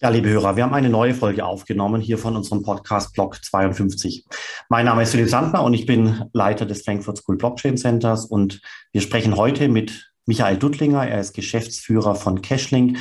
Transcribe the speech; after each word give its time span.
Ja, 0.00 0.10
liebe 0.10 0.28
Hörer, 0.28 0.54
wir 0.54 0.62
haben 0.62 0.74
eine 0.74 0.90
neue 0.90 1.12
Folge 1.12 1.44
aufgenommen 1.44 2.00
hier 2.00 2.18
von 2.18 2.36
unserem 2.36 2.62
Podcast 2.62 3.14
Block 3.14 3.44
52. 3.44 4.26
Mein 4.68 4.84
Name 4.84 5.02
ist 5.02 5.10
Philipp 5.10 5.28
Sandner 5.28 5.64
und 5.64 5.74
ich 5.74 5.86
bin 5.86 6.22
Leiter 6.32 6.66
des 6.66 6.82
Frankfurt 6.84 7.18
School 7.18 7.36
Blockchain 7.36 7.76
Centers 7.76 8.24
und 8.24 8.60
wir 8.92 9.00
sprechen 9.00 9.34
heute 9.34 9.68
mit 9.68 10.12
Michael 10.24 10.56
Duttlinger. 10.56 11.04
Er 11.08 11.18
ist 11.18 11.34
Geschäftsführer 11.34 12.14
von 12.14 12.42
Cashlink. 12.42 12.96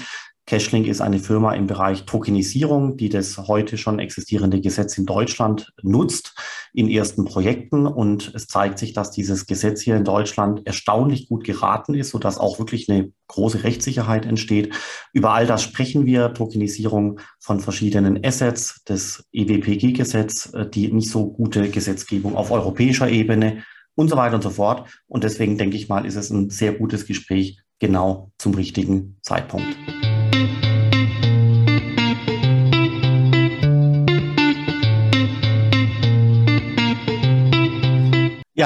Cashlink 0.47 0.87
ist 0.87 1.01
eine 1.01 1.19
Firma 1.19 1.53
im 1.53 1.67
Bereich 1.67 2.05
Tokenisierung, 2.05 2.95
die 2.95 3.09
das 3.09 3.37
heute 3.37 3.77
schon 3.77 3.99
existierende 3.99 4.61
Gesetz 4.61 4.97
in 4.97 5.05
Deutschland 5.05 5.73
nutzt 5.83 6.35
in 6.73 6.89
ersten 6.89 7.25
Projekten. 7.25 7.85
Und 7.85 8.31
es 8.33 8.47
zeigt 8.47 8.79
sich, 8.79 8.93
dass 8.93 9.11
dieses 9.11 9.45
Gesetz 9.45 9.81
hier 9.81 9.97
in 9.97 10.05
Deutschland 10.05 10.65
erstaunlich 10.65 11.27
gut 11.27 11.43
geraten 11.43 11.93
ist, 11.95 12.11
sodass 12.11 12.37
auch 12.37 12.59
wirklich 12.59 12.89
eine 12.89 13.11
große 13.27 13.65
Rechtssicherheit 13.65 14.25
entsteht. 14.25 14.73
Über 15.11 15.33
all 15.33 15.47
das 15.47 15.63
sprechen 15.63 16.05
wir, 16.05 16.33
Tokenisierung 16.33 17.19
von 17.41 17.59
verschiedenen 17.59 18.23
Assets, 18.23 18.83
das 18.85 19.25
EWPG-Gesetz, 19.33 20.53
äh, 20.53 20.69
die 20.69 20.93
nicht 20.93 21.09
so 21.09 21.29
gute 21.29 21.69
Gesetzgebung 21.69 22.37
auf 22.37 22.51
europäischer 22.51 23.09
Ebene 23.09 23.63
und 23.95 24.07
so 24.09 24.15
weiter 24.15 24.35
und 24.35 24.43
so 24.43 24.51
fort. 24.51 24.87
Und 25.07 25.25
deswegen 25.25 25.57
denke 25.57 25.75
ich 25.75 25.89
mal, 25.89 26.05
ist 26.05 26.15
es 26.15 26.29
ein 26.29 26.49
sehr 26.49 26.71
gutes 26.71 27.05
Gespräch 27.05 27.59
genau 27.79 28.31
zum 28.37 28.53
richtigen 28.53 29.17
Zeitpunkt. 29.21 29.75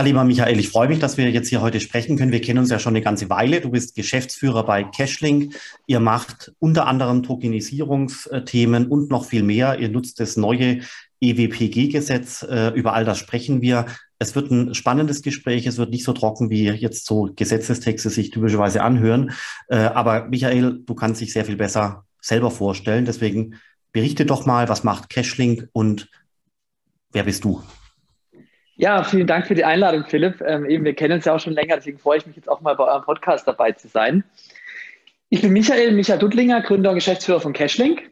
Ja, 0.02 0.06
lieber 0.06 0.24
Michael, 0.24 0.60
ich 0.60 0.70
freue 0.70 0.88
mich, 0.88 0.98
dass 0.98 1.18
wir 1.18 1.30
jetzt 1.30 1.50
hier 1.50 1.62
heute 1.62 1.80
sprechen 1.80 2.18
können. 2.18 2.32
Wir 2.32 2.42
kennen 2.42 2.58
uns 2.58 2.72
ja 2.72 2.80
schon 2.80 2.96
eine 2.96 3.04
ganze 3.04 3.30
Weile. 3.30 3.62
Du 3.62 3.70
bist 3.70 3.94
Geschäftsführer 3.94 4.66
bei 4.66 4.84
Cashlink. 4.84 5.54
Ihr 5.86 6.00
macht 6.00 6.54
unter 6.58 6.88
anderem 6.88 7.22
Tokenisierungsthemen 7.22 8.88
und 8.88 9.12
noch 9.12 9.26
viel 9.26 9.44
mehr. 9.44 9.78
Ihr 9.78 9.90
nutzt 9.90 10.20
das 10.20 10.38
neue 10.38 10.80
EWPG-Gesetz. 11.22 12.42
Äh, 12.42 12.70
über 12.70 12.94
all 12.94 13.06
das 13.06 13.20
sprechen 13.20 13.62
wir. 13.62 13.86
Es 14.18 14.34
wird 14.34 14.50
ein 14.50 14.74
spannendes 14.74 15.22
Gespräch. 15.22 15.68
Es 15.68 15.78
wird 15.78 15.92
nicht 15.92 16.04
so 16.04 16.14
trocken, 16.14 16.50
wie 16.50 16.64
jetzt 16.64 17.06
so 17.06 17.30
Gesetzestexte 17.36 18.10
sich 18.10 18.32
typischerweise 18.32 18.82
anhören. 18.82 19.34
Äh, 19.68 19.76
aber 19.76 20.30
Michael, 20.30 20.82
du 20.84 20.96
kannst 20.96 21.22
dich 21.22 21.32
sehr 21.32 21.46
viel 21.46 21.58
besser 21.58 22.06
selber 22.20 22.50
vorstellen. 22.50 23.06
Deswegen 23.06 23.60
berichte 23.92 24.26
doch 24.26 24.48
mal, 24.48 24.68
was 24.68 24.84
macht 24.84 25.12
Cashlink 25.12 25.70
und 25.74 26.10
wer 27.12 27.22
bist 27.22 27.44
du? 27.44 27.62
Ja, 28.82 29.04
vielen 29.04 29.28
Dank 29.28 29.46
für 29.46 29.54
die 29.54 29.64
Einladung, 29.64 30.06
Philipp. 30.08 30.42
Ähm, 30.42 30.66
eben, 30.66 30.84
wir 30.84 30.96
kennen 30.96 31.14
uns 31.14 31.26
ja 31.26 31.36
auch 31.36 31.40
schon 31.40 31.54
länger, 31.54 31.76
deswegen 31.76 32.00
freue 32.00 32.18
ich 32.18 32.26
mich 32.26 32.36
jetzt 32.36 32.50
auch 32.50 32.62
mal 32.62 32.76
bei 32.76 32.86
eurem 32.86 33.04
Podcast 33.04 33.48
dabei 33.48 33.74
zu 33.74 33.88
sein. 33.88 34.24
Ich 35.30 35.44
bin 35.44 35.54
Michael, 35.54 35.92
Michael 35.92 36.18
Duttlinger, 36.18 36.62
Gründer 36.62 36.90
und 36.90 36.96
Geschäftsführer 36.96 37.40
von 37.40 37.54
Cashlink. 37.54 38.10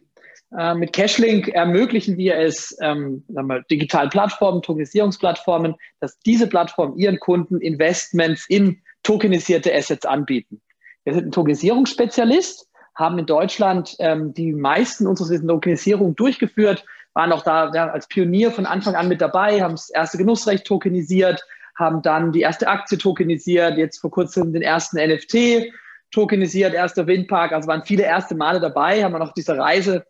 Äh, 0.56 0.76
mit 0.76 0.94
Cashlink 0.94 1.48
ermöglichen 1.48 2.18
wir 2.18 2.38
es, 2.38 2.78
ähm, 2.84 3.24
digitalen 3.72 4.12
Plattformen, 4.12 4.62
Tokenisierungsplattformen, 4.62 5.74
dass 6.02 6.20
diese 6.20 6.46
Plattformen 6.46 7.00
ihren 7.00 7.20
Kunden 7.20 7.60
Investments 7.62 8.46
in 8.48 8.80
tokenisierte 9.02 9.74
Assets 9.74 10.06
anbieten. 10.06 10.62
Wir 11.04 11.16
sind 11.16 11.30
ein 11.30 11.32
Tokenisierungsspezialist, 11.32 12.70
haben 12.94 13.18
in 13.18 13.26
Deutschland 13.26 13.96
ähm, 13.98 14.36
die 14.36 14.54
meisten 14.54 15.08
unserer 15.08 15.36
Tokenisierungen 15.40 16.16
durchgeführt, 16.16 16.86
waren 17.20 17.34
auch 17.34 17.44
da 17.44 17.70
ja, 17.74 17.90
als 17.90 18.08
Pionier 18.08 18.50
von 18.50 18.66
Anfang 18.66 18.96
an 18.96 19.10
mit 19.10 19.20
dabei, 19.20 19.62
haben 19.62 19.74
das 19.74 19.90
erste 19.90 20.18
Genussrecht 20.18 20.66
tokenisiert, 20.66 21.46
haben 21.76 22.02
dann 22.02 22.32
die 22.32 22.40
erste 22.40 22.70
Aktie 22.70 22.98
tokenisiert, 22.98 23.78
jetzt 23.78 24.00
vor 24.00 24.10
kurzem 24.10 24.54
den 24.54 24.62
ersten 24.62 24.98
NFT 24.98 25.70
tokenisiert, 26.12 26.74
erster 26.74 27.08
Windpark. 27.08 27.52
Also 27.52 27.68
waren 27.68 27.84
viele 27.84 28.04
erste 28.04 28.36
Male 28.36 28.62
dabei, 28.62 29.04
haben 29.04 29.12
wir 29.12 29.20
noch 29.20 29.34
dieser 29.34 29.58
Reise 29.58 30.06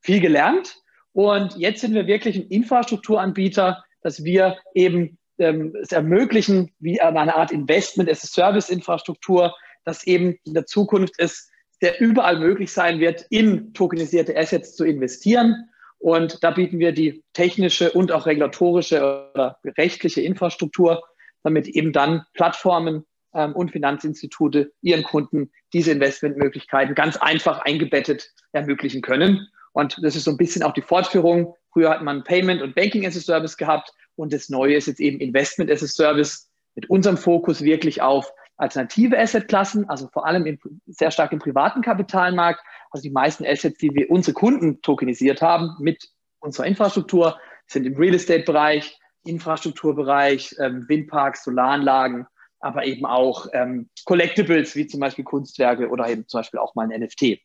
viel 0.00 0.18
gelernt. 0.18 0.78
Und 1.12 1.54
jetzt 1.58 1.82
sind 1.82 1.92
wir 1.92 2.06
wirklich 2.06 2.36
ein 2.36 2.48
Infrastrukturanbieter, 2.48 3.84
dass 4.00 4.24
wir 4.24 4.56
eben 4.72 5.18
ähm, 5.36 5.76
es 5.82 5.92
ermöglichen, 5.92 6.72
wie 6.78 6.98
eine 7.02 7.36
Art 7.36 7.52
Investment 7.52 8.08
as 8.08 8.24
a 8.24 8.28
Service-Infrastruktur, 8.28 9.54
dass 9.84 10.06
eben 10.06 10.38
in 10.44 10.54
der 10.54 10.64
Zukunft 10.64 11.16
es 11.18 11.50
der 11.82 12.00
überall 12.00 12.38
möglich 12.38 12.72
sein 12.72 12.98
wird, 12.98 13.26
in 13.28 13.74
tokenisierte 13.74 14.34
Assets 14.34 14.74
zu 14.74 14.86
investieren. 14.86 15.68
Und 15.98 16.42
da 16.42 16.50
bieten 16.50 16.78
wir 16.78 16.92
die 16.92 17.24
technische 17.32 17.92
und 17.92 18.12
auch 18.12 18.26
regulatorische 18.26 19.30
oder 19.32 19.58
rechtliche 19.76 20.20
Infrastruktur, 20.20 21.02
damit 21.42 21.68
eben 21.68 21.92
dann 21.92 22.24
Plattformen 22.34 23.04
ähm, 23.34 23.54
und 23.54 23.70
Finanzinstitute 23.70 24.72
ihren 24.82 25.02
Kunden 25.02 25.50
diese 25.72 25.92
Investmentmöglichkeiten 25.92 26.94
ganz 26.94 27.16
einfach 27.16 27.60
eingebettet 27.60 28.30
ermöglichen 28.52 29.02
können. 29.02 29.48
Und 29.72 29.98
das 30.02 30.16
ist 30.16 30.24
so 30.24 30.30
ein 30.30 30.36
bisschen 30.36 30.62
auch 30.62 30.72
die 30.72 30.82
Fortführung. 30.82 31.54
Früher 31.72 31.90
hat 31.90 32.02
man 32.02 32.24
Payment 32.24 32.62
und 32.62 32.74
Banking 32.74 33.06
as 33.06 33.16
a 33.16 33.20
Service 33.20 33.56
gehabt 33.56 33.90
und 34.16 34.32
das 34.32 34.48
Neue 34.48 34.76
ist 34.76 34.86
jetzt 34.86 35.00
eben 35.00 35.20
Investment 35.20 35.70
as 35.70 35.82
a 35.82 35.86
Service 35.86 36.48
mit 36.74 36.88
unserem 36.88 37.16
Fokus 37.16 37.62
wirklich 37.62 38.00
auf 38.02 38.32
alternative 38.56 39.18
Assetklassen, 39.18 39.88
also 39.88 40.08
vor 40.12 40.26
allem 40.26 40.46
im, 40.46 40.58
sehr 40.86 41.10
stark 41.10 41.32
im 41.32 41.38
privaten 41.38 41.82
Kapitalmarkt, 41.82 42.60
also 42.90 43.02
die 43.02 43.10
meisten 43.10 43.44
Assets, 43.44 43.78
die 43.78 43.94
wir 43.94 44.10
unsere 44.10 44.34
Kunden 44.34 44.80
tokenisiert 44.82 45.42
haben 45.42 45.76
mit 45.78 46.08
unserer 46.40 46.66
Infrastruktur, 46.66 47.38
sind 47.66 47.84
im 47.84 47.96
Real 47.96 48.14
Estate-Bereich, 48.14 48.98
Infrastrukturbereich, 49.24 50.54
ähm, 50.60 50.84
Windparks, 50.88 51.44
Solaranlagen, 51.44 52.26
aber 52.60 52.84
eben 52.84 53.04
auch 53.04 53.46
ähm, 53.52 53.90
Collectibles 54.04 54.76
wie 54.76 54.86
zum 54.86 55.00
Beispiel 55.00 55.24
Kunstwerke 55.24 55.88
oder 55.88 56.08
eben 56.08 56.26
zum 56.26 56.40
Beispiel 56.40 56.60
auch 56.60 56.74
mal 56.74 56.90
ein 56.90 57.00
NFT. 57.00 57.38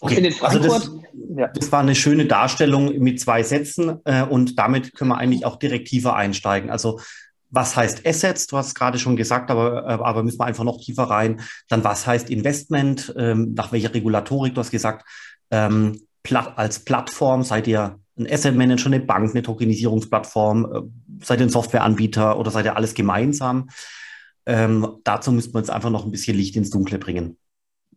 Okay, 0.00 0.34
also 0.40 0.58
das, 0.58 0.90
ja. 1.36 1.48
das, 1.48 1.70
war 1.70 1.80
eine 1.80 1.94
schöne 1.94 2.26
Darstellung 2.26 2.98
mit 2.98 3.20
zwei 3.20 3.44
Sätzen 3.44 4.00
äh, 4.04 4.22
und 4.22 4.58
damit 4.58 4.94
können 4.94 5.10
wir 5.10 5.18
eigentlich 5.18 5.46
auch 5.46 5.56
direkt 5.56 5.88
tiefer 5.88 6.16
einsteigen. 6.16 6.70
Also 6.70 6.98
was 7.52 7.76
heißt 7.76 8.06
Assets? 8.06 8.46
Du 8.46 8.56
hast 8.56 8.68
es 8.68 8.74
gerade 8.74 8.98
schon 8.98 9.14
gesagt, 9.14 9.50
aber, 9.50 9.84
äh, 9.84 9.92
aber 10.02 10.22
müssen 10.24 10.40
wir 10.40 10.46
einfach 10.46 10.64
noch 10.64 10.80
tiefer 10.80 11.04
rein. 11.04 11.40
Dann 11.68 11.84
was 11.84 12.06
heißt 12.06 12.30
Investment? 12.30 13.14
Ähm, 13.16 13.52
nach 13.54 13.70
welcher 13.72 13.94
Regulatorik? 13.94 14.54
Du 14.54 14.60
hast 14.60 14.70
gesagt, 14.70 15.06
ähm, 15.50 16.00
Pla 16.22 16.54
als 16.56 16.80
Plattform 16.80 17.42
seid 17.42 17.66
ihr 17.66 17.98
ein 18.18 18.30
Asset 18.30 18.56
Manager, 18.56 18.86
eine 18.86 19.00
Bank, 19.00 19.30
eine 19.30 19.42
Tokenisierungsplattform, 19.42 20.64
äh, 20.64 21.24
seid 21.24 21.40
ihr 21.40 21.46
ein 21.46 21.50
Softwareanbieter 21.50 22.38
oder 22.38 22.50
seid 22.50 22.64
ihr 22.64 22.76
alles 22.76 22.94
gemeinsam? 22.94 23.68
Ähm, 24.46 24.98
dazu 25.04 25.30
müssten 25.30 25.54
wir 25.54 25.60
jetzt 25.60 25.70
einfach 25.70 25.90
noch 25.90 26.04
ein 26.04 26.10
bisschen 26.10 26.36
Licht 26.36 26.56
ins 26.56 26.70
Dunkle 26.70 26.98
bringen. 26.98 27.36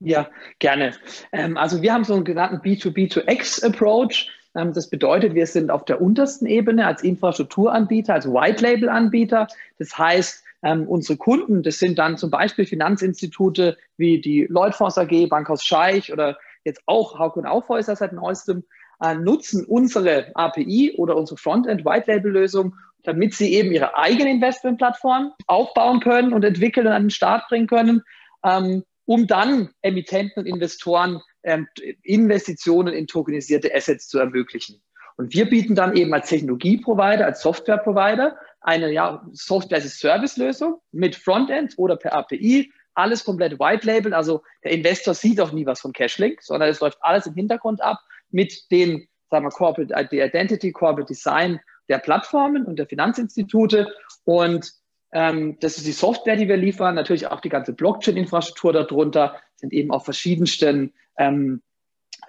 Ja, 0.02 0.30
gerne. 0.60 0.92
Ähm, 1.32 1.56
also 1.56 1.82
wir 1.82 1.94
haben 1.94 2.04
so 2.04 2.14
einen 2.14 2.26
genannten 2.26 2.58
B2B2X-Approach. 2.58 4.28
Ähm, 4.28 4.36
das 4.56 4.90
bedeutet, 4.90 5.36
wir 5.36 5.48
sind 5.48 5.70
auf 5.70 5.84
der 5.86 6.02
untersten 6.02 6.48
Ebene 6.48 6.88
als 6.88 7.04
Infrastrukturanbieter, 7.04 8.14
als 8.14 8.28
White-Label-Anbieter. 8.28 9.48
Das 9.78 9.98
heißt, 9.98 10.44
ähm, 10.64 10.88
unsere 10.88 11.18
Kunden, 11.18 11.62
das 11.62 11.78
sind 11.78 12.00
dann 12.00 12.18
zum 12.18 12.32
Beispiel 12.32 12.66
Finanzinstitute 12.66 13.78
wie 13.98 14.22
die 14.22 14.48
Lloyd 14.50 14.74
AG, 14.80 15.28
Bankhaus 15.28 15.64
Scheich 15.64 16.12
oder 16.12 16.38
jetzt 16.64 16.82
auch 16.86 17.20
Hauck 17.20 17.38
und 17.38 17.46
Aufhäuser 17.46 17.96
seit 17.96 18.14
neuestem, 18.14 18.64
äh, 19.02 19.14
nutzen 19.14 19.66
unsere 19.66 20.32
API 20.36 20.96
oder 20.98 21.18
unsere 21.18 21.38
Frontend-White-Label-Lösung, 21.38 22.76
damit 23.04 23.34
sie 23.34 23.54
eben 23.54 23.72
ihre 23.72 23.98
eigene 23.98 24.32
Investmentplattform 24.32 25.34
aufbauen 25.48 26.00
können 26.00 26.34
und 26.34 26.44
entwickeln 26.44 26.88
und 26.88 26.94
an 26.94 27.04
den 27.04 27.10
Start 27.12 27.48
bringen 27.50 27.68
können, 27.68 28.02
ähm, 28.44 28.84
um 29.06 29.28
dann 29.28 29.70
Emittenten 29.82 30.42
und 30.42 30.48
Investoren 30.48 31.22
ähm, 31.46 31.68
Investitionen 32.04 32.94
in 32.94 33.08
tokenisierte 33.08 33.74
Assets 33.74 34.08
zu 34.08 34.20
ermöglichen. 34.20 34.82
Und 35.18 35.34
wir 35.34 35.50
bieten 35.50 35.76
dann 35.76 35.96
eben 35.96 36.14
als 36.14 36.30
Technologieprovider, 36.30 37.26
als 37.26 37.42
Softwareprovider 37.42 38.38
eine 38.60 38.92
ja, 38.92 39.26
Software-as-a-Service-Lösung 39.32 40.82
mit 40.92 41.16
Frontend 41.16 41.76
oder 41.78 41.96
per 41.96 42.14
API, 42.14 42.72
alles 42.96 43.24
komplett 43.24 43.60
White 43.60 43.86
Label. 43.86 44.14
Also 44.14 44.44
der 44.64 44.72
Investor 44.72 45.14
sieht 45.14 45.40
auch 45.40 45.52
nie 45.52 45.66
was 45.66 45.82
von 45.82 45.94
Cashlink, 45.94 46.42
sondern 46.42 46.70
es 46.70 46.80
läuft 46.80 46.98
alles 47.02 47.28
im 47.28 47.36
Hintergrund 47.36 47.82
ab 47.82 48.00
mit 48.32 48.70
den, 48.72 49.08
sagen 49.30 49.46
wir, 49.46 49.52
Corporate 49.52 49.94
Identity, 49.94 50.72
Corporate 50.72 51.08
Design 51.08 51.60
der 51.88 52.00
Plattformen 52.00 52.66
und 52.66 52.80
der 52.80 52.88
Finanzinstitute. 52.88 53.88
Und 54.24 54.72
ähm, 55.16 55.58
das 55.62 55.78
ist 55.78 55.88
die 55.88 55.94
Software, 55.94 56.36
die 56.36 56.50
wir 56.50 56.58
liefern, 56.58 56.94
natürlich 56.94 57.28
auch 57.28 57.40
die 57.40 57.48
ganze 57.48 57.72
Blockchain-Infrastruktur 57.72 58.74
darunter, 58.74 59.38
sind 59.56 59.72
eben 59.72 59.92
auf 59.92 60.04
verschiedensten 60.04 60.94
ähm, 61.18 61.62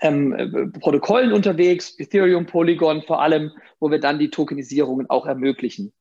ähm, 0.01 0.33
äh, 0.33 0.67
Protokollen 0.79 1.33
unterwegs, 1.33 1.99
Ethereum, 1.99 2.47
Polygon 2.47 3.03
vor 3.03 3.21
allem, 3.21 3.51
wo 3.81 3.91
wir 3.91 3.99
dann 3.99 4.21
die 4.21 4.31
Tokenisierungen 4.31 5.11
auch 5.11 5.27
ermöglichen. 5.27 5.93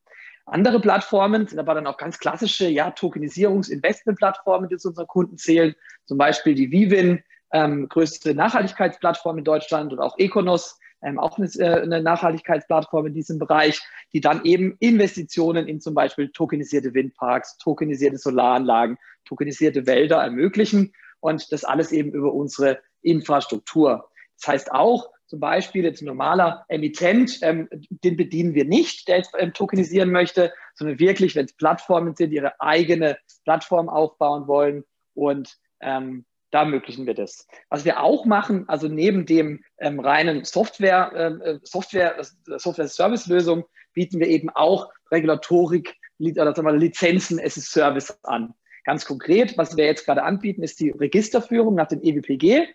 Andere 0.44 0.80
Plattformen 0.80 1.48
sind 1.48 1.58
aber 1.58 1.74
dann 1.74 1.88
auch 1.88 1.96
ganz 1.96 2.20
klassische 2.20 2.68
ja, 2.68 2.92
Tokenisierungs-Investment-Plattformen, 2.92 4.68
die 4.68 4.76
zu 4.76 4.90
unseren 4.90 5.08
Kunden 5.08 5.38
zählen, 5.38 5.74
zum 6.04 6.18
Beispiel 6.18 6.54
die 6.54 6.70
Vivin, 6.70 7.20
ähm, 7.52 7.88
größte 7.88 8.32
Nachhaltigkeitsplattform 8.32 9.38
in 9.38 9.44
Deutschland 9.44 9.92
und 9.92 9.98
auch 9.98 10.16
Econos, 10.18 10.78
ähm, 11.02 11.18
auch 11.18 11.38
eine, 11.38 11.48
äh, 11.56 11.82
eine 11.82 12.02
Nachhaltigkeitsplattform 12.02 13.06
in 13.06 13.14
diesem 13.14 13.38
Bereich, 13.38 13.80
die 14.12 14.20
dann 14.20 14.44
eben 14.44 14.76
Investitionen 14.80 15.68
in 15.68 15.80
zum 15.80 15.94
Beispiel 15.94 16.30
tokenisierte 16.30 16.94
Windparks, 16.94 17.58
tokenisierte 17.58 18.18
Solaranlagen, 18.18 18.98
tokenisierte 19.24 19.86
Wälder 19.86 20.16
ermöglichen 20.22 20.92
und 21.20 21.52
das 21.52 21.64
alles 21.64 21.92
eben 21.92 22.12
über 22.12 22.32
unsere 22.32 22.80
Infrastruktur. 23.02 24.08
Das 24.40 24.48
heißt 24.48 24.72
auch, 24.72 25.10
zum 25.26 25.40
Beispiel 25.40 25.84
jetzt 25.84 26.02
ein 26.02 26.06
normaler 26.06 26.64
Emittent, 26.68 27.40
ähm, 27.42 27.68
den 27.90 28.16
bedienen 28.16 28.54
wir 28.54 28.64
nicht, 28.64 29.08
der 29.08 29.18
jetzt 29.18 29.32
ähm, 29.36 29.52
tokenisieren 29.52 30.10
möchte, 30.10 30.52
sondern 30.74 30.98
wirklich, 31.00 31.34
wenn 31.34 31.46
es 31.46 31.56
Plattformen 31.56 32.14
sind, 32.14 32.32
ihre 32.32 32.60
eigene 32.60 33.18
Plattform 33.44 33.88
aufbauen 33.88 34.46
wollen 34.46 34.84
und 35.14 35.56
ähm, 35.80 36.24
da 36.50 36.60
ermöglichen 36.60 37.06
wir 37.06 37.14
das. 37.14 37.46
Was 37.70 37.84
wir 37.84 38.02
auch 38.02 38.24
machen, 38.24 38.68
also 38.68 38.88
neben 38.88 39.26
dem 39.26 39.62
ähm, 39.78 40.00
reinen 40.00 40.44
Software, 40.44 41.12
ähm, 41.14 41.40
äh, 41.42 41.58
Software, 41.62 42.16
Software-Service-Lösung, 42.44 43.64
bieten 43.92 44.20
wir 44.20 44.28
eben 44.28 44.50
auch 44.50 44.90
Regulatorik 45.10 45.96
oder 46.18 46.54
sagen 46.54 46.66
wir, 46.66 46.72
Lizenzen 46.72 47.40
as 47.40 47.58
a 47.58 47.60
Service 47.60 48.18
an. 48.22 48.54
Ganz 48.84 49.04
konkret, 49.04 49.58
was 49.58 49.76
wir 49.76 49.84
jetzt 49.84 50.04
gerade 50.04 50.22
anbieten, 50.22 50.62
ist 50.62 50.80
die 50.80 50.90
Registerführung 50.90 51.74
nach 51.74 51.88
dem 51.88 52.00
EWPG. 52.02 52.68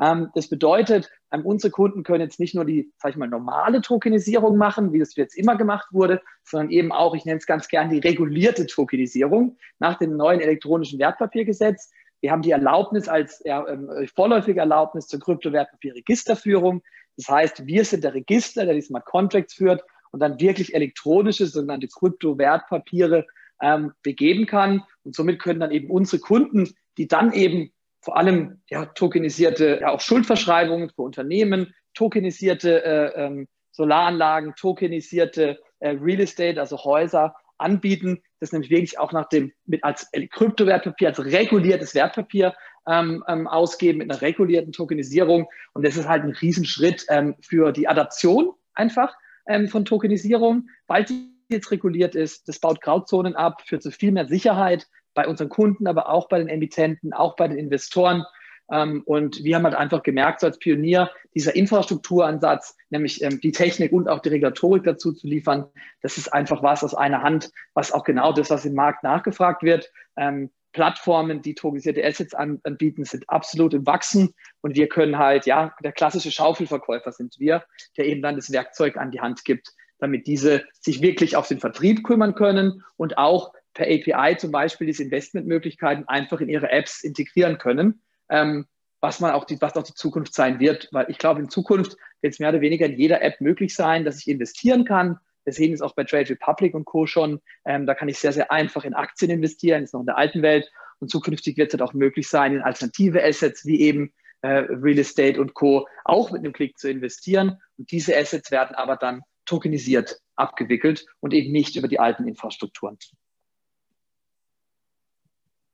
Ähm, 0.00 0.30
das 0.34 0.48
bedeutet, 0.48 1.10
ähm, 1.32 1.44
unsere 1.44 1.70
Kunden 1.70 2.02
können 2.02 2.20
jetzt 2.20 2.38
nicht 2.38 2.54
nur 2.54 2.64
die, 2.64 2.92
sag 2.98 3.10
ich 3.10 3.16
mal, 3.16 3.28
normale 3.28 3.80
Tokenisierung 3.80 4.56
machen, 4.56 4.92
wie 4.92 4.98
das 4.98 5.16
jetzt 5.16 5.36
immer 5.36 5.56
gemacht 5.56 5.88
wurde, 5.90 6.20
sondern 6.44 6.70
eben 6.70 6.92
auch, 6.92 7.14
ich 7.14 7.24
nenne 7.24 7.38
es 7.38 7.46
ganz 7.46 7.68
gern, 7.68 7.90
die 7.90 7.98
regulierte 7.98 8.66
Tokenisierung 8.66 9.56
nach 9.78 9.98
dem 9.98 10.16
neuen 10.16 10.40
elektronischen 10.40 10.98
Wertpapiergesetz. 10.98 11.90
Wir 12.20 12.32
haben 12.32 12.42
die 12.42 12.50
Erlaubnis 12.50 13.08
als 13.08 13.42
ähm, 13.44 13.90
vorläufige 14.14 14.60
Erlaubnis 14.60 15.06
zur 15.06 15.20
Kryptowertpapierregisterführung. 15.20 16.82
Das 17.16 17.28
heißt, 17.28 17.66
wir 17.66 17.84
sind 17.84 18.04
der 18.04 18.14
Register, 18.14 18.64
der 18.64 18.74
die 18.74 18.82
Smart 18.82 19.04
Contracts 19.04 19.54
führt 19.54 19.82
und 20.12 20.20
dann 20.20 20.40
wirklich 20.40 20.74
elektronische, 20.74 21.46
sogenannte 21.46 21.88
Kryptowertpapiere 21.88 23.26
ähm, 23.60 23.92
begeben 24.02 24.46
kann. 24.46 24.82
Und 25.04 25.14
somit 25.14 25.40
können 25.40 25.60
dann 25.60 25.70
eben 25.70 25.90
unsere 25.90 26.20
Kunden, 26.20 26.74
die 26.98 27.08
dann 27.08 27.32
eben 27.32 27.72
vor 28.00 28.16
allem 28.16 28.60
ja, 28.68 28.86
tokenisierte, 28.86 29.78
ja 29.80 29.90
auch 29.90 30.00
Schuldverschreibungen 30.00 30.90
für 30.90 31.02
Unternehmen, 31.02 31.74
tokenisierte 31.94 32.84
äh, 32.84 33.24
ähm, 33.26 33.48
Solaranlagen, 33.72 34.54
tokenisierte 34.54 35.58
äh, 35.80 35.90
Real 35.90 36.20
Estate, 36.20 36.60
also 36.60 36.78
Häuser 36.84 37.34
anbieten, 37.58 38.22
das 38.40 38.52
nämlich 38.52 38.70
wirklich 38.70 38.98
auch 38.98 39.12
nach 39.12 39.28
dem, 39.28 39.52
mit 39.64 39.82
als 39.84 40.10
Kryptowertpapier, 40.30 41.08
als 41.08 41.24
reguliertes 41.24 41.94
Wertpapier 41.94 42.54
ähm, 42.86 43.24
ähm, 43.28 43.46
ausgeben, 43.46 43.98
mit 43.98 44.10
einer 44.10 44.20
regulierten 44.20 44.72
Tokenisierung. 44.72 45.48
Und 45.72 45.84
das 45.84 45.96
ist 45.96 46.08
halt 46.08 46.24
ein 46.24 46.30
Riesenschritt 46.30 47.06
ähm, 47.08 47.34
für 47.40 47.72
die 47.72 47.88
Adaption 47.88 48.52
einfach 48.74 49.14
ähm, 49.46 49.68
von 49.68 49.84
Tokenisierung, 49.84 50.68
weil 50.86 51.04
die 51.04 51.32
jetzt 51.48 51.70
reguliert 51.70 52.14
ist. 52.14 52.48
Das 52.48 52.58
baut 52.58 52.80
Grauzonen 52.80 53.36
ab, 53.36 53.62
führt 53.66 53.82
zu 53.82 53.90
viel 53.90 54.12
mehr 54.12 54.26
Sicherheit 54.26 54.86
bei 55.14 55.26
unseren 55.26 55.48
Kunden, 55.48 55.86
aber 55.86 56.08
auch 56.10 56.28
bei 56.28 56.38
den 56.38 56.48
Emittenten, 56.48 57.12
auch 57.12 57.36
bei 57.36 57.48
den 57.48 57.58
Investoren. 57.58 58.24
Ähm, 58.70 59.02
und 59.06 59.44
wir 59.44 59.56
haben 59.56 59.64
halt 59.64 59.74
einfach 59.74 60.02
gemerkt, 60.02 60.40
so 60.40 60.46
als 60.46 60.58
Pionier, 60.58 61.10
dieser 61.34 61.54
Infrastrukturansatz, 61.54 62.76
nämlich 62.90 63.22
ähm, 63.22 63.40
die 63.40 63.52
Technik 63.52 63.92
und 63.92 64.08
auch 64.08 64.20
die 64.20 64.30
Regulatorik 64.30 64.84
dazu 64.84 65.12
zu 65.12 65.26
liefern, 65.26 65.66
das 66.02 66.18
ist 66.18 66.32
einfach 66.32 66.62
was 66.62 66.82
aus 66.82 66.94
einer 66.94 67.22
Hand, 67.22 67.50
was 67.74 67.92
auch 67.92 68.04
genau 68.04 68.32
das, 68.32 68.50
was 68.50 68.64
im 68.64 68.74
Markt 68.74 69.02
nachgefragt 69.02 69.62
wird. 69.62 69.90
Ähm, 70.16 70.50
Plattformen, 70.72 71.40
die 71.40 71.54
tokenisierte 71.54 72.04
Assets 72.04 72.34
anbieten, 72.34 73.04
sind 73.04 73.28
absolut 73.30 73.72
im 73.72 73.86
Wachsen 73.86 74.34
und 74.60 74.76
wir 74.76 74.88
können 74.88 75.16
halt, 75.16 75.46
ja, 75.46 75.74
der 75.82 75.92
klassische 75.92 76.30
Schaufelverkäufer 76.30 77.12
sind 77.12 77.36
wir, 77.38 77.64
der 77.96 78.04
eben 78.04 78.20
dann 78.20 78.36
das 78.36 78.52
Werkzeug 78.52 78.98
an 78.98 79.10
die 79.10 79.20
Hand 79.20 79.46
gibt, 79.46 79.72
damit 80.00 80.26
diese 80.26 80.64
sich 80.78 81.00
wirklich 81.00 81.34
auf 81.34 81.48
den 81.48 81.60
Vertrieb 81.60 82.04
kümmern 82.04 82.34
können 82.34 82.82
und 82.98 83.16
auch 83.16 83.54
per 83.72 83.86
API 83.86 84.36
zum 84.36 84.50
Beispiel 84.50 84.86
diese 84.86 85.02
Investmentmöglichkeiten 85.02 86.06
einfach 86.08 86.42
in 86.42 86.50
ihre 86.50 86.70
Apps 86.70 87.02
integrieren 87.02 87.56
können, 87.56 88.02
ähm, 88.28 88.66
was 89.00 89.20
man 89.20 89.32
auch 89.32 89.44
die, 89.44 89.60
was 89.60 89.76
auch 89.76 89.82
die 89.82 89.94
Zukunft 89.94 90.34
sein 90.34 90.58
wird, 90.58 90.88
weil 90.92 91.06
ich 91.08 91.18
glaube, 91.18 91.40
in 91.40 91.48
Zukunft 91.48 91.96
wird 92.22 92.34
es 92.34 92.38
mehr 92.40 92.48
oder 92.48 92.60
weniger 92.60 92.86
in 92.86 92.98
jeder 92.98 93.22
App 93.22 93.40
möglich 93.40 93.74
sein, 93.74 94.04
dass 94.04 94.18
ich 94.18 94.28
investieren 94.28 94.84
kann. 94.84 95.18
Wir 95.44 95.52
sehen 95.52 95.72
es 95.72 95.80
auch 95.80 95.94
bei 95.94 96.04
Trade 96.04 96.30
Republic 96.30 96.74
und 96.74 96.86
Co. 96.86 97.06
schon. 97.06 97.40
Ähm, 97.64 97.86
da 97.86 97.94
kann 97.94 98.08
ich 98.08 98.18
sehr, 98.18 98.32
sehr 98.32 98.50
einfach 98.50 98.84
in 98.84 98.94
Aktien 98.94 99.30
investieren, 99.30 99.84
ist 99.84 99.94
noch 99.94 100.00
in 100.00 100.06
der 100.06 100.18
alten 100.18 100.42
Welt. 100.42 100.70
Und 100.98 101.08
zukünftig 101.10 101.56
wird 101.56 101.68
es 101.68 101.78
halt 101.78 101.88
auch 101.88 101.94
möglich 101.94 102.28
sein, 102.28 102.54
in 102.54 102.62
alternative 102.62 103.22
Assets 103.22 103.64
wie 103.64 103.80
eben 103.80 104.12
äh, 104.40 104.48
Real 104.48 104.98
Estate 104.98 105.40
und 105.40 105.54
Co. 105.54 105.86
auch 106.04 106.32
mit 106.32 106.40
einem 106.40 106.52
Klick 106.52 106.78
zu 106.78 106.90
investieren. 106.90 107.60
Und 107.78 107.90
diese 107.92 108.16
Assets 108.16 108.50
werden 108.50 108.74
aber 108.74 108.96
dann 108.96 109.22
tokenisiert 109.44 110.20
abgewickelt 110.34 111.06
und 111.20 111.32
eben 111.32 111.52
nicht 111.52 111.76
über 111.76 111.86
die 111.86 112.00
alten 112.00 112.26
Infrastrukturen. 112.26 112.98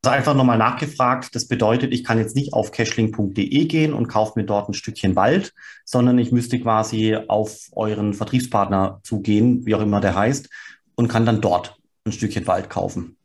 Also 0.04 0.16
einfach 0.16 0.34
nochmal 0.34 0.58
nachgefragt, 0.58 1.32
das 1.37 1.46
bedeutet, 1.46 1.93
ich 1.93 2.02
kann 2.02 2.19
jetzt 2.19 2.34
nicht 2.34 2.54
auf 2.54 2.72
cashlink.de 2.72 3.64
gehen 3.66 3.93
und 3.93 4.08
kaufe 4.08 4.32
mir 4.34 4.44
dort 4.44 4.69
ein 4.69 4.75
Stückchen 4.75 5.14
Wald, 5.14 5.54
sondern 5.84 6.19
ich 6.19 6.32
müsste 6.32 6.58
quasi 6.58 7.16
auf 7.28 7.69
euren 7.70 8.12
Vertriebspartner 8.12 8.99
zugehen, 9.04 9.64
wie 9.64 9.76
auch 9.76 9.81
immer 9.81 10.00
der 10.00 10.16
heißt, 10.16 10.50
und 10.96 11.06
kann 11.06 11.25
dann 11.25 11.40
dort 11.40 11.76
ein 12.04 12.10
Stückchen 12.10 12.49
Wald 12.49 12.69
kaufen. 12.69 13.16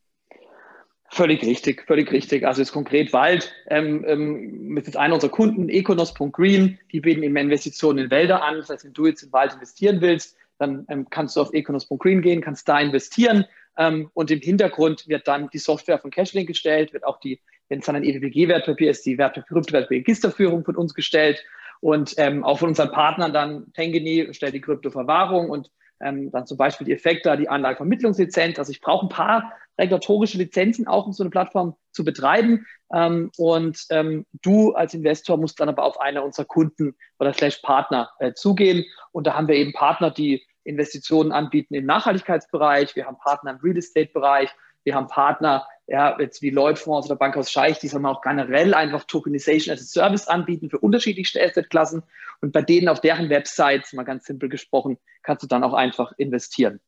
Völlig 1.10 1.42
richtig, 1.42 1.84
völlig 1.88 2.12
richtig. 2.12 2.46
Also 2.46 2.62
jetzt 2.62 2.74
konkret 2.74 3.12
Wald, 3.12 3.52
ähm, 3.72 4.06
ähm, 4.08 4.68
mit 4.68 4.86
jetzt 4.86 4.98
einer 4.98 5.16
unserer 5.16 5.32
Kunden, 5.32 5.70
econos.green, 5.70 6.78
die 6.92 7.00
bieten 7.00 7.24
eben 7.24 7.38
Investitionen 7.38 8.06
in 8.06 8.12
Wälder 8.12 8.44
an. 8.44 8.58
Das 8.58 8.70
heißt, 8.70 8.86
wenn 8.86 8.94
du 8.94 9.08
jetzt 9.08 9.24
in 9.24 9.34
Wald 9.34 9.56
investieren 9.56 10.00
willst, 10.02 10.36
dann 10.60 10.86
ähm, 10.90 11.08
kannst 11.10 11.38
du 11.38 11.42
auf 11.42 11.54
econos.green 11.54 12.22
gehen, 12.22 12.42
kannst 12.42 12.70
da 12.70 12.80
investieren 12.80 13.46
ähm, 13.78 14.10
und 14.14 14.32
im 14.32 14.40
Hintergrund 14.40 15.08
wird 15.08 15.28
dann 15.28 15.50
die 15.52 15.58
Software 15.58 16.00
von 16.00 16.12
Cashlink 16.12 16.48
gestellt, 16.48 16.94
wird 16.94 17.06
auch 17.06 17.20
die, 17.20 17.42
wenn 17.70 17.80
es 17.80 17.86
dann 17.86 17.96
ein 17.96 18.04
EWPG-Wertpapier 18.04 18.92
ist, 18.92 19.06
die 19.06 19.18
Wertpapierregisterführung 19.18 20.66
von 20.66 20.76
uns 20.76 20.94
gestellt 20.94 21.44
und 21.80 22.16
ähm, 22.18 22.44
auch 22.44 22.60
von 22.60 22.70
unseren 22.70 22.92
Partnern 22.92 23.34
dann 23.34 23.72
Tengeni 23.74 24.34
stellt 24.34 24.54
die 24.54 24.62
Kryptoverwahrung 24.62 25.50
und 25.50 25.70
ähm, 26.00 26.32
dann 26.32 26.46
zum 26.46 26.58
Beispiel 26.58 26.86
die 26.86 26.94
Effekte, 26.94 27.36
die 27.38 27.50
Anlagevermittlungslizenz. 27.50 28.60
Also 28.60 28.72
ich 28.72 28.82
brauche 28.82 29.06
ein 29.06 29.10
paar 29.10 29.54
regulatorische 29.80 30.38
Lizenzen 30.38 30.88
auch, 30.88 31.06
um 31.06 31.14
so 31.14 31.24
eine 31.24 31.30
Plattform 31.30 31.76
zu 31.92 32.04
betreiben. 32.04 32.66
Ähm, 32.94 33.32
und 33.38 33.86
ähm, 33.90 34.26
du 34.42 34.74
als 34.74 34.94
Investor 34.94 35.38
musst 35.38 35.60
dann 35.60 35.70
aber 35.70 35.84
auf 35.84 36.00
einer 36.00 36.24
unserer 36.24 36.46
Kunden 36.46 36.96
oder 37.20 37.34
slash 37.34 37.58
Partner 37.58 38.10
äh, 38.20 38.34
zugehen. 38.34 38.86
Und 39.12 39.28
da 39.28 39.36
haben 39.36 39.48
wir 39.48 39.56
eben 39.56 39.74
Partner, 39.74 40.12
die 40.12 40.44
Investitionen 40.68 41.32
anbieten 41.32 41.74
im 41.74 41.86
Nachhaltigkeitsbereich. 41.86 42.96
Wir 42.96 43.06
haben 43.06 43.18
Partner 43.18 43.52
im 43.52 43.58
Real 43.58 43.78
Estate-Bereich. 43.78 44.50
Wir 44.84 44.96
haben 44.96 45.08
Partner, 45.08 45.68
ja, 45.88 46.18
jetzt 46.20 46.42
wie 46.42 46.50
Lloyd 46.50 46.78
Fonds 46.80 47.08
oder 47.08 47.18
Bankhaus 47.18 47.52
Scheich, 47.52 47.80
die 47.80 47.88
sagen 47.88 48.06
auch 48.06 48.22
generell 48.22 48.74
einfach 48.74 49.04
Tokenization 49.04 49.74
as 49.74 49.82
a 49.82 49.86
Service 49.86 50.28
anbieten 50.28 50.70
für 50.70 50.80
unterschiedlichste 50.80 51.42
Assetklassen. 51.42 52.04
Und 52.42 52.54
bei 52.54 52.62
denen 52.62 52.88
auf 52.88 53.02
deren 53.02 53.30
Websites, 53.30 53.94
mal 53.94 54.04
ganz 54.04 54.26
simpel 54.26 54.50
gesprochen, 54.50 54.98
kannst 55.24 55.44
du 55.44 55.48
dann 55.48 55.64
auch 55.64 55.74
einfach 55.74 56.14
investieren. 56.18 56.80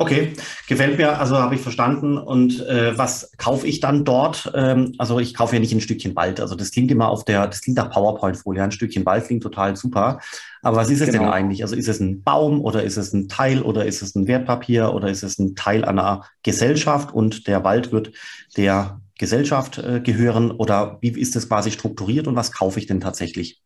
Okay, 0.00 0.32
gefällt 0.68 0.96
mir, 0.96 1.18
also 1.18 1.36
habe 1.38 1.56
ich 1.56 1.60
verstanden. 1.60 2.18
Und 2.18 2.64
äh, 2.64 2.96
was 2.96 3.32
kaufe 3.36 3.66
ich 3.66 3.80
dann 3.80 4.04
dort? 4.04 4.48
Ähm, 4.54 4.94
also 4.96 5.18
ich 5.18 5.34
kaufe 5.34 5.56
ja 5.56 5.60
nicht 5.60 5.72
ein 5.72 5.80
Stückchen 5.80 6.14
Wald. 6.14 6.40
Also 6.40 6.54
das 6.54 6.70
klingt 6.70 6.92
immer 6.92 7.08
auf 7.08 7.24
der, 7.24 7.48
das 7.48 7.62
klingt 7.62 7.78
nach 7.78 7.90
PowerPoint-Folie. 7.90 8.62
Ein 8.62 8.70
Stückchen 8.70 9.04
Wald 9.04 9.26
klingt 9.26 9.42
total 9.42 9.74
super. 9.74 10.20
Aber 10.62 10.76
was 10.76 10.88
ist 10.88 11.00
es 11.00 11.10
genau. 11.10 11.24
denn 11.24 11.32
eigentlich? 11.32 11.62
Also 11.62 11.74
ist 11.74 11.88
es 11.88 11.98
ein 11.98 12.22
Baum 12.22 12.60
oder 12.60 12.84
ist 12.84 12.96
es 12.96 13.12
ein 13.12 13.26
Teil 13.28 13.60
oder 13.60 13.86
ist 13.86 14.00
es 14.00 14.14
ein 14.14 14.28
Wertpapier 14.28 14.94
oder 14.94 15.08
ist 15.08 15.24
es 15.24 15.36
ein 15.40 15.56
Teil 15.56 15.84
einer 15.84 16.24
Gesellschaft 16.44 17.12
und 17.12 17.48
der 17.48 17.64
Wald 17.64 17.90
wird 17.90 18.12
der 18.56 19.00
Gesellschaft 19.18 19.78
äh, 19.78 19.98
gehören? 19.98 20.52
Oder 20.52 20.98
wie 21.00 21.08
ist 21.08 21.34
das 21.34 21.48
quasi 21.48 21.72
strukturiert 21.72 22.28
und 22.28 22.36
was 22.36 22.52
kaufe 22.52 22.78
ich 22.78 22.86
denn 22.86 23.00
tatsächlich? 23.00 23.62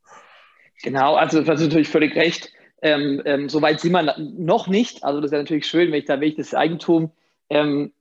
Genau, 0.83 1.15
also 1.15 1.43
das 1.43 1.61
ist 1.61 1.67
natürlich 1.67 1.89
völlig 1.89 2.17
recht 2.17 2.51
ähm, 2.83 3.23
ähm, 3.25 3.49
Soweit 3.49 3.81
sind 3.81 3.93
wir 3.93 4.17
noch 4.19 4.67
nicht. 4.67 5.05
Also 5.05 5.21
das 5.21 5.31
wäre 5.31 5.43
natürlich 5.43 5.67
schön, 5.67 5.91
wenn 5.93 6.01
ich 6.01 6.05
da 6.05 6.21
wirklich 6.21 6.37
das 6.37 6.55
Eigentum 6.55 7.11
ähm, 7.49 7.93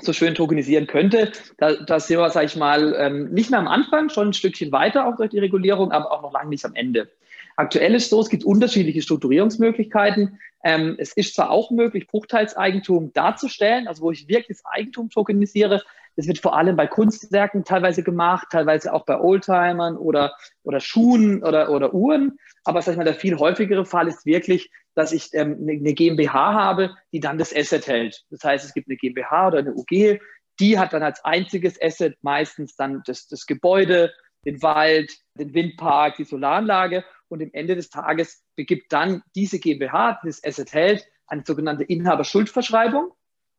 so 0.00 0.12
schön 0.12 0.34
tokenisieren 0.34 0.86
könnte. 0.86 1.32
Da, 1.58 1.74
da 1.74 2.00
sind 2.00 2.18
wir, 2.18 2.28
sage 2.30 2.46
ich 2.46 2.56
mal, 2.56 2.94
ähm, 2.98 3.30
nicht 3.30 3.50
mehr 3.50 3.60
am 3.60 3.68
Anfang, 3.68 4.10
schon 4.10 4.28
ein 4.28 4.32
Stückchen 4.34 4.72
weiter 4.72 5.06
auch 5.06 5.16
durch 5.16 5.30
die 5.30 5.38
Regulierung, 5.38 5.92
aber 5.92 6.12
auch 6.12 6.22
noch 6.22 6.32
lange 6.32 6.50
nicht 6.50 6.64
am 6.64 6.74
Ende. 6.74 7.08
Aktuell 7.56 7.94
ist 7.94 8.10
so, 8.10 8.20
es 8.20 8.28
gibt 8.28 8.44
unterschiedliche 8.44 9.00
Strukturierungsmöglichkeiten. 9.00 10.38
Ähm, 10.62 10.96
es 10.98 11.12
ist 11.14 11.34
zwar 11.34 11.50
auch 11.50 11.70
möglich, 11.70 12.06
Bruchteilseigentum 12.06 13.12
darzustellen, 13.14 13.88
also 13.88 14.02
wo 14.02 14.10
ich 14.10 14.28
wirklich 14.28 14.58
das 14.58 14.66
Eigentum 14.66 15.08
tokenisiere, 15.08 15.82
das 16.16 16.26
wird 16.26 16.38
vor 16.38 16.56
allem 16.56 16.76
bei 16.76 16.86
Kunstwerken 16.86 17.64
teilweise 17.64 18.02
gemacht, 18.02 18.48
teilweise 18.50 18.92
auch 18.92 19.04
bei 19.04 19.20
Oldtimern 19.20 19.96
oder, 19.96 20.34
oder 20.62 20.80
Schuhen 20.80 21.42
oder, 21.42 21.70
oder 21.70 21.92
Uhren. 21.94 22.38
Aber 22.64 22.82
sag 22.82 22.92
ich 22.92 22.98
mal, 22.98 23.04
der 23.04 23.14
viel 23.14 23.38
häufigere 23.38 23.84
Fall 23.84 24.08
ist 24.08 24.24
wirklich, 24.24 24.70
dass 24.94 25.12
ich 25.12 25.28
ähm, 25.34 25.58
eine 25.60 25.92
GmbH 25.92 26.54
habe, 26.54 26.96
die 27.12 27.20
dann 27.20 27.38
das 27.38 27.54
Asset 27.54 27.86
hält. 27.86 28.24
Das 28.30 28.42
heißt, 28.42 28.64
es 28.64 28.72
gibt 28.72 28.88
eine 28.88 28.96
GmbH 28.96 29.48
oder 29.48 29.58
eine 29.58 29.74
UG, 29.74 30.18
die 30.58 30.78
hat 30.78 30.94
dann 30.94 31.02
als 31.02 31.22
einziges 31.24 31.80
Asset 31.80 32.16
meistens 32.22 32.76
dann 32.76 33.02
das, 33.04 33.28
das 33.28 33.44
Gebäude, 33.44 34.12
den 34.46 34.62
Wald, 34.62 35.12
den 35.34 35.52
Windpark, 35.52 36.16
die 36.16 36.24
Solaranlage. 36.24 37.04
Und 37.28 37.42
am 37.42 37.50
Ende 37.52 37.74
des 37.74 37.90
Tages 37.90 38.42
begibt 38.54 38.92
dann 38.92 39.22
diese 39.34 39.58
GmbH, 39.58 40.20
die 40.22 40.28
das 40.28 40.42
Asset 40.42 40.72
hält, 40.72 41.06
eine 41.26 41.42
sogenannte 41.44 41.84
Inhaberschuldverschreibung. 41.84 43.12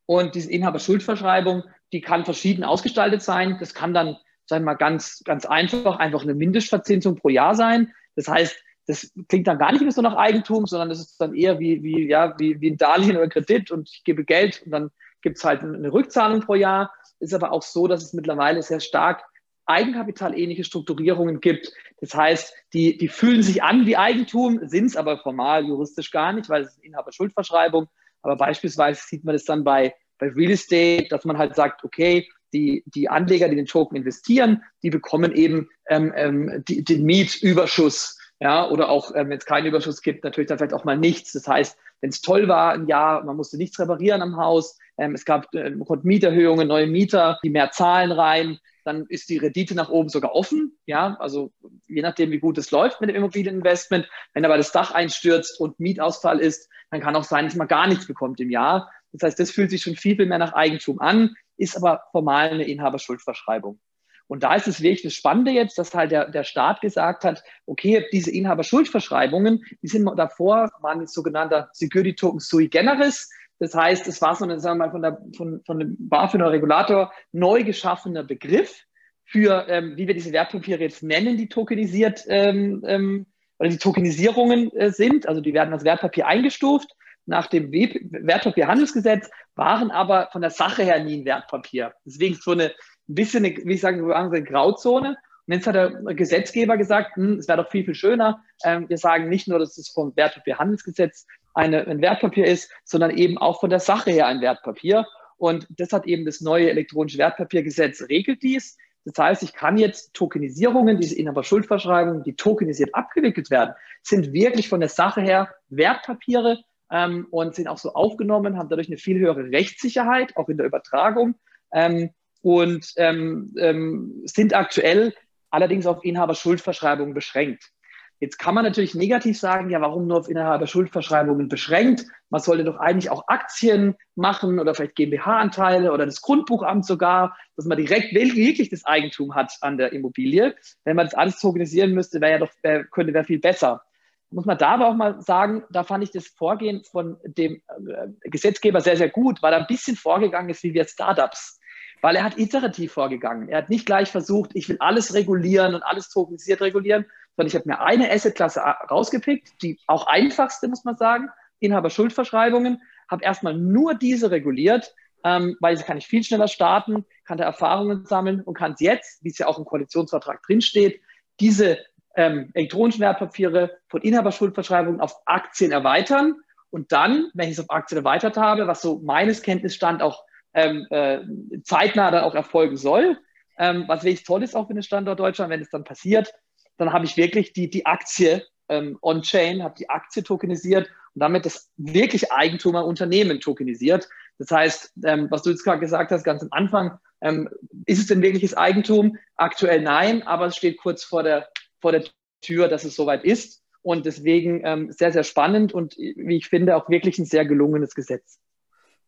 Und 0.07 0.33
diese 0.33 0.49
Inhaberschuldverschreibung, 0.49 1.63
die 1.93 2.01
kann 2.01 2.25
verschieden 2.25 2.63
ausgestaltet 2.63 3.21
sein. 3.21 3.57
Das 3.59 3.75
kann 3.75 3.93
dann, 3.93 4.17
sagen 4.47 4.63
wir 4.63 4.71
mal, 4.71 4.73
ganz, 4.73 5.21
ganz 5.23 5.45
einfach, 5.45 5.97
einfach 5.97 6.23
eine 6.23 6.33
Mindestverzinsung 6.33 7.17
pro 7.17 7.29
Jahr 7.29 7.53
sein. 7.53 7.93
Das 8.15 8.27
heißt, 8.27 8.57
Das 8.89 9.11
klingt 9.27 9.47
dann 9.47 9.59
gar 9.59 9.73
nicht 9.73 9.81
mehr 9.81 9.91
so 9.91 10.01
nach 10.01 10.15
Eigentum, 10.15 10.65
sondern 10.65 10.87
das 10.87 10.99
ist 10.99 11.19
dann 11.19 11.35
eher 11.35 11.59
wie, 11.59 11.83
wie, 11.83 12.07
ja, 12.07 12.33
wie, 12.39 12.61
wie 12.61 12.71
ein 12.71 12.77
Darlehen 12.77 13.17
oder 13.17 13.27
Kredit 13.27 13.69
und 13.69 13.89
ich 13.89 14.03
gebe 14.05 14.23
Geld 14.23 14.61
und 14.63 14.71
dann 14.71 14.91
gibt 15.21 15.37
es 15.37 15.43
halt 15.43 15.61
eine 15.61 15.91
Rückzahlung 15.91 16.39
pro 16.39 16.55
Jahr. 16.55 16.89
Ist 17.19 17.33
aber 17.33 17.51
auch 17.51 17.63
so, 17.63 17.87
dass 17.87 18.01
es 18.01 18.13
mittlerweile 18.13 18.63
sehr 18.63 18.79
stark 18.79 19.23
Eigenkapitalähnliche 19.65 20.63
Strukturierungen 20.63 21.41
gibt. 21.41 21.73
Das 21.99 22.13
heißt, 22.13 22.53
die, 22.71 22.97
die 22.97 23.09
fühlen 23.09 23.43
sich 23.43 23.61
an 23.61 23.85
wie 23.85 23.97
Eigentum, 23.97 24.61
sind 24.69 24.85
es 24.85 24.95
aber 24.95 25.17
formal 25.17 25.65
juristisch 25.65 26.11
gar 26.11 26.31
nicht, 26.31 26.47
weil 26.47 26.61
es 26.61 26.77
ist 26.77 26.83
Inhaberschuldverschreibung. 26.85 27.89
Aber 28.21 28.35
beispielsweise 28.35 29.01
sieht 29.05 29.23
man 29.23 29.33
das 29.33 29.45
dann 29.45 29.63
bei, 29.63 29.93
bei 30.19 30.27
Real 30.29 30.51
Estate, 30.51 31.07
dass 31.09 31.25
man 31.25 31.37
halt 31.37 31.55
sagt, 31.55 31.83
okay, 31.83 32.27
die, 32.53 32.83
die 32.87 33.09
Anleger, 33.09 33.49
die 33.49 33.55
den 33.55 33.65
Token 33.65 33.97
investieren, 33.97 34.63
die 34.83 34.89
bekommen 34.89 35.33
eben 35.33 35.69
ähm, 35.89 36.13
ähm, 36.15 36.63
den 36.67 37.03
Mietüberschuss. 37.03 38.17
Ja, 38.39 38.69
oder 38.69 38.89
auch, 38.89 39.15
ähm, 39.15 39.29
wenn 39.29 39.39
es 39.39 39.45
keinen 39.45 39.65
Überschuss 39.65 40.03
gibt, 40.03 40.23
natürlich 40.23 40.47
dann 40.47 40.59
vielleicht 40.59 40.73
auch 40.73 40.85
mal 40.85 40.97
nichts. 40.97 41.33
Das 41.33 41.47
heißt, 41.47 41.75
wenn 42.01 42.11
es 42.11 42.21
toll 42.21 42.47
war 42.47 42.73
ein 42.73 42.87
Jahr, 42.87 43.23
man 43.23 43.35
musste 43.35 43.57
nichts 43.57 43.79
reparieren 43.79 44.21
am 44.21 44.37
Haus, 44.37 44.77
ähm, 44.97 45.15
es 45.15 45.25
gab 45.25 45.53
äh, 45.55 45.71
konnte 45.85 46.05
Mieterhöhungen, 46.05 46.67
neue 46.67 46.85
Mieter, 46.85 47.39
die 47.43 47.49
mehr 47.49 47.71
zahlen 47.71 48.11
rein, 48.11 48.59
dann 48.87 49.05
ist 49.07 49.29
die 49.29 49.37
Rendite 49.37 49.75
nach 49.75 49.89
oben 49.89 50.09
sogar 50.09 50.33
offen. 50.33 50.77
Ja, 50.85 51.17
also 51.19 51.51
je 51.87 52.01
nachdem, 52.01 52.31
wie 52.31 52.39
gut 52.39 52.57
es 52.57 52.71
läuft 52.71 53.01
mit 53.01 53.09
dem 53.09 53.15
Immobilieninvestment. 53.17 54.09
Wenn 54.33 54.45
aber 54.45 54.57
das 54.57 54.71
Dach 54.71 54.91
einstürzt 54.91 55.59
und 55.59 55.79
Mietausfall 55.79 56.39
ist, 56.39 56.69
dann 56.89 57.01
kann 57.01 57.15
auch 57.15 57.23
sein, 57.23 57.45
dass 57.45 57.55
man 57.55 57.67
gar 57.67 57.87
nichts 57.87 58.07
bekommt 58.07 58.39
im 58.39 58.49
Jahr. 58.49 58.89
Das 59.11 59.23
heißt, 59.23 59.39
das 59.39 59.51
fühlt 59.51 59.69
sich 59.69 59.81
schon 59.81 59.95
viel, 59.95 60.15
viel 60.15 60.25
mehr 60.25 60.37
nach 60.37 60.53
Eigentum 60.53 60.99
an, 60.99 61.35
ist 61.57 61.75
aber 61.75 62.03
formal 62.11 62.49
eine 62.49 62.65
Inhaberschuldverschreibung. 62.65 63.79
Und 64.27 64.43
da 64.43 64.55
ist 64.55 64.67
es 64.67 64.81
wirklich 64.81 65.03
das 65.03 65.13
Spannende 65.13 65.51
jetzt, 65.51 65.77
dass 65.77 65.93
halt 65.93 66.11
der, 66.11 66.29
der 66.29 66.43
Staat 66.43 66.81
gesagt 66.81 67.23
hat, 67.23 67.43
okay, 67.65 68.05
diese 68.11 68.31
Inhaberschuldverschreibungen, 68.31 69.63
die 69.81 69.87
sind 69.87 70.05
davor, 70.17 70.69
waren 70.81 70.99
jetzt 70.99 71.13
sogenannter 71.13 71.69
Security 71.71 72.15
Token 72.15 72.39
sui 72.39 72.67
generis. 72.67 73.29
Das 73.59 73.73
heißt, 73.73 74.07
es 74.07 74.21
war 74.21 74.35
so 74.35 74.45
ein, 74.45 74.59
sagen 74.59 74.79
wir 74.79 74.85
mal, 74.85 74.91
von, 74.91 75.01
der, 75.01 75.21
von, 75.35 75.61
von 75.65 75.79
dem 75.79 75.95
BaFin 75.99 76.41
oder 76.41 76.51
Regulator 76.51 77.11
neu 77.31 77.63
geschaffener 77.63 78.23
Begriff 78.23 78.83
für, 79.25 79.67
ähm, 79.67 79.97
wie 79.97 80.07
wir 80.07 80.13
diese 80.13 80.31
Wertpapiere 80.31 80.81
jetzt 80.81 81.03
nennen, 81.03 81.37
die 81.37 81.49
tokenisiert 81.49 82.23
ähm, 82.27 82.83
ähm, 82.85 83.25
oder 83.59 83.69
die 83.69 83.77
Tokenisierungen 83.77 84.71
äh, 84.75 84.91
sind. 84.91 85.27
Also 85.27 85.41
die 85.41 85.53
werden 85.53 85.73
als 85.73 85.83
Wertpapier 85.83 86.27
eingestuft 86.27 86.91
nach 87.25 87.47
dem 87.47 87.71
Wertpapierhandelsgesetz, 87.71 89.29
waren 89.55 89.91
aber 89.91 90.29
von 90.31 90.41
der 90.41 90.51
Sache 90.51 90.83
her 90.83 91.03
nie 91.03 91.21
ein 91.21 91.25
Wertpapier. 91.25 91.93
Deswegen 92.05 92.35
so 92.35 92.51
eine 92.51 92.71
ein 93.09 93.15
bisschen, 93.15 93.45
eine, 93.45 93.55
wie 93.57 93.73
ich 93.73 93.81
sagen, 93.81 94.11
eine 94.11 94.43
Grauzone. 94.43 95.17
Und 95.47 95.53
jetzt 95.53 95.67
hat 95.67 95.75
der 95.75 95.91
Gesetzgeber 96.13 96.77
gesagt, 96.77 97.15
hm, 97.15 97.39
es 97.39 97.47
wäre 97.47 97.63
doch 97.63 97.71
viel, 97.71 97.85
viel 97.85 97.95
schöner. 97.95 98.43
Ähm, 98.63 98.89
wir 98.89 98.97
sagen 98.97 99.29
nicht 99.29 99.47
nur, 99.47 99.59
dass 99.59 99.77
es 99.77 99.89
vom 99.89 100.15
Wertpapierhandelsgesetz 100.15 101.25
eine, 101.57 101.87
ein 101.87 102.01
Wertpapier 102.01 102.45
ist, 102.45 102.71
sondern 102.83 103.17
eben 103.17 103.37
auch 103.37 103.59
von 103.59 103.69
der 103.69 103.79
Sache 103.79 104.11
her 104.11 104.27
ein 104.27 104.41
Wertpapier. 104.41 105.07
Und 105.37 105.67
das 105.69 105.91
hat 105.91 106.05
eben 106.05 106.25
das 106.25 106.39
neue 106.39 106.69
elektronische 106.69 107.17
Wertpapiergesetz 107.17 108.03
regelt 108.09 108.43
dies. 108.43 108.77
Das 109.05 109.17
heißt, 109.17 109.43
ich 109.43 109.53
kann 109.53 109.77
jetzt 109.77 110.13
Tokenisierungen, 110.13 110.99
diese 110.99 111.15
Inhaber-Schuldverschreibungen, 111.17 112.23
die 112.23 112.35
tokenisiert 112.35 112.93
abgewickelt 112.93 113.49
werden, 113.49 113.73
sind 114.03 114.33
wirklich 114.33 114.69
von 114.69 114.81
der 114.81 114.89
Sache 114.89 115.21
her 115.21 115.49
Wertpapiere 115.69 116.59
ähm, 116.91 117.27
und 117.31 117.55
sind 117.55 117.67
auch 117.67 117.77
so 117.77 117.93
aufgenommen, 117.93 118.57
haben 118.57 118.69
dadurch 118.69 118.87
eine 118.87 118.97
viel 118.97 119.17
höhere 119.17 119.49
Rechtssicherheit, 119.51 120.35
auch 120.35 120.49
in 120.49 120.57
der 120.57 120.65
Übertragung. 120.65 121.35
Ähm, 121.73 122.11
und 122.41 122.93
ähm, 122.97 123.53
ähm, 123.57 124.21
sind 124.25 124.53
aktuell 124.53 125.13
allerdings 125.49 125.87
auf 125.87 126.03
Inhaberschuldverschreibungen 126.03 127.13
beschränkt. 127.13 127.71
Jetzt 128.19 128.39
kann 128.39 128.55
man 128.55 128.63
natürlich 128.63 128.95
negativ 128.95 129.39
sagen, 129.39 129.69
ja, 129.69 129.79
warum 129.79 130.07
nur 130.07 130.17
auf 130.17 130.29
Inhaberschuldverschreibungen 130.29 131.49
beschränkt? 131.49 132.05
Man 132.29 132.41
sollte 132.41 132.63
doch 132.63 132.77
eigentlich 132.77 133.11
auch 133.11 133.27
Aktien 133.27 133.95
machen 134.15 134.59
oder 134.59 134.73
vielleicht 134.73 134.95
GmbH-Anteile 134.95 135.91
oder 135.91 136.05
das 136.05 136.21
Grundbuchamt 136.21 136.85
sogar, 136.85 137.37
dass 137.55 137.65
man 137.65 137.77
direkt 137.77 138.13
wirklich 138.13 138.69
das 138.69 138.85
Eigentum 138.85 139.35
hat 139.35 139.53
an 139.61 139.77
der 139.77 139.93
Immobilie. 139.93 140.55
Wenn 140.83 140.95
man 140.95 141.05
das 141.05 141.13
alles 141.13 141.39
tokenisieren 141.39 141.93
müsste, 141.93 142.19
wäre 142.19 142.31
ja 142.31 142.37
doch, 142.39 142.51
wär, 142.63 142.85
könnte 142.85 143.13
wäre 143.13 143.23
viel 143.23 143.39
besser. 143.39 143.83
Muss 144.31 144.45
man 144.45 144.57
da 144.57 144.69
aber 144.71 144.89
auch 144.89 144.95
mal 144.95 145.21
sagen, 145.21 145.63
da 145.69 145.83
fand 145.83 146.03
ich 146.03 146.11
das 146.11 146.27
Vorgehen 146.27 146.83
von 146.83 147.17
dem 147.23 147.61
äh, 147.67 148.29
Gesetzgeber 148.29 148.81
sehr, 148.81 148.97
sehr 148.97 149.09
gut, 149.09 149.41
weil 149.43 149.53
er 149.53 149.59
ein 149.59 149.67
bisschen 149.67 149.95
vorgegangen 149.95 150.49
ist 150.49 150.63
wie 150.63 150.73
wir 150.73 150.85
Startups 150.85 151.59
weil 152.01 152.15
er 152.15 152.23
hat 152.23 152.37
iterativ 152.37 152.93
vorgegangen. 152.93 153.49
Er 153.49 153.59
hat 153.59 153.69
nicht 153.69 153.85
gleich 153.85 154.11
versucht, 154.11 154.51
ich 154.53 154.69
will 154.69 154.77
alles 154.79 155.13
regulieren 155.13 155.75
und 155.75 155.81
alles 155.81 156.09
tokenisiert 156.09 156.61
regulieren, 156.61 157.05
sondern 157.37 157.47
ich 157.47 157.55
habe 157.55 157.69
mir 157.69 157.79
eine 157.79 158.11
Assetklasse 158.11 158.59
rausgepickt, 158.89 159.61
die 159.61 159.79
auch 159.87 160.07
einfachste, 160.07 160.67
muss 160.67 160.83
man 160.83 160.97
sagen, 160.97 161.29
Inhaber-Schuldverschreibungen, 161.59 162.81
habe 163.09 163.23
erstmal 163.23 163.55
nur 163.55 163.93
diese 163.93 164.31
reguliert, 164.31 164.93
ähm, 165.23 165.55
weil 165.59 165.77
sie 165.77 165.83
kann 165.83 165.97
ich 165.97 166.07
viel 166.07 166.23
schneller 166.23 166.47
starten, 166.47 167.05
kann 167.25 167.37
da 167.37 167.45
Erfahrungen 167.45 168.05
sammeln 168.05 168.41
und 168.41 168.55
kann 168.55 168.75
jetzt, 168.79 169.23
wie 169.23 169.29
es 169.29 169.37
ja 169.37 169.47
auch 169.47 169.59
im 169.59 169.65
Koalitionsvertrag 169.65 170.41
drinsteht, 170.43 170.99
diese 171.39 171.77
ähm, 172.15 172.49
elektronischen 172.53 173.01
Wertpapiere 173.01 173.77
von 173.87 174.01
Inhaberschuldverschreibungen 174.01 174.99
auf 174.99 175.15
Aktien 175.25 175.71
erweitern 175.71 176.35
und 176.71 176.91
dann, 176.91 177.29
wenn 177.35 177.49
ich 177.49 177.57
es 177.57 177.59
auf 177.59 177.69
Aktien 177.69 177.99
erweitert 177.99 178.37
habe, 178.37 178.65
was 178.65 178.81
so 178.81 178.99
meines 178.99 179.43
Kenntnisstand 179.43 180.01
auch 180.01 180.23
ähm, 180.53 180.87
äh, 180.89 181.19
zeitnah 181.63 182.09
dann 182.09 182.23
auch 182.23 182.33
erfolgen 182.33 182.77
soll. 182.77 183.19
Ähm, 183.59 183.85
was 183.87 184.03
wirklich 184.03 184.23
toll 184.23 184.43
ist 184.43 184.55
auch 184.55 184.67
für 184.67 184.73
den 184.73 184.83
Standort 184.83 185.19
Deutschland, 185.19 185.51
wenn 185.51 185.61
es 185.61 185.69
dann 185.69 185.83
passiert, 185.83 186.33
dann 186.77 186.93
habe 186.93 187.05
ich 187.05 187.17
wirklich 187.17 187.53
die, 187.53 187.69
die 187.69 187.85
Aktie 187.85 188.45
ähm, 188.69 188.97
on-chain, 189.01 189.63
habe 189.63 189.75
die 189.77 189.89
Aktie 189.89 190.23
tokenisiert 190.23 190.89
und 191.13 191.21
damit 191.21 191.45
das 191.45 191.69
wirklich 191.77 192.31
Eigentum 192.31 192.75
am 192.75 192.85
Unternehmen 192.85 193.39
tokenisiert. 193.39 194.07
Das 194.37 194.51
heißt, 194.51 194.93
ähm, 195.03 195.27
was 195.29 195.43
du 195.43 195.49
jetzt 195.49 195.63
gerade 195.63 195.79
gesagt 195.79 196.11
hast, 196.11 196.23
ganz 196.23 196.41
am 196.41 196.49
Anfang, 196.51 196.99
ähm, 197.21 197.49
ist 197.85 197.99
es 197.99 198.07
denn 198.07 198.21
wirkliches 198.21 198.55
Eigentum? 198.55 199.17
Aktuell 199.35 199.81
nein, 199.81 200.23
aber 200.23 200.47
es 200.47 200.55
steht 200.55 200.77
kurz 200.77 201.03
vor 201.03 201.23
der, 201.23 201.47
vor 201.79 201.91
der 201.91 202.03
Tür, 202.41 202.67
dass 202.67 202.83
es 202.83 202.95
soweit 202.95 203.23
ist. 203.23 203.63
Und 203.81 204.05
deswegen 204.05 204.61
ähm, 204.65 204.91
sehr, 204.91 205.13
sehr 205.13 205.23
spannend 205.23 205.73
und 205.73 205.95
wie 205.97 206.35
ich 206.35 206.47
finde, 206.47 206.75
auch 206.75 206.89
wirklich 206.89 207.17
ein 207.19 207.25
sehr 207.25 207.45
gelungenes 207.45 207.95
Gesetz. 207.95 208.37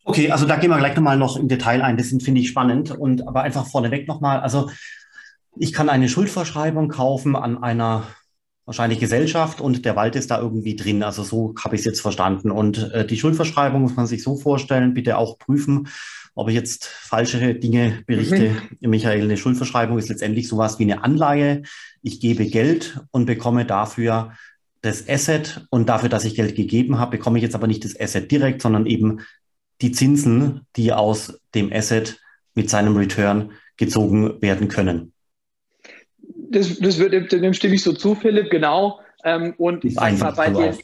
Okay, 0.05 0.31
also 0.31 0.47
da 0.47 0.55
gehen 0.55 0.69
wir 0.69 0.77
gleich 0.77 0.95
nochmal 0.95 1.17
noch 1.17 1.37
im 1.37 1.49
Detail 1.49 1.81
ein. 1.81 1.97
Das 1.97 2.07
finde 2.07 2.39
ich 2.39 2.47
spannend. 2.47 2.91
Und 2.91 3.27
aber 3.27 3.41
einfach 3.41 3.67
vorneweg 3.67 4.07
nochmal, 4.07 4.39
also 4.39 4.69
ich 5.57 5.73
kann 5.73 5.89
eine 5.89 6.09
Schuldverschreibung 6.09 6.89
kaufen 6.89 7.35
an 7.35 7.61
einer 7.61 8.03
wahrscheinlich 8.65 8.99
Gesellschaft 8.99 9.61
und 9.61 9.83
der 9.83 9.95
Wald 9.95 10.15
ist 10.15 10.29
da 10.29 10.39
irgendwie 10.39 10.75
drin. 10.75 11.01
Also 11.01 11.23
so 11.23 11.55
habe 11.63 11.75
ich 11.75 11.81
es 11.81 11.85
jetzt 11.85 12.01
verstanden. 12.01 12.51
Und 12.51 12.91
äh, 12.93 13.05
die 13.05 13.17
Schuldverschreibung 13.17 13.81
muss 13.81 13.95
man 13.95 14.05
sich 14.05 14.21
so 14.21 14.37
vorstellen, 14.37 14.93
bitte 14.93 15.17
auch 15.17 15.39
prüfen, 15.39 15.87
ob 16.35 16.49
ich 16.49 16.55
jetzt 16.55 16.85
falsche 16.85 17.55
Dinge 17.55 18.03
berichte. 18.05 18.51
Mhm. 18.79 18.89
Michael, 18.91 19.23
eine 19.23 19.37
Schuldverschreibung 19.37 19.97
ist 19.97 20.09
letztendlich 20.09 20.47
sowas 20.47 20.77
wie 20.77 20.83
eine 20.83 21.03
Anleihe. 21.03 21.63
Ich 22.03 22.19
gebe 22.19 22.45
Geld 22.45 23.01
und 23.09 23.25
bekomme 23.25 23.65
dafür 23.65 24.33
das 24.81 25.09
Asset 25.09 25.65
und 25.71 25.89
dafür, 25.89 26.09
dass 26.09 26.23
ich 26.23 26.35
Geld 26.35 26.55
gegeben 26.55 26.99
habe, 26.99 27.17
bekomme 27.17 27.39
ich 27.39 27.43
jetzt 27.43 27.55
aber 27.55 27.67
nicht 27.67 27.83
das 27.83 27.99
Asset 27.99 28.31
direkt, 28.31 28.61
sondern 28.61 28.85
eben 28.85 29.21
die 29.81 29.91
Zinsen, 29.91 30.61
die 30.75 30.93
aus 30.93 31.41
dem 31.55 31.73
Asset 31.73 32.21
mit 32.53 32.69
seinem 32.69 32.95
Return 32.95 33.51
gezogen 33.77 34.41
werden 34.41 34.67
können. 34.67 35.13
Das, 36.51 36.79
das 36.79 36.97
wird, 36.97 37.31
dem 37.31 37.53
stimme 37.53 37.75
ich 37.75 37.83
so 37.83 37.93
zu, 37.93 38.15
Philipp, 38.15 38.49
genau. 38.49 38.99
Ähm, 39.23 39.53
und 39.57 39.83
ich 39.83 39.95
mal 39.95 40.13
bei 40.35 40.49
dir, 40.49 40.77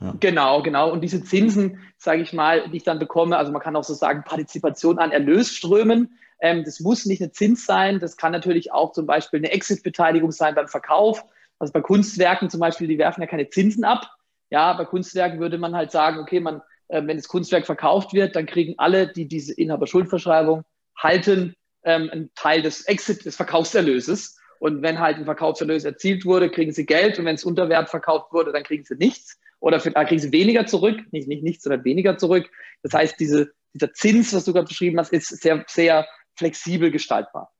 ja. 0.00 0.14
genau, 0.20 0.62
genau. 0.62 0.92
Und 0.92 1.00
diese 1.00 1.24
Zinsen, 1.24 1.78
sage 1.96 2.22
ich 2.22 2.32
mal, 2.32 2.68
die 2.68 2.76
ich 2.76 2.84
dann 2.84 2.98
bekomme, 2.98 3.36
also 3.36 3.50
man 3.50 3.62
kann 3.62 3.76
auch 3.76 3.84
so 3.84 3.94
sagen, 3.94 4.24
Partizipation 4.24 4.98
an 4.98 5.10
Erlösströmen. 5.10 6.18
Ähm, 6.40 6.64
das 6.64 6.80
muss 6.80 7.06
nicht 7.06 7.22
ein 7.22 7.32
Zins 7.32 7.64
sein, 7.64 7.98
das 7.98 8.16
kann 8.16 8.32
natürlich 8.32 8.72
auch 8.72 8.92
zum 8.92 9.06
Beispiel 9.06 9.40
eine 9.40 9.50
Exit-Beteiligung 9.50 10.32
sein 10.32 10.54
beim 10.54 10.68
Verkauf. 10.68 11.24
Also 11.58 11.72
bei 11.72 11.80
Kunstwerken 11.80 12.50
zum 12.50 12.60
Beispiel, 12.60 12.88
die 12.88 12.98
werfen 12.98 13.22
ja 13.22 13.26
keine 13.26 13.48
Zinsen 13.48 13.84
ab. 13.84 14.08
Ja, 14.50 14.74
bei 14.74 14.84
Kunstwerken 14.84 15.40
würde 15.40 15.58
man 15.58 15.74
halt 15.74 15.90
sagen, 15.90 16.20
okay, 16.20 16.40
man 16.40 16.62
äh, 16.88 17.06
wenn 17.06 17.16
das 17.16 17.28
Kunstwerk 17.28 17.66
verkauft 17.66 18.12
wird, 18.12 18.34
dann 18.34 18.46
kriegen 18.46 18.74
alle, 18.78 19.12
die 19.12 19.28
diese 19.28 19.54
Inhaberschuldverschreibung 19.54 20.64
halten, 20.96 21.54
ähm, 21.84 22.10
einen 22.10 22.30
Teil 22.34 22.62
des 22.62 22.82
Exit, 22.86 23.24
des 23.24 23.36
Verkaufserlöses. 23.36 24.37
Und 24.58 24.82
wenn 24.82 24.98
halt 24.98 25.18
ein 25.18 25.24
Verkaufserlös 25.24 25.84
erzielt 25.84 26.24
wurde, 26.24 26.50
kriegen 26.50 26.72
sie 26.72 26.86
Geld. 26.86 27.18
Und 27.18 27.24
wenn 27.24 27.34
es 27.34 27.44
unter 27.44 27.68
Wert 27.68 27.90
verkauft 27.90 28.32
wurde, 28.32 28.52
dann 28.52 28.62
kriegen 28.62 28.84
sie 28.84 28.96
nichts. 28.96 29.38
Oder 29.60 29.80
für, 29.80 29.92
kriegen 29.92 30.20
sie 30.20 30.32
weniger 30.32 30.66
zurück. 30.66 31.00
Nicht, 31.10 31.28
nicht 31.28 31.42
nichts, 31.42 31.64
sondern 31.64 31.84
weniger 31.84 32.18
zurück. 32.18 32.50
Das 32.82 32.92
heißt, 32.92 33.18
diese, 33.18 33.52
dieser 33.74 33.92
Zins, 33.92 34.32
was 34.34 34.44
du 34.44 34.52
gerade 34.52 34.68
beschrieben 34.68 34.98
hast, 34.98 35.12
ist 35.12 35.28
sehr, 35.28 35.64
sehr 35.68 36.06
flexibel 36.36 36.90
gestaltbar. 36.90 37.52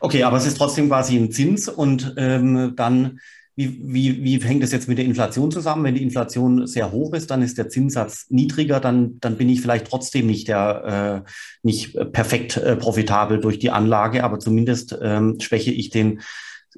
Okay, 0.00 0.22
aber 0.22 0.36
es 0.36 0.46
ist 0.46 0.58
trotzdem 0.58 0.88
quasi 0.88 1.16
ein 1.16 1.32
Zins 1.32 1.68
und 1.68 2.14
ähm, 2.16 2.74
dann 2.76 3.20
wie, 3.56 3.80
wie, 3.82 4.22
wie 4.22 4.46
hängt 4.46 4.62
das 4.62 4.72
jetzt 4.72 4.86
mit 4.86 4.98
der 4.98 5.06
Inflation 5.06 5.50
zusammen? 5.50 5.84
Wenn 5.84 5.94
die 5.94 6.02
Inflation 6.02 6.66
sehr 6.66 6.92
hoch 6.92 7.14
ist, 7.14 7.30
dann 7.30 7.40
ist 7.40 7.56
der 7.56 7.70
Zinssatz 7.70 8.26
niedriger, 8.28 8.80
dann, 8.80 9.18
dann 9.20 9.38
bin 9.38 9.48
ich 9.48 9.62
vielleicht 9.62 9.86
trotzdem 9.86 10.26
nicht, 10.26 10.48
der, 10.48 11.24
äh, 11.24 11.30
nicht 11.62 11.96
perfekt 12.12 12.58
äh, 12.58 12.76
profitabel 12.76 13.40
durch 13.40 13.58
die 13.58 13.70
Anlage, 13.70 14.24
aber 14.24 14.38
zumindest 14.38 14.96
ähm, 15.00 15.40
schwäche 15.40 15.70
ich 15.70 15.88
den 15.88 16.20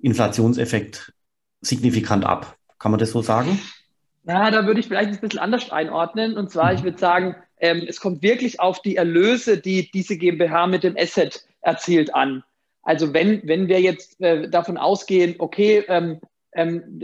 Inflationseffekt 0.00 1.12
signifikant 1.60 2.24
ab. 2.24 2.56
Kann 2.78 2.92
man 2.92 3.00
das 3.00 3.10
so 3.10 3.22
sagen? 3.22 3.58
Na, 4.22 4.52
da 4.52 4.64
würde 4.64 4.78
ich 4.78 4.86
vielleicht 4.86 5.10
ein 5.10 5.20
bisschen 5.20 5.40
anders 5.40 5.72
einordnen. 5.72 6.36
Und 6.36 6.50
zwar, 6.50 6.72
ich 6.72 6.80
mhm. 6.80 6.84
würde 6.84 6.98
sagen, 6.98 7.36
ähm, 7.58 7.84
es 7.88 7.98
kommt 7.98 8.22
wirklich 8.22 8.60
auf 8.60 8.82
die 8.82 8.94
Erlöse, 8.94 9.58
die 9.58 9.90
diese 9.90 10.16
GmbH 10.16 10.68
mit 10.68 10.84
dem 10.84 10.96
Asset 10.96 11.44
erzielt 11.60 12.14
an. 12.14 12.44
Also 12.82 13.12
wenn, 13.12 13.42
wenn 13.48 13.66
wir 13.66 13.80
jetzt 13.80 14.20
äh, 14.20 14.48
davon 14.48 14.78
ausgehen, 14.78 15.34
okay, 15.38 15.84
ähm, 15.88 16.20
ähm, 16.54 17.00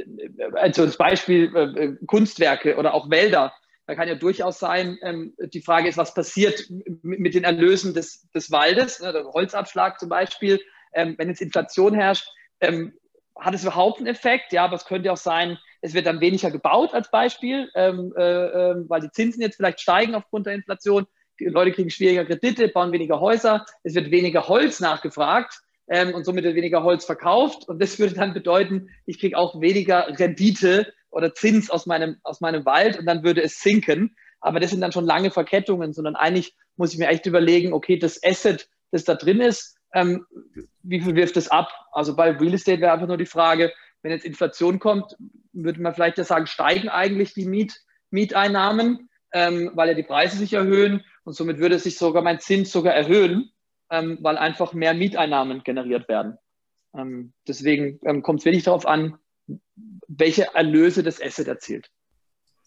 also 0.54 0.86
das 0.86 0.96
Beispiel 0.96 1.54
äh, 1.54 1.84
äh, 1.84 1.96
Kunstwerke 2.06 2.76
oder 2.76 2.94
auch 2.94 3.10
Wälder, 3.10 3.52
da 3.86 3.94
kann 3.94 4.08
ja 4.08 4.14
durchaus 4.14 4.58
sein, 4.58 4.98
ähm, 5.02 5.34
die 5.38 5.60
Frage 5.60 5.88
ist, 5.88 5.98
was 5.98 6.14
passiert 6.14 6.64
mit, 7.02 7.34
den 7.34 7.44
Erlösen 7.44 7.92
des, 7.92 8.30
des 8.30 8.50
Waldes, 8.50 9.00
ne, 9.00 9.12
der 9.12 9.24
Holzabschlag 9.26 10.00
zum 10.00 10.08
Beispiel, 10.08 10.60
ähm, 10.94 11.14
wenn 11.18 11.28
jetzt 11.28 11.42
Inflation 11.42 11.94
herrscht, 11.94 12.26
ähm, 12.60 12.94
hat 13.38 13.54
es 13.54 13.62
überhaupt 13.62 13.98
einen 13.98 14.06
Effekt? 14.06 14.52
Ja, 14.52 14.64
aber 14.64 14.76
es 14.76 14.86
könnte 14.86 15.12
auch 15.12 15.18
sein, 15.18 15.58
es 15.82 15.92
wird 15.92 16.06
dann 16.06 16.20
weniger 16.20 16.50
gebaut 16.50 16.94
als 16.94 17.10
Beispiel, 17.10 17.70
ähm, 17.74 18.14
äh, 18.16 18.22
äh, 18.22 18.88
weil 18.88 19.02
die 19.02 19.10
Zinsen 19.10 19.42
jetzt 19.42 19.56
vielleicht 19.56 19.80
steigen 19.80 20.14
aufgrund 20.14 20.46
der 20.46 20.54
Inflation. 20.54 21.06
Die 21.38 21.46
Leute 21.46 21.72
kriegen 21.72 21.90
schwieriger 21.90 22.24
Kredite, 22.24 22.68
bauen 22.68 22.92
weniger 22.92 23.20
Häuser, 23.20 23.66
es 23.82 23.94
wird 23.94 24.10
weniger 24.10 24.48
Holz 24.48 24.80
nachgefragt 24.80 25.63
ähm, 25.88 26.14
und 26.14 26.24
somit 26.24 26.44
weniger 26.44 26.82
Holz 26.82 27.04
verkauft. 27.04 27.68
Und 27.68 27.80
das 27.80 27.98
würde 27.98 28.14
dann 28.14 28.34
bedeuten, 28.34 28.88
ich 29.06 29.18
kriege 29.18 29.36
auch 29.36 29.60
weniger 29.60 30.06
Rendite 30.18 30.92
oder 31.10 31.34
Zins 31.34 31.70
aus 31.70 31.86
meinem, 31.86 32.16
aus 32.22 32.40
meinem 32.40 32.64
Wald 32.64 32.98
und 32.98 33.06
dann 33.06 33.22
würde 33.22 33.42
es 33.42 33.60
sinken. 33.60 34.16
Aber 34.40 34.60
das 34.60 34.70
sind 34.70 34.80
dann 34.80 34.92
schon 34.92 35.06
lange 35.06 35.30
Verkettungen, 35.30 35.92
sondern 35.92 36.16
eigentlich 36.16 36.54
muss 36.76 36.92
ich 36.92 36.98
mir 36.98 37.08
echt 37.08 37.26
überlegen, 37.26 37.72
okay, 37.72 37.98
das 37.98 38.22
Asset, 38.22 38.68
das 38.90 39.04
da 39.04 39.14
drin 39.14 39.40
ist, 39.40 39.76
ähm, 39.94 40.26
wie 40.82 41.00
viel 41.00 41.14
wirft 41.14 41.36
es 41.36 41.48
ab? 41.48 41.70
Also 41.92 42.16
bei 42.16 42.30
Real 42.32 42.54
Estate 42.54 42.80
wäre 42.80 42.92
einfach 42.92 43.06
nur 43.06 43.16
die 43.16 43.26
Frage, 43.26 43.72
wenn 44.02 44.12
jetzt 44.12 44.24
Inflation 44.24 44.80
kommt, 44.80 45.16
würde 45.52 45.80
man 45.80 45.94
vielleicht 45.94 46.18
ja 46.18 46.24
sagen, 46.24 46.46
steigen 46.46 46.88
eigentlich 46.88 47.32
die 47.32 47.46
Miet, 47.46 47.80
Mieteinnahmen, 48.10 49.08
ähm, 49.32 49.70
weil 49.74 49.88
ja 49.88 49.94
die 49.94 50.02
Preise 50.02 50.36
sich 50.36 50.52
erhöhen 50.52 51.04
und 51.24 51.34
somit 51.34 51.58
würde 51.58 51.78
sich 51.78 51.96
sogar 51.96 52.22
mein 52.22 52.40
Zins 52.40 52.70
sogar 52.70 52.92
erhöhen 52.92 53.50
ähm, 53.90 54.18
weil 54.20 54.36
einfach 54.36 54.72
mehr 54.72 54.94
Mieteinnahmen 54.94 55.62
generiert 55.64 56.08
werden. 56.08 56.38
Ähm, 56.96 57.32
deswegen 57.46 57.98
ähm, 58.04 58.22
kommt 58.22 58.40
es 58.40 58.44
wirklich 58.44 58.64
darauf 58.64 58.86
an, 58.86 59.18
welche 60.06 60.54
Erlöse 60.54 61.02
das 61.02 61.20
Asset 61.20 61.48
erzielt. 61.48 61.90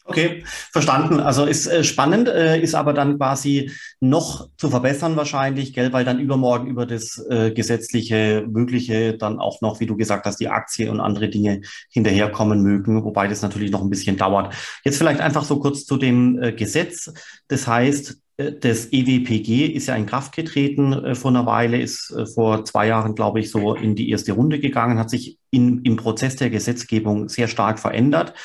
Okay, 0.10 0.46
verstanden. 0.72 1.20
Also 1.20 1.44
ist 1.44 1.68
äh, 1.68 1.84
spannend, 1.84 2.30
äh, 2.30 2.62
ist 2.62 2.76
aber 2.76 2.94
dann 2.94 3.18
quasi 3.18 3.72
noch 4.00 4.50
zu 4.56 4.70
verbessern 4.70 5.18
wahrscheinlich, 5.18 5.74
gell, 5.74 5.92
weil 5.92 6.06
dann 6.06 6.22
übermorgen 6.22 6.68
über 6.68 6.86
das 6.86 7.22
äh, 7.30 7.52
gesetzliche 7.52 8.46
Mögliche 8.48 9.18
dann 9.18 9.38
auch 9.38 9.60
noch, 9.60 9.82
wie 9.82 9.86
du 9.86 9.98
gesagt 9.98 10.26
hast, 10.26 10.40
die 10.40 10.48
Aktie 10.48 10.90
und 10.90 11.02
andere 11.02 11.28
Dinge 11.28 11.60
hinterherkommen 11.90 12.64
mögen, 12.64 13.04
wobei 13.04 13.28
das 13.28 13.42
natürlich 13.42 13.70
noch 13.70 13.82
ein 13.82 13.90
bisschen 13.90 14.16
dauert. 14.16 14.56
Jetzt 14.86 14.98
vielleicht 14.98 15.20
einfach 15.20 15.44
so 15.44 15.60
kurz 15.60 15.86
zu 15.86 15.98
dem 15.98 16.42
äh, 16.42 16.54
Gesetz. 16.54 17.12
Das 17.50 17.68
heißt, 17.68 18.18
das 18.38 18.92
EWPG 18.92 19.66
ist 19.66 19.88
ja 19.88 19.96
in 19.96 20.06
Kraft 20.06 20.36
getreten 20.36 20.94
äh, 20.94 21.16
vor 21.16 21.32
einer 21.32 21.48
Weile, 21.48 21.82
ist 21.82 22.12
äh, 22.12 22.28
vor 22.28 22.64
zwei 22.66 22.88
Jahren, 22.88 23.16
glaube 23.16 23.40
ich, 23.40 23.50
so 23.50 23.74
in 23.74 23.96
die 23.96 24.12
erste 24.12 24.34
Runde 24.34 24.60
gegangen, 24.60 25.00
hat 25.00 25.10
sich 25.10 25.40
in, 25.50 25.82
im 25.84 25.96
Prozess 25.96 26.36
der 26.36 26.52
Gesetzgebung 26.52 27.30
sehr 27.30 27.48
stark 27.48 27.80
verändert. 27.80 28.36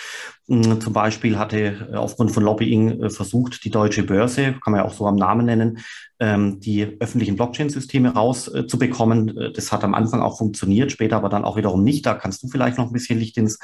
Mm, 0.48 0.80
zum 0.80 0.92
Beispiel 0.92 1.38
hatte 1.38 1.88
äh, 1.92 1.96
aufgrund 1.96 2.32
von 2.32 2.42
Lobbying 2.42 3.02
äh, 3.02 3.10
versucht, 3.10 3.64
die 3.64 3.70
deutsche 3.70 4.02
Börse, 4.02 4.54
kann 4.54 4.72
man 4.72 4.80
ja 4.80 4.84
auch 4.84 4.92
so 4.92 5.06
am 5.06 5.14
Namen 5.14 5.46
nennen, 5.46 5.78
ähm, 6.18 6.58
die 6.58 6.96
öffentlichen 7.00 7.36
Blockchain-Systeme 7.36 8.14
rauszubekommen. 8.14 9.52
Das 9.54 9.70
hat 9.70 9.84
am 9.84 9.94
Anfang 9.94 10.20
auch 10.20 10.38
funktioniert, 10.38 10.90
später 10.90 11.16
aber 11.16 11.28
dann 11.28 11.44
auch 11.44 11.56
wiederum 11.56 11.84
nicht. 11.84 12.06
Da 12.06 12.14
kannst 12.14 12.42
du 12.42 12.48
vielleicht 12.48 12.78
noch 12.78 12.86
ein 12.86 12.92
bisschen 12.92 13.18
Licht 13.18 13.36
ins 13.36 13.58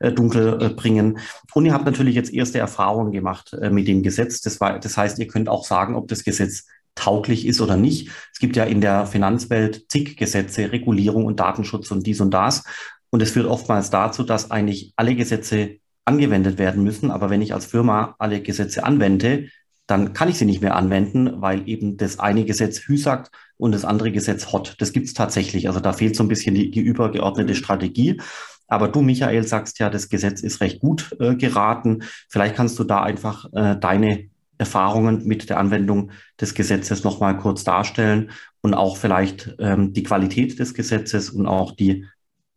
Dunkel 0.00 0.74
bringen. 0.74 1.18
Und 1.54 1.64
ihr 1.64 1.72
habt 1.72 1.86
natürlich 1.86 2.14
jetzt 2.14 2.32
erste 2.32 2.58
Erfahrungen 2.58 3.12
gemacht 3.12 3.56
mit 3.70 3.88
dem 3.88 4.02
Gesetz. 4.02 4.42
Das, 4.42 4.60
war, 4.60 4.78
das 4.78 4.96
heißt, 4.96 5.18
ihr 5.18 5.26
könnt 5.26 5.48
auch 5.48 5.64
sagen, 5.64 5.94
ob 5.94 6.08
das 6.08 6.24
Gesetz 6.24 6.66
tauglich 6.94 7.46
ist 7.46 7.60
oder 7.60 7.76
nicht. 7.76 8.10
Es 8.32 8.38
gibt 8.38 8.56
ja 8.56 8.64
in 8.64 8.80
der 8.80 9.06
Finanzwelt 9.06 9.90
zig 9.90 10.16
Gesetze, 10.16 10.72
Regulierung 10.72 11.24
und 11.24 11.40
Datenschutz 11.40 11.90
und 11.90 12.06
dies 12.06 12.20
und 12.20 12.32
das. 12.32 12.64
Und 13.10 13.22
es 13.22 13.30
führt 13.30 13.46
oftmals 13.46 13.90
dazu, 13.90 14.22
dass 14.22 14.50
eigentlich 14.50 14.92
alle 14.96 15.14
Gesetze 15.14 15.78
angewendet 16.04 16.58
werden 16.58 16.82
müssen. 16.82 17.10
Aber 17.10 17.30
wenn 17.30 17.42
ich 17.42 17.54
als 17.54 17.66
Firma 17.66 18.14
alle 18.18 18.40
Gesetze 18.40 18.84
anwende, 18.84 19.48
dann 19.86 20.12
kann 20.12 20.28
ich 20.28 20.38
sie 20.38 20.44
nicht 20.44 20.62
mehr 20.62 20.76
anwenden, 20.76 21.42
weil 21.42 21.68
eben 21.68 21.96
das 21.96 22.18
eine 22.18 22.44
Gesetz 22.44 22.80
Hü 22.86 22.96
sagt 22.96 23.30
und 23.56 23.72
das 23.72 23.84
andere 23.84 24.12
Gesetz 24.12 24.52
Hot. 24.52 24.76
Das 24.78 24.92
gibt 24.92 25.06
es 25.06 25.14
tatsächlich. 25.14 25.68
Also 25.68 25.80
da 25.80 25.92
fehlt 25.92 26.16
so 26.16 26.22
ein 26.22 26.28
bisschen 26.28 26.54
die, 26.54 26.70
die 26.70 26.80
übergeordnete 26.80 27.54
Strategie. 27.54 28.20
Aber 28.68 28.88
du, 28.88 29.02
Michael, 29.02 29.46
sagst 29.46 29.78
ja, 29.80 29.90
das 29.90 30.08
Gesetz 30.08 30.40
ist 30.40 30.60
recht 30.60 30.80
gut 30.80 31.14
äh, 31.20 31.34
geraten. 31.34 32.04
Vielleicht 32.28 32.54
kannst 32.54 32.78
du 32.78 32.84
da 32.84 33.02
einfach 33.02 33.44
äh, 33.52 33.76
deine 33.78 34.30
Erfahrungen 34.56 35.26
mit 35.26 35.50
der 35.50 35.58
Anwendung 35.58 36.12
des 36.40 36.54
Gesetzes 36.54 37.04
nochmal 37.04 37.36
kurz 37.36 37.64
darstellen 37.64 38.30
und 38.62 38.74
auch 38.74 38.96
vielleicht 38.96 39.56
ähm, 39.58 39.92
die 39.92 40.04
Qualität 40.04 40.58
des 40.58 40.72
Gesetzes 40.72 41.30
und 41.30 41.46
auch 41.46 41.72
die 41.72 42.06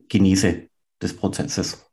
Genese 0.07 0.69
des 1.01 1.15
Prozesses. 1.15 1.84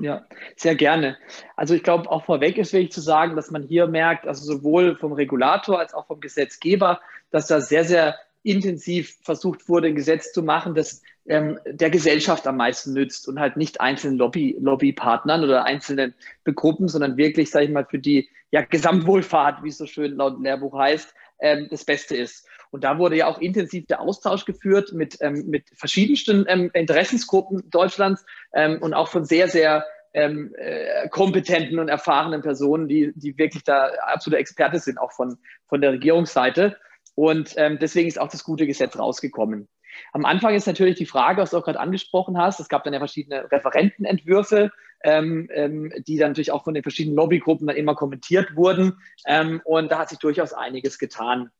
Ja, 0.00 0.26
sehr 0.56 0.74
gerne. 0.74 1.18
Also 1.56 1.74
ich 1.74 1.82
glaube, 1.82 2.10
auch 2.10 2.24
vorweg 2.24 2.56
ist 2.56 2.72
wichtig 2.72 2.92
zu 2.92 3.00
sagen, 3.00 3.36
dass 3.36 3.50
man 3.50 3.62
hier 3.62 3.86
merkt, 3.86 4.26
also 4.26 4.44
sowohl 4.44 4.96
vom 4.96 5.12
Regulator 5.12 5.78
als 5.78 5.92
auch 5.92 6.06
vom 6.06 6.20
Gesetzgeber, 6.20 7.00
dass 7.30 7.48
da 7.48 7.60
sehr, 7.60 7.84
sehr 7.84 8.16
intensiv 8.42 9.18
versucht 9.22 9.68
wurde, 9.68 9.88
ein 9.88 9.94
Gesetz 9.94 10.32
zu 10.32 10.42
machen, 10.42 10.74
das 10.74 11.02
ähm, 11.26 11.58
der 11.66 11.90
Gesellschaft 11.90 12.46
am 12.46 12.56
meisten 12.56 12.94
nützt 12.94 13.28
und 13.28 13.38
halt 13.38 13.58
nicht 13.58 13.80
einzelnen 13.80 14.16
Lobby, 14.16 14.56
Lobbypartnern 14.58 15.44
oder 15.44 15.64
einzelnen 15.64 16.14
Gruppen, 16.44 16.88
sondern 16.88 17.18
wirklich, 17.18 17.50
sage 17.50 17.66
ich 17.66 17.70
mal, 17.70 17.84
für 17.84 17.98
die 17.98 18.30
ja, 18.50 18.62
Gesamtwohlfahrt, 18.62 19.62
wie 19.62 19.68
es 19.68 19.78
so 19.78 19.86
schön 19.86 20.16
laut 20.16 20.40
Lehrbuch 20.42 20.76
heißt, 20.78 21.14
ähm, 21.40 21.68
das 21.70 21.84
Beste 21.84 22.16
ist. 22.16 22.46
Und 22.70 22.84
da 22.84 22.98
wurde 22.98 23.16
ja 23.16 23.26
auch 23.26 23.38
intensiv 23.38 23.86
der 23.86 24.00
Austausch 24.00 24.44
geführt 24.44 24.92
mit, 24.92 25.18
ähm, 25.20 25.46
mit 25.48 25.64
verschiedensten 25.74 26.44
ähm, 26.48 26.70
Interessensgruppen 26.72 27.68
Deutschlands 27.70 28.24
ähm, 28.54 28.78
und 28.80 28.94
auch 28.94 29.08
von 29.08 29.24
sehr, 29.24 29.48
sehr 29.48 29.84
ähm, 30.12 30.54
äh, 30.56 31.08
kompetenten 31.08 31.78
und 31.78 31.88
erfahrenen 31.88 32.42
Personen, 32.42 32.88
die, 32.88 33.12
die 33.14 33.36
wirklich 33.38 33.64
da 33.64 33.90
absolute 34.06 34.40
Experte 34.40 34.78
sind, 34.78 34.98
auch 34.98 35.12
von, 35.12 35.38
von 35.68 35.80
der 35.80 35.92
Regierungsseite. 35.92 36.76
Und 37.14 37.54
ähm, 37.56 37.78
deswegen 37.80 38.08
ist 38.08 38.20
auch 38.20 38.28
das 38.28 38.44
gute 38.44 38.66
Gesetz 38.66 38.98
rausgekommen. 38.98 39.68
Am 40.12 40.24
Anfang 40.24 40.54
ist 40.54 40.66
natürlich 40.66 40.96
die 40.96 41.06
Frage, 41.06 41.42
was 41.42 41.50
du 41.50 41.58
auch 41.58 41.64
gerade 41.64 41.80
angesprochen 41.80 42.38
hast. 42.38 42.60
Es 42.60 42.68
gab 42.68 42.84
dann 42.84 42.92
ja 42.92 42.98
verschiedene 42.98 43.50
Referentenentwürfe, 43.50 44.70
ähm, 45.02 45.48
ähm, 45.52 45.92
die 46.06 46.16
dann 46.18 46.30
natürlich 46.30 46.52
auch 46.52 46.64
von 46.64 46.74
den 46.74 46.82
verschiedenen 46.82 47.16
Lobbygruppen 47.16 47.66
dann 47.66 47.76
immer 47.76 47.94
kommentiert 47.94 48.56
wurden. 48.56 48.98
Ähm, 49.26 49.60
und 49.64 49.90
da 49.90 49.98
hat 49.98 50.08
sich 50.08 50.18
durchaus 50.18 50.52
einiges 50.52 50.98
getan. 50.98 51.50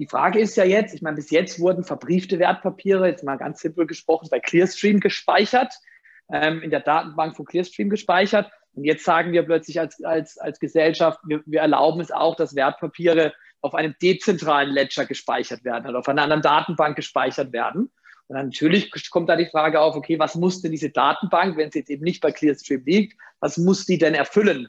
Die 0.00 0.06
Frage 0.06 0.40
ist 0.40 0.56
ja 0.56 0.64
jetzt, 0.64 0.94
ich 0.94 1.02
meine, 1.02 1.16
bis 1.16 1.30
jetzt 1.30 1.60
wurden 1.60 1.84
verbriefte 1.84 2.38
Wertpapiere, 2.38 3.06
jetzt 3.06 3.22
mal 3.22 3.36
ganz 3.36 3.60
simpel 3.60 3.86
gesprochen, 3.86 4.28
bei 4.30 4.40
Clearstream 4.40 4.98
gespeichert, 4.98 5.74
ähm, 6.32 6.62
in 6.62 6.70
der 6.70 6.80
Datenbank 6.80 7.36
von 7.36 7.44
Clearstream 7.44 7.90
gespeichert. 7.90 8.50
Und 8.72 8.84
jetzt 8.84 9.04
sagen 9.04 9.32
wir 9.32 9.42
plötzlich 9.42 9.78
als, 9.78 10.02
als, 10.02 10.38
als 10.38 10.58
Gesellschaft, 10.58 11.20
wir, 11.26 11.42
wir 11.44 11.60
erlauben 11.60 12.00
es 12.00 12.10
auch, 12.10 12.34
dass 12.34 12.56
Wertpapiere 12.56 13.34
auf 13.60 13.74
einem 13.74 13.94
dezentralen 14.00 14.70
Ledger 14.70 15.04
gespeichert 15.04 15.64
werden 15.64 15.86
oder 15.86 15.98
auf 15.98 16.08
einer 16.08 16.22
anderen 16.22 16.40
Datenbank 16.40 16.96
gespeichert 16.96 17.52
werden. 17.52 17.90
Und 18.28 18.36
natürlich 18.36 18.90
kommt 19.10 19.28
da 19.28 19.36
die 19.36 19.50
Frage 19.50 19.82
auf, 19.82 19.96
okay, 19.96 20.18
was 20.18 20.34
muss 20.34 20.62
denn 20.62 20.70
diese 20.70 20.88
Datenbank, 20.88 21.58
wenn 21.58 21.70
sie 21.70 21.80
jetzt 21.80 21.90
eben 21.90 22.04
nicht 22.04 22.22
bei 22.22 22.32
Clearstream 22.32 22.84
liegt, 22.86 23.20
was 23.40 23.58
muss 23.58 23.84
die 23.84 23.98
denn 23.98 24.14
erfüllen? 24.14 24.66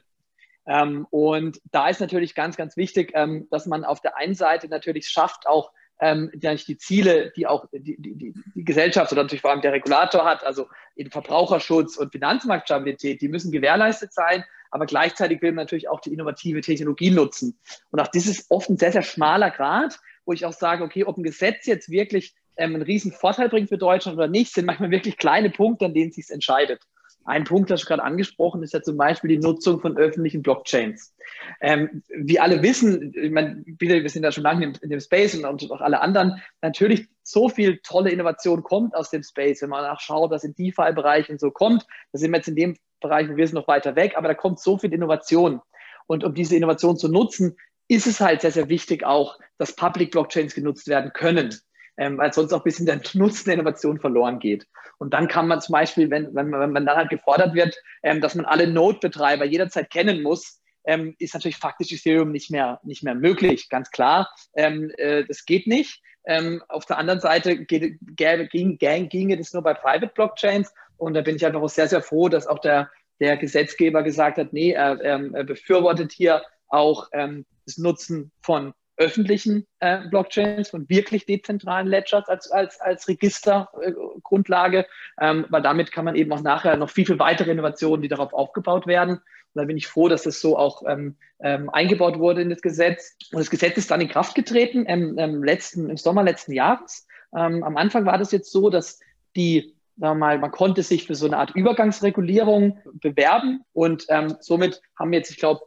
Ähm, 0.66 1.06
und 1.10 1.60
da 1.70 1.88
ist 1.88 2.00
natürlich 2.00 2.34
ganz, 2.34 2.56
ganz 2.56 2.76
wichtig, 2.76 3.12
ähm, 3.14 3.48
dass 3.50 3.66
man 3.66 3.84
auf 3.84 4.00
der 4.00 4.16
einen 4.16 4.34
Seite 4.34 4.68
natürlich 4.68 5.08
schafft, 5.08 5.46
auch 5.46 5.72
ähm, 6.00 6.30
die 6.34 6.76
Ziele, 6.78 7.32
die 7.36 7.46
auch 7.46 7.66
die, 7.72 7.96
die, 8.00 8.34
die 8.54 8.64
Gesellschaft 8.64 9.12
oder 9.12 9.22
natürlich 9.22 9.42
vor 9.42 9.52
allem 9.52 9.60
der 9.60 9.72
Regulator 9.72 10.24
hat, 10.24 10.44
also 10.44 10.68
in 10.96 11.10
Verbraucherschutz 11.10 11.96
und 11.96 12.12
Finanzmarktstabilität, 12.12 13.20
die 13.20 13.28
müssen 13.28 13.52
gewährleistet 13.52 14.12
sein, 14.12 14.44
aber 14.70 14.86
gleichzeitig 14.86 15.42
will 15.42 15.52
man 15.52 15.64
natürlich 15.64 15.88
auch 15.88 16.00
die 16.00 16.12
innovative 16.12 16.60
Technologie 16.60 17.10
nutzen. 17.10 17.58
Und 17.90 18.00
auch 18.00 18.08
das 18.08 18.26
ist 18.26 18.50
oft 18.50 18.68
ein 18.68 18.78
sehr, 18.78 18.92
sehr 18.92 19.02
schmaler 19.02 19.50
Grad, 19.50 19.98
wo 20.24 20.32
ich 20.32 20.44
auch 20.44 20.52
sage, 20.52 20.82
okay, 20.82 21.04
ob 21.04 21.18
ein 21.18 21.22
Gesetz 21.22 21.66
jetzt 21.66 21.90
wirklich 21.90 22.34
ähm, 22.56 22.74
einen 22.74 22.82
riesen 22.82 23.12
Vorteil 23.12 23.48
bringt 23.48 23.68
für 23.68 23.78
Deutschland 23.78 24.16
oder 24.16 24.28
nicht, 24.28 24.52
sind 24.52 24.66
manchmal 24.66 24.90
wirklich 24.90 25.16
kleine 25.16 25.50
Punkte, 25.50 25.86
an 25.86 25.94
denen 25.94 26.10
es 26.10 26.16
sich 26.16 26.30
entscheidet. 26.30 26.82
Ein 27.24 27.44
Punkt, 27.44 27.70
das 27.70 27.86
gerade 27.86 28.02
angesprochen, 28.02 28.62
ist 28.62 28.72
ja 28.72 28.82
zum 28.82 28.96
Beispiel 28.96 29.28
die 29.28 29.38
Nutzung 29.38 29.80
von 29.80 29.96
öffentlichen 29.96 30.42
Blockchains. 30.42 31.14
Ähm, 31.60 32.02
wie 32.08 32.40
alle 32.40 32.62
wissen, 32.62 33.12
ich 33.14 33.30
meine, 33.30 33.62
wir 33.66 34.08
sind 34.08 34.22
da 34.22 34.32
schon 34.32 34.42
lange 34.42 34.64
in, 34.64 34.74
in 34.82 34.90
dem 34.90 35.00
Space 35.00 35.34
und, 35.34 35.44
und, 35.44 35.70
auch 35.70 35.80
alle 35.80 36.00
anderen, 36.00 36.42
natürlich 36.60 37.06
so 37.22 37.48
viel 37.48 37.78
tolle 37.78 38.10
Innovation 38.10 38.62
kommt 38.62 38.94
aus 38.94 39.10
dem 39.10 39.22
Space, 39.22 39.62
wenn 39.62 39.70
man 39.70 39.84
nachschaut, 39.84 40.30
was 40.30 40.44
in 40.44 40.54
DeFi-Bereichen 40.54 41.38
so 41.38 41.50
kommt. 41.50 41.86
Da 42.12 42.18
sind 42.18 42.32
wir 42.32 42.38
jetzt 42.38 42.48
in 42.48 42.56
dem 42.56 42.76
Bereich, 43.00 43.28
wo 43.28 43.36
wir 43.36 43.46
sind, 43.46 43.54
noch 43.54 43.68
weiter 43.68 43.94
weg, 43.94 44.14
aber 44.16 44.28
da 44.28 44.34
kommt 44.34 44.60
so 44.60 44.78
viel 44.78 44.92
Innovation. 44.92 45.60
Und 46.06 46.24
um 46.24 46.34
diese 46.34 46.56
Innovation 46.56 46.96
zu 46.96 47.08
nutzen, 47.08 47.56
ist 47.88 48.06
es 48.06 48.20
halt 48.20 48.40
sehr, 48.40 48.52
sehr 48.52 48.68
wichtig 48.68 49.04
auch, 49.04 49.38
dass 49.58 49.76
Public 49.76 50.10
Blockchains 50.10 50.54
genutzt 50.54 50.88
werden 50.88 51.12
können. 51.12 51.54
Ähm, 51.96 52.18
weil 52.18 52.32
sonst 52.32 52.52
auch 52.52 52.60
ein 52.60 52.64
bisschen 52.64 52.86
der 52.86 53.00
Nutzen 53.14 53.46
der 53.46 53.54
Innovation 53.54 54.00
verloren 54.00 54.38
geht. 54.38 54.66
Und 54.98 55.12
dann 55.14 55.28
kann 55.28 55.48
man 55.48 55.60
zum 55.60 55.72
Beispiel, 55.72 56.10
wenn, 56.10 56.34
wenn, 56.34 56.52
wenn 56.52 56.72
man 56.72 56.86
dann 56.86 56.96
halt 56.96 57.10
gefordert 57.10 57.54
wird, 57.54 57.76
ähm, 58.02 58.20
dass 58.20 58.34
man 58.34 58.44
alle 58.44 58.66
Node-Betreiber 58.66 59.44
jederzeit 59.44 59.90
kennen 59.90 60.22
muss, 60.22 60.60
ähm, 60.84 61.14
ist 61.18 61.34
natürlich 61.34 61.56
faktisch 61.56 61.92
Ethereum 61.92 62.32
nicht 62.32 62.50
mehr, 62.50 62.80
nicht 62.82 63.02
mehr 63.02 63.14
möglich, 63.14 63.68
ganz 63.68 63.90
klar. 63.90 64.30
Ähm, 64.54 64.90
äh, 64.96 65.24
das 65.24 65.44
geht 65.44 65.66
nicht. 65.66 66.02
Ähm, 66.24 66.62
auf 66.68 66.86
der 66.86 66.98
anderen 66.98 67.20
Seite 67.20 67.64
geht, 67.64 67.98
ging, 68.16 68.78
ging, 68.78 69.08
ginge 69.08 69.36
das 69.36 69.52
nur 69.52 69.62
bei 69.62 69.74
Private 69.74 70.12
Blockchains. 70.14 70.72
Und 70.96 71.14
da 71.14 71.20
bin 71.20 71.36
ich 71.36 71.44
einfach 71.44 71.60
auch 71.60 71.68
sehr, 71.68 71.88
sehr 71.88 72.02
froh, 72.02 72.28
dass 72.28 72.46
auch 72.46 72.60
der, 72.60 72.90
der 73.20 73.36
Gesetzgeber 73.36 74.02
gesagt 74.02 74.38
hat, 74.38 74.52
nee, 74.52 74.70
er, 74.72 75.00
er 75.00 75.44
befürwortet 75.44 76.12
hier 76.12 76.42
auch 76.68 77.08
ähm, 77.12 77.44
das 77.66 77.78
Nutzen 77.78 78.32
von 78.40 78.72
öffentlichen 78.96 79.66
äh, 79.80 80.06
Blockchains, 80.08 80.70
von 80.70 80.88
wirklich 80.88 81.26
dezentralen 81.26 81.86
Ledgers 81.86 82.28
als, 82.28 82.50
als, 82.50 82.80
als 82.80 83.08
Registergrundlage, 83.08 84.86
äh, 85.18 85.30
ähm, 85.30 85.46
weil 85.48 85.62
damit 85.62 85.92
kann 85.92 86.04
man 86.04 86.14
eben 86.14 86.32
auch 86.32 86.42
nachher 86.42 86.76
noch 86.76 86.90
viel, 86.90 87.06
viel 87.06 87.18
weitere 87.18 87.50
Innovationen, 87.50 88.02
die 88.02 88.08
darauf 88.08 88.32
aufgebaut 88.32 88.86
werden. 88.86 89.16
Und 89.54 89.60
da 89.60 89.64
bin 89.64 89.76
ich 89.76 89.86
froh, 89.86 90.08
dass 90.08 90.22
das 90.22 90.40
so 90.40 90.56
auch 90.56 90.82
ähm, 90.86 91.16
ähm, 91.40 91.68
eingebaut 91.70 92.18
wurde 92.18 92.42
in 92.42 92.50
das 92.50 92.62
Gesetz. 92.62 93.16
Und 93.32 93.40
das 93.40 93.50
Gesetz 93.50 93.76
ist 93.76 93.90
dann 93.90 94.00
in 94.00 94.08
Kraft 94.08 94.34
getreten 94.34 94.86
im, 94.86 95.18
im 95.18 95.42
letzten, 95.42 95.90
im 95.90 95.96
Sommer 95.96 96.22
letzten 96.22 96.52
Jahres. 96.52 97.06
Ähm, 97.36 97.62
am 97.62 97.76
Anfang 97.76 98.06
war 98.06 98.18
das 98.18 98.32
jetzt 98.32 98.52
so, 98.52 98.70
dass 98.70 99.00
die 99.36 99.74
sagen 99.96 100.18
mal, 100.18 100.38
man 100.38 100.50
konnte 100.50 100.82
sich 100.82 101.06
für 101.06 101.14
so 101.14 101.26
eine 101.26 101.38
Art 101.38 101.54
Übergangsregulierung 101.54 102.78
bewerben 102.94 103.62
und 103.72 104.06
ähm, 104.08 104.36
somit 104.40 104.80
haben 104.98 105.12
jetzt, 105.12 105.30
ich 105.30 105.36
glaube, 105.36 105.60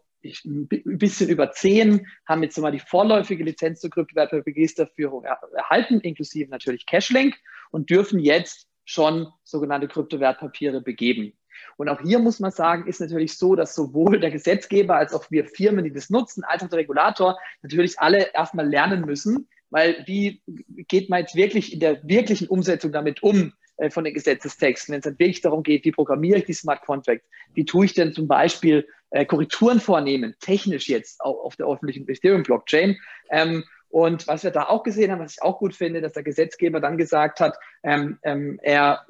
ein 0.45 0.67
bisschen 0.97 1.29
über 1.29 1.51
zehn 1.51 2.07
haben 2.25 2.43
jetzt 2.43 2.57
mal 2.57 2.71
die 2.71 2.79
vorläufige 2.79 3.43
Lizenz 3.43 3.81
zur 3.81 3.89
Kryptowertpapierregisterführung 3.89 5.23
erhalten, 5.23 5.99
inklusive 6.01 6.49
natürlich 6.49 6.85
Cashlink 6.85 7.35
und 7.71 7.89
dürfen 7.89 8.19
jetzt 8.19 8.67
schon 8.85 9.27
sogenannte 9.43 9.87
Kryptowertpapiere 9.87 10.81
begeben. 10.81 11.33
Und 11.77 11.89
auch 11.89 12.01
hier 12.01 12.19
muss 12.19 12.39
man 12.39 12.51
sagen, 12.51 12.87
ist 12.87 13.01
natürlich 13.01 13.37
so, 13.37 13.55
dass 13.55 13.75
sowohl 13.75 14.19
der 14.19 14.31
Gesetzgeber 14.31 14.95
als 14.95 15.13
auch 15.13 15.29
wir 15.31 15.45
Firmen, 15.45 15.83
die 15.83 15.93
das 15.93 16.09
nutzen, 16.09 16.43
als 16.43 16.63
auch 16.63 16.69
der 16.69 16.79
Regulator 16.79 17.37
natürlich 17.61 17.99
alle 17.99 18.33
erstmal 18.33 18.67
lernen 18.67 19.01
müssen, 19.01 19.47
weil 19.69 20.03
wie 20.05 20.41
geht 20.87 21.09
man 21.09 21.21
jetzt 21.21 21.35
wirklich 21.35 21.73
in 21.73 21.79
der 21.79 22.03
wirklichen 22.07 22.47
Umsetzung 22.47 22.91
damit 22.91 23.23
um? 23.23 23.53
Äh, 23.77 23.89
von 23.89 24.05
den 24.05 24.13
Gesetzestexten, 24.13 24.93
wenn 24.93 24.99
es 24.99 25.03
dann 25.03 25.19
wirklich 25.19 25.41
darum 25.41 25.61
geht, 25.61 25.83
wie 25.83 25.91
programmiere 25.91 26.39
ich 26.39 26.45
die 26.45 26.53
Smart 26.53 26.81
Contracts, 26.81 27.27
wie 27.55 27.65
tue 27.65 27.85
ich 27.85 27.93
denn 27.93 28.13
zum 28.13 28.25
Beispiel 28.25 28.87
äh, 29.09 29.25
Korrekturen 29.25 29.81
vornehmen, 29.81 30.33
technisch 30.39 30.87
jetzt 30.87 31.19
auf 31.19 31.57
der 31.57 31.67
öffentlichen 31.67 32.07
Ethereum-Blockchain. 32.07 32.97
Ähm, 33.31 33.65
und 33.89 34.27
was 34.27 34.45
wir 34.45 34.51
da 34.51 34.63
auch 34.63 34.83
gesehen 34.83 35.11
haben, 35.11 35.19
was 35.19 35.33
ich 35.33 35.41
auch 35.41 35.59
gut 35.59 35.75
finde, 35.75 35.99
dass 35.99 36.13
der 36.13 36.23
Gesetzgeber 36.23 36.79
dann 36.79 36.97
gesagt 36.97 37.41
hat, 37.41 37.57
ähm, 37.83 38.17
ähm, 38.23 38.59
er 38.61 39.05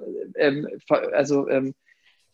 also 0.90 1.48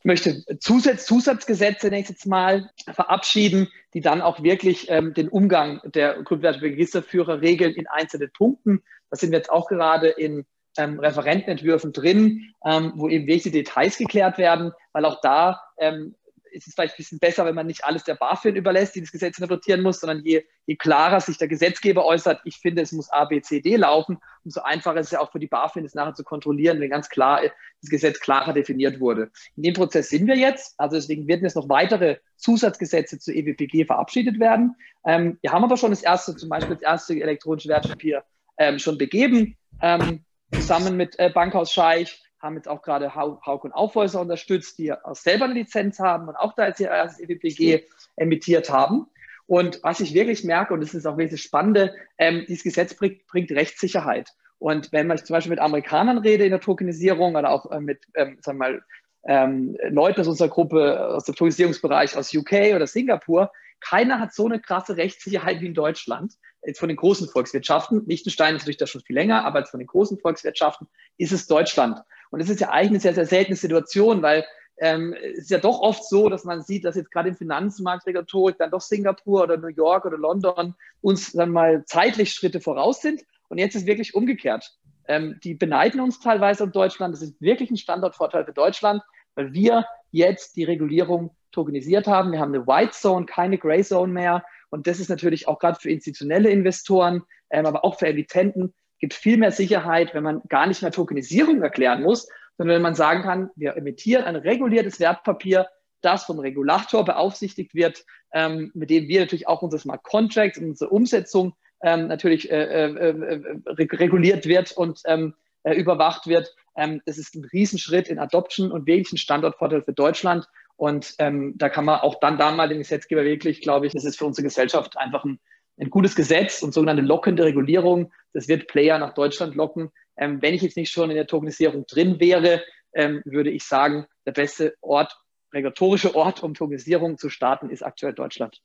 möchte 0.03 0.43
Zusatz, 0.59 1.05
Zusatzgesetze 1.05 1.89
nächstes 1.89 2.25
Mal 2.25 2.69
verabschieden, 2.93 3.69
die 3.93 4.01
dann 4.01 4.21
auch 4.21 4.43
wirklich 4.43 4.89
ähm, 4.89 5.13
den 5.13 5.29
Umgang 5.29 5.79
der 5.85 6.17
Registerführer 6.29 7.41
regeln 7.41 7.73
in 7.73 7.87
einzelnen 7.87 8.31
Punkten. 8.31 8.83
Da 9.09 9.17
sind 9.17 9.31
wir 9.31 9.37
jetzt 9.37 9.51
auch 9.51 9.67
gerade 9.67 10.09
in 10.09 10.45
ähm, 10.77 10.99
Referentenentwürfen 10.99 11.93
drin, 11.93 12.53
ähm, 12.65 12.93
wo 12.95 13.09
eben 13.09 13.27
welche 13.27 13.51
Details 13.51 13.97
geklärt 13.97 14.37
werden, 14.37 14.71
weil 14.93 15.05
auch 15.05 15.21
da 15.21 15.61
ähm, 15.77 16.15
ist 16.51 16.67
es 16.67 16.73
vielleicht 16.73 16.95
ein 16.95 16.97
bisschen 16.97 17.19
besser, 17.19 17.45
wenn 17.45 17.55
man 17.55 17.67
nicht 17.67 17.83
alles 17.85 18.03
der 18.03 18.15
BaFin 18.15 18.55
überlässt, 18.55 18.95
die 18.95 19.01
das 19.01 19.11
Gesetz 19.11 19.37
interpretieren 19.37 19.81
muss, 19.81 19.99
sondern 19.99 20.23
je, 20.23 20.43
je 20.65 20.75
klarer 20.75 21.19
sich 21.21 21.37
der 21.37 21.47
Gesetzgeber 21.47 22.05
äußert, 22.05 22.41
ich 22.43 22.57
finde, 22.57 22.81
es 22.81 22.91
muss 22.91 23.09
A, 23.09 23.25
B, 23.25 23.41
C, 23.41 23.61
D 23.61 23.77
laufen, 23.77 24.19
umso 24.43 24.61
einfacher 24.61 24.99
ist 24.99 25.07
es 25.07 25.11
ja 25.11 25.21
auch 25.21 25.31
für 25.31 25.39
die 25.39 25.47
BaFin, 25.47 25.83
das 25.83 25.95
nachher 25.95 26.13
zu 26.13 26.23
kontrollieren, 26.23 26.79
wenn 26.79 26.89
ganz 26.89 27.09
klar 27.09 27.41
das 27.41 27.89
Gesetz 27.89 28.19
klarer 28.19 28.53
definiert 28.53 28.99
wurde. 28.99 29.31
In 29.55 29.63
dem 29.63 29.73
Prozess 29.73 30.09
sind 30.09 30.27
wir 30.27 30.35
jetzt, 30.35 30.75
also 30.77 30.95
deswegen 30.95 31.27
werden 31.27 31.43
jetzt 31.43 31.55
noch 31.55 31.69
weitere 31.69 32.17
Zusatzgesetze 32.37 33.19
zu 33.19 33.33
EWPG 33.33 33.85
verabschiedet 33.85 34.39
werden. 34.39 34.75
Ähm, 35.05 35.37
wir 35.41 35.51
haben 35.51 35.63
aber 35.63 35.77
schon 35.77 35.91
das 35.91 36.03
erste, 36.03 36.35
zum 36.35 36.49
Beispiel 36.49 36.75
das 36.75 36.83
erste 36.83 37.13
elektronische 37.19 37.69
Wertpapier 37.69 38.23
ähm, 38.57 38.79
schon 38.79 38.97
begeben, 38.97 39.57
ähm, 39.81 40.25
zusammen 40.53 40.97
mit 40.97 41.17
äh, 41.19 41.29
Bankhaus 41.29 41.71
Scheich 41.71 42.21
haben 42.39 42.55
jetzt 42.55 42.67
auch 42.67 42.81
gerade 42.81 43.13
Hauk 43.13 43.63
und 43.63 43.71
Aufhäuser 43.71 44.19
unterstützt, 44.19 44.79
die 44.79 44.91
auch 44.91 45.15
selber 45.15 45.45
eine 45.45 45.53
Lizenz 45.53 45.99
haben 45.99 46.27
und 46.27 46.35
auch 46.35 46.53
da 46.53 46.63
als 46.63 46.79
erstes 46.79 47.19
EWPG 47.19 47.83
emittiert 48.15 48.69
haben. 48.69 49.07
Und 49.45 49.79
was 49.83 49.99
ich 49.99 50.13
wirklich 50.13 50.43
merke, 50.43 50.73
und 50.73 50.81
das 50.81 50.93
ist 50.93 51.05
auch 51.05 51.17
wirklich 51.17 51.41
Spannende, 51.41 51.93
ähm, 52.17 52.45
dieses 52.47 52.63
Gesetz 52.63 52.95
bringt, 52.95 53.27
bringt 53.27 53.51
Rechtssicherheit. 53.51 54.29
Und 54.59 54.91
wenn 54.91 55.07
man 55.07 55.17
zum 55.17 55.33
Beispiel 55.33 55.51
mit 55.51 55.59
Amerikanern 55.59 56.19
rede 56.19 56.45
in 56.45 56.51
der 56.51 56.61
Tokenisierung 56.61 57.35
oder 57.35 57.51
auch 57.51 57.69
äh, 57.71 57.79
mit, 57.79 57.99
ähm, 58.15 58.37
sagen 58.41 58.59
wir 58.59 58.69
mal, 58.69 58.83
ähm, 59.23 59.77
Leuten 59.89 60.21
aus 60.21 60.27
unserer 60.27 60.49
Gruppe 60.49 61.07
aus 61.07 61.25
dem 61.25 61.35
Tokenisierungsbereich 61.35 62.17
aus 62.17 62.33
UK 62.33 62.73
oder 62.75 62.87
Singapur, 62.87 63.51
keiner 63.81 64.19
hat 64.19 64.33
so 64.33 64.45
eine 64.45 64.59
krasse 64.59 64.97
Rechtssicherheit 64.97 65.61
wie 65.61 65.67
in 65.67 65.73
Deutschland. 65.73 66.33
Jetzt 66.63 66.79
von 66.79 66.89
den 66.89 66.97
großen 66.97 67.27
Volkswirtschaften. 67.27 68.03
Liechtenstein 68.05 68.55
ist 68.55 68.61
natürlich 68.61 68.77
da 68.77 68.87
schon 68.87 69.01
viel 69.01 69.15
länger, 69.15 69.43
aber 69.45 69.59
jetzt 69.59 69.71
von 69.71 69.79
den 69.79 69.87
großen 69.87 70.19
Volkswirtschaften 70.19 70.87
ist 71.17 71.31
es 71.31 71.47
Deutschland. 71.47 71.99
Und 72.29 72.39
das 72.39 72.49
ist 72.49 72.61
ja 72.61 72.69
eigentlich 72.69 72.89
eine 72.91 72.99
sehr, 72.99 73.13
sehr 73.15 73.25
seltene 73.25 73.57
Situation, 73.57 74.21
weil 74.21 74.45
ähm, 74.77 75.13
es 75.13 75.43
ist 75.43 75.51
ja 75.51 75.59
doch 75.59 75.79
oft 75.79 76.07
so, 76.07 76.29
dass 76.29 76.43
man 76.43 76.61
sieht, 76.61 76.85
dass 76.85 76.95
jetzt 76.95 77.11
gerade 77.11 77.29
im 77.29 77.35
Finanzmarktregulatorik 77.35 78.57
dann 78.57 78.71
doch 78.71 78.81
Singapur 78.81 79.43
oder 79.43 79.57
New 79.57 79.67
York 79.67 80.05
oder 80.05 80.17
London 80.17 80.75
uns 81.01 81.33
dann 81.33 81.51
mal 81.51 81.83
zeitlich 81.85 82.33
Schritte 82.33 82.61
voraus 82.61 83.01
sind. 83.01 83.21
Und 83.49 83.57
jetzt 83.57 83.75
ist 83.75 83.85
wirklich 83.85 84.15
umgekehrt. 84.15 84.71
Ähm, 85.07 85.39
die 85.43 85.55
beneiden 85.55 85.99
uns 85.99 86.19
teilweise 86.19 86.63
um 86.63 86.71
Deutschland. 86.71 87.13
Das 87.13 87.21
ist 87.21 87.39
wirklich 87.41 87.69
ein 87.69 87.77
Standortvorteil 87.77 88.45
für 88.45 88.53
Deutschland, 88.53 89.03
weil 89.35 89.53
wir 89.53 89.85
jetzt 90.11 90.55
die 90.55 90.63
Regulierung 90.63 91.35
tokenisiert 91.51 92.07
haben. 92.07 92.31
Wir 92.31 92.39
haben 92.39 92.53
eine 92.53 92.67
White 92.67 92.91
Zone, 92.91 93.25
keine 93.25 93.57
Gray 93.57 93.83
Zone 93.83 94.11
mehr. 94.11 94.43
Und 94.69 94.87
das 94.87 94.99
ist 94.99 95.09
natürlich 95.09 95.47
auch 95.47 95.59
gerade 95.59 95.79
für 95.79 95.89
institutionelle 95.89 96.49
Investoren, 96.49 97.23
ähm, 97.49 97.65
aber 97.65 97.83
auch 97.83 97.99
für 97.99 98.07
Emittenten, 98.07 98.73
gibt 98.99 99.13
viel 99.13 99.37
mehr 99.37 99.51
Sicherheit, 99.51 100.13
wenn 100.13 100.23
man 100.23 100.41
gar 100.47 100.67
nicht 100.67 100.81
mehr 100.81 100.91
Tokenisierung 100.91 101.61
erklären 101.61 102.03
muss, 102.03 102.27
sondern 102.57 102.75
wenn 102.75 102.83
man 102.83 102.95
sagen 102.95 103.23
kann, 103.23 103.49
wir 103.55 103.75
emittieren 103.75 104.23
ein 104.23 104.35
reguliertes 104.35 104.99
Wertpapier, 104.99 105.67
das 106.01 106.23
vom 106.23 106.39
Regulator 106.39 107.03
beaufsichtigt 107.03 107.73
wird, 107.73 108.05
ähm, 108.33 108.71
mit 108.73 108.89
dem 108.89 109.07
wir 109.07 109.21
natürlich 109.21 109.47
auch 109.47 109.61
unsere 109.61 109.81
Smart 109.81 110.03
Contracts 110.03 110.57
und 110.57 110.69
unsere 110.69 110.91
Umsetzung 110.91 111.53
ähm, 111.83 112.07
natürlich 112.07 112.51
äh, 112.51 112.63
äh, 112.63 113.09
äh, 113.09 113.41
reguliert 113.65 114.45
wird 114.45 114.71
und 114.71 115.01
ähm, 115.05 115.33
äh, 115.63 115.73
überwacht 115.75 116.27
wird. 116.27 116.55
Ähm, 116.75 117.01
das 117.05 117.17
ist 117.17 117.35
ein 117.35 117.45
Riesenschritt 117.45 118.07
in 118.07 118.19
Adoption 118.19 118.71
und 118.71 118.87
wirklich 118.87 119.11
ein 119.13 119.17
Standortvorteil 119.17 119.83
für 119.83 119.93
Deutschland. 119.93 120.47
Und 120.75 121.15
ähm, 121.19 121.53
da 121.57 121.69
kann 121.69 121.85
man 121.85 121.99
auch 121.99 122.19
dann 122.19 122.37
da 122.37 122.51
mal 122.51 122.69
den 122.69 122.79
Gesetzgeber 122.79 123.23
wirklich, 123.23 123.61
glaube 123.61 123.87
ich, 123.87 123.93
das 123.93 124.05
ist 124.05 124.17
für 124.17 124.25
unsere 124.25 124.43
Gesellschaft 124.43 124.97
einfach 124.97 125.23
ein, 125.25 125.39
ein 125.79 125.89
gutes 125.89 126.15
Gesetz 126.15 126.63
und 126.63 126.73
sogenannte 126.73 127.03
lockende 127.03 127.43
Regulierung. 127.45 128.11
Das 128.33 128.47
wird 128.47 128.67
Player 128.67 128.97
nach 128.97 129.13
Deutschland 129.13 129.55
locken. 129.55 129.91
Ähm, 130.17 130.41
wenn 130.41 130.53
ich 130.53 130.61
jetzt 130.61 130.77
nicht 130.77 130.91
schon 130.91 131.09
in 131.09 131.15
der 131.15 131.27
Tokenisierung 131.27 131.85
drin 131.85 132.19
wäre, 132.19 132.63
ähm, 132.93 133.21
würde 133.25 133.51
ich 133.51 133.63
sagen, 133.63 134.05
der 134.25 134.31
beste 134.31 134.75
Ort, 134.81 135.17
regulatorische 135.53 136.15
Ort, 136.15 136.43
um 136.43 136.53
Tokenisierung 136.53 137.17
zu 137.17 137.29
starten, 137.29 137.69
ist 137.69 137.83
aktuell 137.83 138.13
Deutschland. 138.13 138.61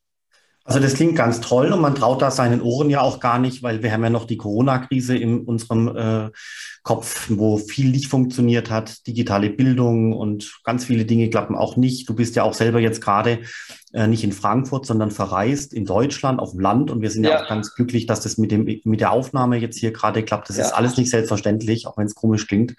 Also 0.67 0.81
das 0.81 0.95
klingt 0.95 1.15
ganz 1.15 1.41
toll 1.41 1.73
und 1.73 1.81
man 1.81 1.95
traut 1.95 2.23
da 2.23 2.33
seinen 2.33 2.61
Ohren 2.61 2.91
ja 2.91 3.01
auch 3.01 3.21
gar 3.21 3.39
nicht, 3.39 3.63
weil 3.63 3.85
wir 3.85 3.93
haben 3.93 4.03
ja 4.03 4.11
noch 4.11 4.25
die 4.25 4.37
Corona-Krise 4.37 5.17
in 5.17 5.43
unserem 5.43 5.97
äh, 5.97 6.31
Kopf, 6.83 7.29
wo 7.31 7.57
viel 7.57 7.91
nicht 7.91 8.09
funktioniert 8.09 8.69
hat, 8.69 9.07
digitale 9.07 9.49
Bildung 9.49 10.13
und 10.13 10.59
ganz 10.65 10.85
viele 10.85 11.05
Dinge 11.05 11.31
klappen 11.31 11.55
auch 11.55 11.77
nicht. 11.77 12.09
Du 12.09 12.15
bist 12.15 12.35
ja 12.35 12.43
auch 12.43 12.53
selber 12.55 12.81
jetzt 12.81 13.01
gerade 13.01 13.39
äh, 13.93 14.09
nicht 14.09 14.25
in 14.25 14.33
Frankfurt, 14.33 14.87
sondern 14.87 15.13
verreist 15.13 15.73
in 15.73 15.85
Deutschland 15.85 16.41
auf 16.41 16.51
dem 16.51 16.61
Land 16.61 16.91
und 16.91 17.01
wir 17.01 17.11
sind 17.13 17.23
ja, 17.23 17.31
ja 17.31 17.45
auch 17.45 17.49
ganz 17.49 17.73
glücklich, 17.77 18.07
dass 18.07 18.21
das 18.21 18.37
mit 18.37 18.51
dem 18.51 18.65
mit 18.65 19.01
der 19.01 19.13
Aufnahme 19.13 19.59
jetzt 19.59 19.79
hier 19.79 19.93
gerade 19.93 20.25
klappt. 20.25 20.49
Das 20.49 20.57
ja. 20.57 20.65
ist 20.65 20.73
alles 20.73 20.97
nicht 20.97 21.11
selbstverständlich, 21.11 21.87
auch 21.87 21.97
wenn 21.97 22.07
es 22.07 22.17
komisch 22.17 22.49
klingt. 22.49 22.75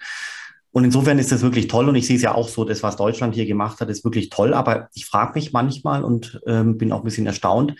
Und 0.70 0.84
insofern 0.84 1.18
ist 1.18 1.32
das 1.32 1.42
wirklich 1.42 1.68
toll 1.68 1.88
und 1.88 1.94
ich 1.94 2.06
sehe 2.06 2.16
es 2.16 2.22
ja 2.22 2.34
auch 2.34 2.48
so, 2.48 2.64
das, 2.64 2.82
was 2.82 2.96
Deutschland 2.96 3.34
hier 3.34 3.46
gemacht 3.46 3.80
hat, 3.80 3.88
ist 3.88 4.04
wirklich 4.04 4.28
toll. 4.28 4.52
Aber 4.52 4.88
ich 4.94 5.06
frage 5.06 5.32
mich 5.34 5.52
manchmal 5.52 6.04
und 6.04 6.40
ähm, 6.46 6.76
bin 6.76 6.92
auch 6.92 6.98
ein 6.98 7.04
bisschen 7.04 7.26
erstaunt, 7.26 7.74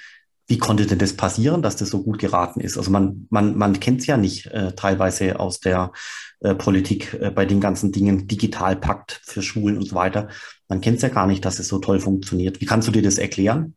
wie 0.46 0.58
konnte 0.58 0.86
denn 0.86 0.98
das 0.98 1.14
passieren, 1.14 1.60
dass 1.60 1.76
das 1.76 1.90
so 1.90 2.02
gut 2.02 2.18
geraten 2.18 2.60
ist? 2.60 2.78
Also 2.78 2.90
man, 2.90 3.26
man, 3.28 3.56
man 3.58 3.78
kennt 3.80 4.00
es 4.00 4.06
ja 4.06 4.16
nicht 4.16 4.46
äh, 4.46 4.72
teilweise 4.72 5.38
aus 5.38 5.60
der 5.60 5.92
äh, 6.40 6.54
Politik 6.54 7.14
äh, 7.20 7.30
bei 7.30 7.44
den 7.44 7.60
ganzen 7.60 7.92
Dingen, 7.92 8.26
Digitalpakt 8.26 9.20
für 9.24 9.42
Schulen 9.42 9.76
und 9.76 9.84
so 9.84 9.94
weiter. 9.94 10.28
Man 10.68 10.80
kennt 10.80 10.96
es 10.96 11.02
ja 11.02 11.10
gar 11.10 11.26
nicht, 11.26 11.44
dass 11.44 11.58
es 11.58 11.68
so 11.68 11.78
toll 11.78 12.00
funktioniert. 12.00 12.62
Wie 12.62 12.66
kannst 12.66 12.88
du 12.88 12.92
dir 12.92 13.02
das 13.02 13.18
erklären? 13.18 13.74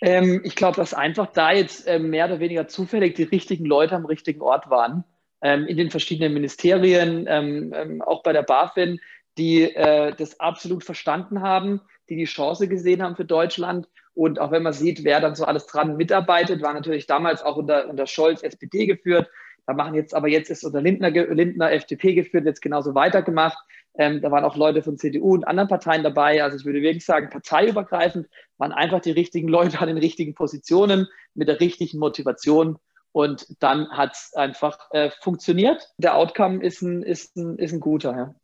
Ähm, 0.00 0.42
ich 0.44 0.54
glaube, 0.54 0.76
dass 0.76 0.94
einfach 0.94 1.26
da 1.32 1.52
jetzt 1.52 1.88
äh, 1.88 1.98
mehr 1.98 2.26
oder 2.26 2.38
weniger 2.38 2.68
zufällig 2.68 3.16
die 3.16 3.24
richtigen 3.24 3.64
Leute 3.64 3.96
am 3.96 4.06
richtigen 4.06 4.42
Ort 4.42 4.70
waren 4.70 5.02
in 5.40 5.76
den 5.76 5.90
verschiedenen 5.90 6.32
Ministerien, 6.32 7.26
ähm, 7.28 7.72
ähm, 7.74 8.02
auch 8.02 8.22
bei 8.22 8.32
der 8.32 8.42
BaFin, 8.42 8.98
die 9.36 9.62
äh, 9.62 10.14
das 10.16 10.40
absolut 10.40 10.84
verstanden 10.84 11.42
haben, 11.42 11.80
die 12.08 12.16
die 12.16 12.24
Chance 12.24 12.68
gesehen 12.68 13.02
haben 13.02 13.16
für 13.16 13.24
Deutschland. 13.24 13.88
Und 14.14 14.40
auch 14.40 14.52
wenn 14.52 14.62
man 14.62 14.72
sieht, 14.72 15.04
wer 15.04 15.20
dann 15.20 15.34
so 15.34 15.44
alles 15.44 15.66
dran 15.66 15.96
mitarbeitet, 15.96 16.62
war 16.62 16.72
natürlich 16.72 17.06
damals 17.06 17.42
auch 17.42 17.56
unter, 17.56 17.88
unter 17.88 18.06
Scholz 18.06 18.42
SPD 18.42 18.86
geführt, 18.86 19.28
Da 19.66 19.74
machen 19.74 19.94
jetzt, 19.94 20.14
aber 20.14 20.28
jetzt 20.28 20.50
ist 20.50 20.64
unter 20.64 20.80
Lindner, 20.80 21.10
Lindner 21.10 21.72
FDP 21.72 22.14
geführt, 22.14 22.44
jetzt 22.44 22.62
genauso 22.62 22.94
weitergemacht. 22.94 23.58
Ähm, 23.96 24.20
da 24.20 24.30
waren 24.30 24.44
auch 24.44 24.56
Leute 24.56 24.82
von 24.82 24.98
CDU 24.98 25.34
und 25.34 25.44
anderen 25.44 25.68
Parteien 25.68 26.02
dabei. 26.02 26.42
Also 26.42 26.56
ich 26.56 26.64
würde 26.64 26.82
wirklich 26.82 27.04
sagen, 27.04 27.30
parteiübergreifend 27.30 28.28
waren 28.58 28.72
einfach 28.72 29.00
die 29.00 29.12
richtigen 29.12 29.48
Leute 29.48 29.80
an 29.80 29.88
den 29.88 29.98
richtigen 29.98 30.34
Positionen 30.34 31.08
mit 31.34 31.48
der 31.48 31.60
richtigen 31.60 31.98
Motivation. 31.98 32.78
Und 33.14 33.46
dann 33.60 33.88
hat 33.90 34.12
es 34.14 34.34
einfach 34.34 34.90
äh, 34.90 35.08
funktioniert. 35.20 35.88
Der 35.98 36.16
Outcome 36.16 36.60
ist 36.64 36.82
ein, 36.82 37.04
ist 37.04 37.36
ein, 37.36 37.56
ist 37.58 37.72
ein 37.72 37.78
guter. 37.78 38.16
Ja. 38.16 38.34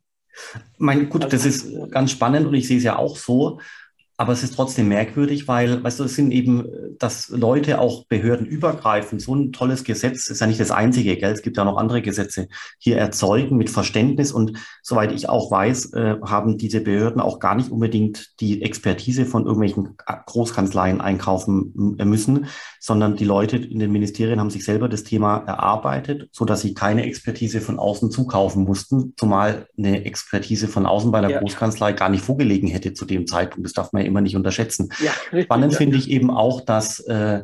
Mein, 0.77 1.09
gut, 1.09 1.31
das 1.31 1.45
ist 1.45 1.67
ganz 1.91 2.11
spannend 2.11 2.47
und 2.47 2.53
ich 2.53 2.69
sehe 2.69 2.77
es 2.77 2.83
ja 2.85 2.95
auch 2.95 3.17
so. 3.17 3.59
Aber 4.15 4.33
es 4.33 4.43
ist 4.43 4.55
trotzdem 4.55 4.87
merkwürdig, 4.87 5.47
weil, 5.47 5.83
weißt 5.83 5.99
du, 5.99 6.03
es 6.03 6.15
sind 6.15 6.31
eben, 6.31 6.67
dass 6.99 7.29
Leute 7.29 7.81
auch 7.81 8.05
behördenübergreifend 8.05 9.19
so 9.19 9.33
ein 9.33 9.51
tolles 9.51 9.83
Gesetz, 9.83 10.27
ist 10.27 10.39
ja 10.39 10.45
nicht 10.45 10.59
das 10.59 10.69
einzige, 10.69 11.17
gell? 11.17 11.33
Es 11.33 11.41
gibt 11.41 11.57
ja 11.57 11.65
noch 11.65 11.77
andere 11.77 12.03
Gesetze, 12.03 12.47
hier 12.77 12.97
erzeugen 12.97 13.57
mit 13.57 13.71
Verständnis. 13.71 14.31
Und 14.31 14.59
soweit 14.83 15.11
ich 15.11 15.27
auch 15.27 15.49
weiß, 15.49 15.93
äh, 15.93 16.17
haben 16.23 16.59
diese 16.59 16.81
Behörden 16.81 17.19
auch 17.19 17.39
gar 17.39 17.55
nicht 17.55 17.71
unbedingt 17.71 18.39
die 18.39 18.61
Expertise 18.61 19.25
von 19.25 19.45
irgendwelchen 19.45 19.97
Großkanzleien 20.27 21.01
einkaufen 21.01 21.71
müssen, 21.73 22.45
sondern 22.83 23.15
die 23.15 23.25
Leute 23.25 23.57
in 23.57 23.77
den 23.77 23.91
Ministerien 23.91 24.39
haben 24.39 24.49
sich 24.49 24.65
selber 24.65 24.89
das 24.89 25.03
Thema 25.03 25.43
erarbeitet, 25.45 26.29
so 26.31 26.45
dass 26.45 26.61
sie 26.61 26.73
keine 26.73 27.05
Expertise 27.05 27.61
von 27.61 27.77
außen 27.77 28.09
zukaufen 28.09 28.63
mussten, 28.63 29.13
zumal 29.17 29.67
eine 29.77 30.03
Expertise 30.03 30.67
von 30.67 30.87
außen 30.87 31.11
bei 31.11 31.21
der 31.21 31.29
ja. 31.29 31.39
Großkanzlei 31.39 31.93
gar 31.93 32.09
nicht 32.09 32.25
vorgelegen 32.25 32.67
hätte 32.67 32.95
zu 32.95 33.05
dem 33.05 33.27
Zeitpunkt. 33.27 33.65
Das 33.65 33.73
darf 33.73 33.93
man 33.93 34.01
ja 34.01 34.07
immer 34.07 34.21
nicht 34.21 34.35
unterschätzen. 34.35 34.91
Ja, 34.99 35.11
richtig, 35.31 35.43
Spannend 35.43 35.73
ja. 35.73 35.77
finde 35.77 35.97
ich 35.97 36.09
eben 36.09 36.31
auch, 36.31 36.61
dass, 36.61 36.99
äh, 37.01 37.43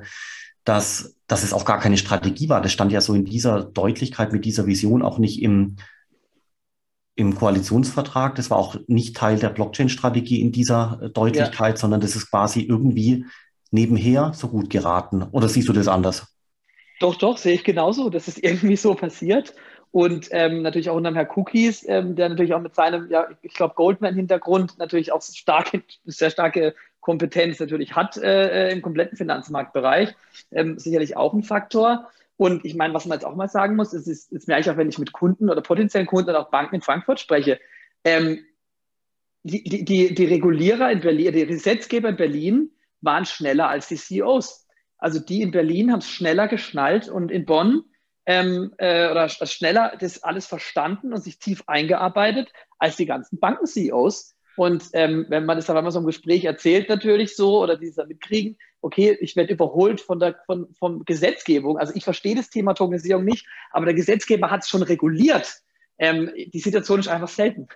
dass, 0.64 1.16
dass 1.28 1.44
es 1.44 1.54
auch 1.54 1.66
gar 1.66 1.80
keine 1.80 1.98
Strategie 1.98 2.50
war. 2.50 2.60
Das 2.60 2.72
stand 2.72 2.92
ja 2.92 3.00
so 3.00 3.14
in 3.14 3.24
dieser 3.24 3.64
Deutlichkeit, 3.64 4.34
mit 4.34 4.44
dieser 4.44 4.66
Vision 4.66 5.04
auch 5.04 5.20
nicht 5.20 5.44
im, 5.44 5.76
im 7.14 7.36
Koalitionsvertrag. 7.36 8.34
Das 8.34 8.50
war 8.50 8.58
auch 8.58 8.76
nicht 8.88 9.16
Teil 9.16 9.38
der 9.38 9.50
Blockchain-Strategie 9.50 10.42
in 10.42 10.52
dieser 10.52 11.00
äh, 11.00 11.10
Deutlichkeit, 11.12 11.76
ja. 11.76 11.80
sondern 11.80 12.02
das 12.02 12.16
ist 12.16 12.32
quasi 12.32 12.62
irgendwie 12.62 13.24
nebenher 13.72 14.34
so 14.34 14.48
gut 14.48 14.70
geraten. 14.70 15.24
Oder 15.32 15.48
siehst 15.48 15.70
du 15.70 15.74
das 15.74 15.88
anders? 15.88 16.28
Doch, 17.00 17.16
doch, 17.16 17.38
sehe 17.38 17.54
ich 17.54 17.64
genauso. 17.64 18.10
Das 18.10 18.28
ist 18.28 18.44
irgendwie 18.44 18.76
so 18.76 18.96
passiert. 18.96 19.54
Und 19.92 20.28
ähm, 20.32 20.62
natürlich 20.62 20.90
auch 20.90 20.96
unter 20.96 21.14
Herr 21.16 21.38
Cookies, 21.38 21.88
ähm, 21.88 22.16
der 22.16 22.30
natürlich 22.30 22.54
auch 22.54 22.62
mit 22.62 22.76
seinem, 22.76 23.10
ja, 23.10 23.28
ich 23.42 23.54
glaube, 23.54 23.76
Goldman-Hintergrund 23.76 24.78
natürlich 24.78 25.12
auch 25.12 25.22
starke, 25.22 25.82
sehr 26.06 26.30
starke 26.30 26.76
Kompetenz 27.00 27.60
natürlich 27.60 27.96
hat 27.96 28.18
äh, 28.18 28.68
äh, 28.68 28.74
im 28.74 28.82
kompletten 28.82 29.18
Finanzmarktbereich. 29.18 30.14
Ähm, 30.52 30.78
sicherlich 30.78 31.16
auch 31.16 31.34
ein 31.34 31.44
Faktor. 31.44 32.10
Und 32.36 32.66
ich 32.66 32.76
meine, 32.76 32.94
was 32.94 33.06
man 33.06 33.18
jetzt 33.18 33.26
auch 33.26 33.36
mal 33.36 33.48
sagen 33.48 33.76
muss, 33.76 33.94
ist, 33.94 34.08
ist, 34.08 34.32
ist 34.32 34.48
merke 34.48 34.62
ich 34.62 34.70
auch, 34.70 34.78
wenn 34.78 34.90
ich 34.90 35.00
mit 35.00 35.14
Kunden 35.14 35.50
oder 35.50 35.62
potenziellen 35.62 36.06
Kunden 36.06 36.30
oder 36.30 36.42
auch 36.42 36.52
Banken 36.52 36.76
in 36.76 36.82
Frankfurt 36.82 37.20
spreche, 37.20 37.60
ähm, 38.04 38.40
die, 39.44 39.64
die, 39.86 40.14
die 40.14 40.26
Regulierer 40.26 40.92
in 40.92 41.00
Berlin, 41.00 41.32
die 41.32 41.46
Gesetzgeber 41.46 42.10
in 42.10 42.18
Berlin 42.18 42.72
waren 43.08 43.26
schneller 43.26 43.68
als 43.68 43.88
die 43.88 43.96
CEOs. 43.96 44.68
Also 45.00 45.20
die 45.20 45.42
in 45.42 45.50
Berlin 45.50 45.92
haben 45.92 46.00
es 46.00 46.10
schneller 46.10 46.48
geschnallt 46.48 47.10
und 47.10 47.32
in 47.32 47.46
Bonn 47.46 47.86
ähm, 48.28 48.74
äh, 48.78 49.10
oder 49.10 49.30
schneller 49.30 49.94
das 50.00 50.22
alles 50.22 50.46
verstanden 50.46 51.14
und 51.14 51.24
sich 51.24 51.40
tief 51.40 51.64
eingearbeitet 51.66 52.52
als 52.78 52.98
die 52.98 53.08
ganzen 53.08 53.40
Banken-CEOs. 53.40 54.36
Und 54.58 54.90
ähm, 54.94 55.26
wenn 55.30 55.46
man 55.46 55.58
das 55.58 55.68
dann 55.68 55.78
einmal 55.78 55.92
so 55.92 56.00
im 56.00 56.06
Gespräch 56.06 56.44
erzählt, 56.44 56.90
natürlich 56.90 57.36
so, 57.36 57.62
oder 57.62 57.78
die 57.78 57.88
es 57.88 57.96
dann 57.96 58.08
mitkriegen, 58.08 58.58
okay, 58.82 59.18
ich 59.22 59.36
werde 59.36 59.54
überholt 59.54 60.02
von 60.02 60.20
der 60.20 60.36
von, 60.46 60.74
von 60.78 61.06
Gesetzgebung. 61.06 61.78
Also 61.78 61.94
ich 61.96 62.04
verstehe 62.04 62.36
das 62.36 62.50
Thema 62.50 62.74
Tokenisierung 62.74 63.24
nicht, 63.24 63.48
aber 63.72 63.86
der 63.86 63.96
Gesetzgeber 63.96 64.52
hat 64.52 64.64
es 64.64 64.70
schon 64.70 64.84
reguliert 64.84 65.62
ähm, 66.00 66.30
die 66.54 66.60
Situation 66.60 67.00
ist 67.00 67.08
einfach 67.08 67.28
selten. 67.28 67.68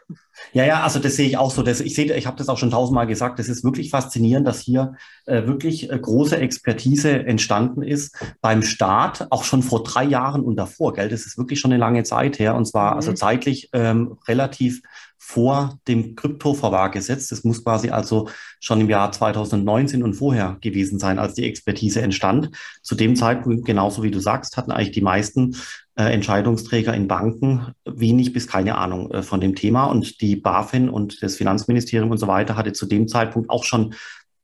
Ja, 0.53 0.65
ja, 0.65 0.83
also 0.83 0.99
das 0.99 1.15
sehe 1.15 1.27
ich 1.27 1.37
auch 1.37 1.51
so. 1.51 1.63
Das, 1.63 1.81
ich 1.81 1.95
sehe, 1.95 2.15
ich 2.15 2.27
habe 2.27 2.37
das 2.37 2.49
auch 2.49 2.57
schon 2.57 2.71
tausendmal 2.71 3.07
gesagt. 3.07 3.39
Das 3.39 3.49
ist 3.49 3.63
wirklich 3.63 3.89
faszinierend, 3.89 4.47
dass 4.47 4.59
hier 4.59 4.93
äh, 5.25 5.45
wirklich 5.45 5.89
äh, 5.89 5.99
große 5.99 6.37
Expertise 6.37 7.11
entstanden 7.11 7.81
ist 7.81 8.15
beim 8.41 8.61
Staat, 8.61 9.27
auch 9.31 9.43
schon 9.43 9.63
vor 9.63 9.83
drei 9.83 10.03
Jahren 10.03 10.41
und 10.43 10.55
davor. 10.55 10.93
Gell, 10.93 11.09
das 11.09 11.25
ist 11.25 11.37
wirklich 11.37 11.59
schon 11.59 11.71
eine 11.71 11.79
lange 11.79 12.03
Zeit 12.03 12.39
her 12.39 12.55
und 12.55 12.65
zwar 12.65 12.95
also 12.95 13.09
mhm. 13.09 13.13
also 13.13 13.19
zeitlich 13.19 13.69
ähm, 13.73 14.17
relativ 14.27 14.81
vor 15.23 15.79
dem 15.87 16.15
Kryptoverwahrgesetz. 16.15 17.27
Das 17.27 17.43
muss 17.43 17.63
quasi 17.63 17.91
also 17.91 18.27
schon 18.59 18.81
im 18.81 18.89
Jahr 18.89 19.11
2019 19.11 20.01
und 20.01 20.15
vorher 20.15 20.57
gewesen 20.61 20.97
sein, 20.97 21.19
als 21.19 21.35
die 21.35 21.45
Expertise 21.45 22.01
entstand. 22.01 22.49
Zu 22.81 22.95
dem 22.95 23.15
Zeitpunkt, 23.15 23.63
genauso 23.63 24.01
wie 24.01 24.09
du 24.09 24.19
sagst, 24.19 24.57
hatten 24.57 24.71
eigentlich 24.71 24.91
die 24.91 25.01
meisten 25.01 25.55
Entscheidungsträger 25.95 26.93
in 26.93 27.07
Banken 27.07 27.73
wenig 27.85 28.33
bis 28.33 28.47
keine 28.47 28.77
Ahnung 28.77 29.11
äh, 29.11 29.23
von 29.23 29.41
dem 29.41 29.55
Thema. 29.55 29.85
Und 29.85 30.21
die 30.21 30.35
BaFin 30.35 30.89
und 30.89 31.21
das 31.21 31.35
Finanzministerium 31.35 32.11
und 32.11 32.17
so 32.17 32.27
weiter 32.27 32.55
hatte 32.55 32.73
zu 32.73 32.85
dem 32.85 33.07
Zeitpunkt 33.07 33.49
auch 33.49 33.63
schon 33.63 33.93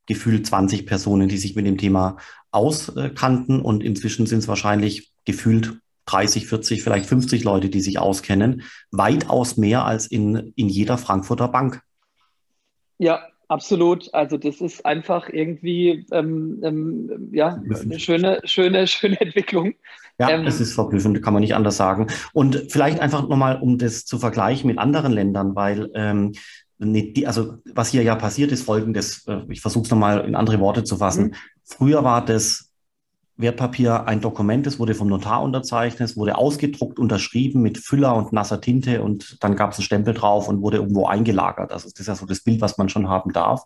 gefühlt 0.05 0.45
20 0.45 0.85
Personen, 0.85 1.29
die 1.29 1.37
sich 1.37 1.55
mit 1.55 1.65
dem 1.65 1.77
Thema 1.77 2.17
auskannten. 2.51 3.61
Und 3.61 3.83
inzwischen 3.83 4.25
sind 4.25 4.39
es 4.39 4.47
wahrscheinlich 4.47 5.11
gefühlt 5.25 5.79
30, 6.05 6.47
40, 6.47 6.83
vielleicht 6.83 7.05
50 7.05 7.43
Leute, 7.43 7.69
die 7.69 7.81
sich 7.81 7.99
auskennen. 7.99 8.63
Weitaus 8.91 9.57
mehr 9.57 9.85
als 9.85 10.07
in, 10.07 10.53
in 10.55 10.69
jeder 10.69 10.97
Frankfurter 10.97 11.49
Bank. 11.49 11.81
Ja, 12.97 13.21
absolut. 13.47 14.13
Also 14.13 14.37
das 14.37 14.61
ist 14.61 14.85
einfach 14.85 15.29
irgendwie 15.29 16.05
ähm, 16.11 16.59
ähm, 16.63 17.29
ja, 17.31 17.59
eine 17.63 17.99
schöne, 17.99 18.41
schöne, 18.45 18.87
schöne 18.87 19.19
Entwicklung. 19.19 19.73
Ja, 20.19 20.29
ähm, 20.29 20.47
es 20.47 20.59
ist 20.59 20.73
verblüffend, 20.73 21.21
kann 21.21 21.33
man 21.33 21.41
nicht 21.41 21.55
anders 21.55 21.77
sagen. 21.77 22.07
Und 22.33 22.65
vielleicht 22.69 22.99
einfach 22.99 23.27
nochmal, 23.27 23.61
um 23.61 23.77
das 23.77 24.05
zu 24.05 24.17
vergleichen 24.17 24.67
mit 24.67 24.79
anderen 24.79 25.13
Ländern, 25.13 25.55
weil 25.55 25.91
ähm, 25.93 26.33
also 27.25 27.55
was 27.73 27.89
hier 27.89 28.03
ja 28.03 28.15
passiert 28.15 28.51
ist, 28.51 28.63
folgendes, 28.63 29.25
äh, 29.27 29.41
ich 29.49 29.61
versuche 29.61 29.85
es 29.85 29.91
nochmal 29.91 30.25
in 30.25 30.35
andere 30.35 30.59
Worte 30.59 30.83
zu 30.83 30.97
fassen. 30.97 31.25
Mhm. 31.25 31.33
Früher 31.63 32.03
war 32.03 32.23
das 32.23 32.66
Wertpapier 33.37 34.07
ein 34.07 34.19
Dokument, 34.19 34.65
es 34.65 34.79
wurde 34.79 34.95
vom 34.95 35.07
Notar 35.07 35.43
unterzeichnet, 35.43 36.17
wurde 36.17 36.37
ausgedruckt, 36.37 36.97
unterschrieben 36.97 37.61
mit 37.61 37.77
Füller 37.77 38.15
und 38.15 38.33
nasser 38.33 38.59
Tinte 38.61 39.03
und 39.03 39.41
dann 39.43 39.55
gab 39.55 39.71
es 39.71 39.77
einen 39.77 39.85
Stempel 39.85 40.13
drauf 40.15 40.47
und 40.47 40.61
wurde 40.61 40.77
irgendwo 40.77 41.05
eingelagert. 41.05 41.71
Also 41.71 41.87
das 41.89 41.99
ist 41.99 42.07
ja 42.07 42.15
so 42.15 42.25
das 42.25 42.41
Bild, 42.41 42.61
was 42.61 42.77
man 42.77 42.89
schon 42.89 43.07
haben 43.07 43.31
darf. 43.31 43.63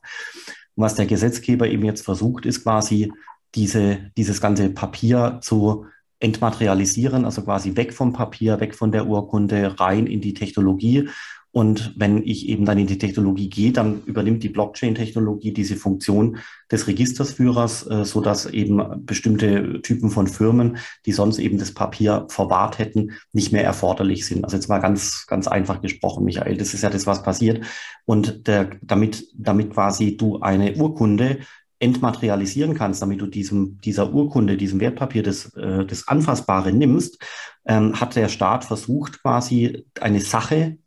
Und 0.75 0.83
was 0.83 0.95
der 0.95 1.05
Gesetzgeber 1.05 1.67
eben 1.67 1.85
jetzt 1.85 2.03
versucht, 2.03 2.45
ist 2.45 2.63
quasi 2.63 3.13
diese, 3.55 4.11
dieses 4.17 4.41
ganze 4.41 4.69
Papier 4.69 5.39
zu 5.41 5.85
entmaterialisieren, 6.19 7.25
also 7.25 7.41
quasi 7.41 7.75
weg 7.75 7.93
vom 7.93 8.13
Papier, 8.13 8.59
weg 8.59 8.75
von 8.75 8.91
der 8.91 9.07
Urkunde, 9.07 9.79
rein 9.79 10.05
in 10.05 10.21
die 10.21 10.33
Technologie 10.33 11.09
und 11.53 11.93
wenn 11.97 12.23
ich 12.23 12.47
eben 12.47 12.63
dann 12.63 12.77
in 12.77 12.87
die 12.87 12.97
Technologie 12.97 13.49
gehe, 13.49 13.73
dann 13.73 14.03
übernimmt 14.05 14.41
die 14.41 14.49
Blockchain-Technologie 14.49 15.51
diese 15.51 15.75
Funktion 15.75 16.37
des 16.71 16.87
Registersführers, 16.87 17.85
äh, 17.87 18.05
so 18.05 18.21
dass 18.21 18.45
eben 18.45 19.05
bestimmte 19.05 19.81
Typen 19.81 20.09
von 20.11 20.27
Firmen, 20.27 20.77
die 21.05 21.11
sonst 21.11 21.39
eben 21.39 21.57
das 21.57 21.73
Papier 21.73 22.25
verwahrt 22.29 22.79
hätten, 22.79 23.11
nicht 23.33 23.51
mehr 23.51 23.65
erforderlich 23.65 24.25
sind. 24.25 24.45
Also 24.45 24.55
jetzt 24.55 24.69
mal 24.69 24.79
ganz, 24.79 25.25
ganz 25.27 25.49
einfach 25.49 25.81
gesprochen, 25.81 26.23
Michael. 26.23 26.55
Das 26.55 26.73
ist 26.73 26.83
ja 26.83 26.89
das, 26.89 27.05
was 27.05 27.21
passiert. 27.21 27.65
Und 28.05 28.47
der, 28.47 28.69
damit, 28.81 29.27
damit 29.35 29.73
quasi 29.73 30.15
du 30.15 30.39
eine 30.39 30.75
Urkunde 30.75 31.39
entmaterialisieren 31.79 32.75
kannst, 32.75 33.01
damit 33.01 33.19
du 33.19 33.27
diesem, 33.27 33.81
dieser 33.81 34.13
Urkunde, 34.13 34.55
diesem 34.55 34.79
Wertpapier 34.79 35.23
das, 35.23 35.53
äh, 35.55 35.85
das 35.85 36.07
Anfassbare 36.07 36.71
nimmst, 36.71 37.21
ähm, 37.65 37.99
hat 37.99 38.15
der 38.15 38.29
Staat 38.29 38.63
versucht, 38.63 39.21
quasi 39.21 39.85
eine 39.99 40.21
Sache 40.21 40.77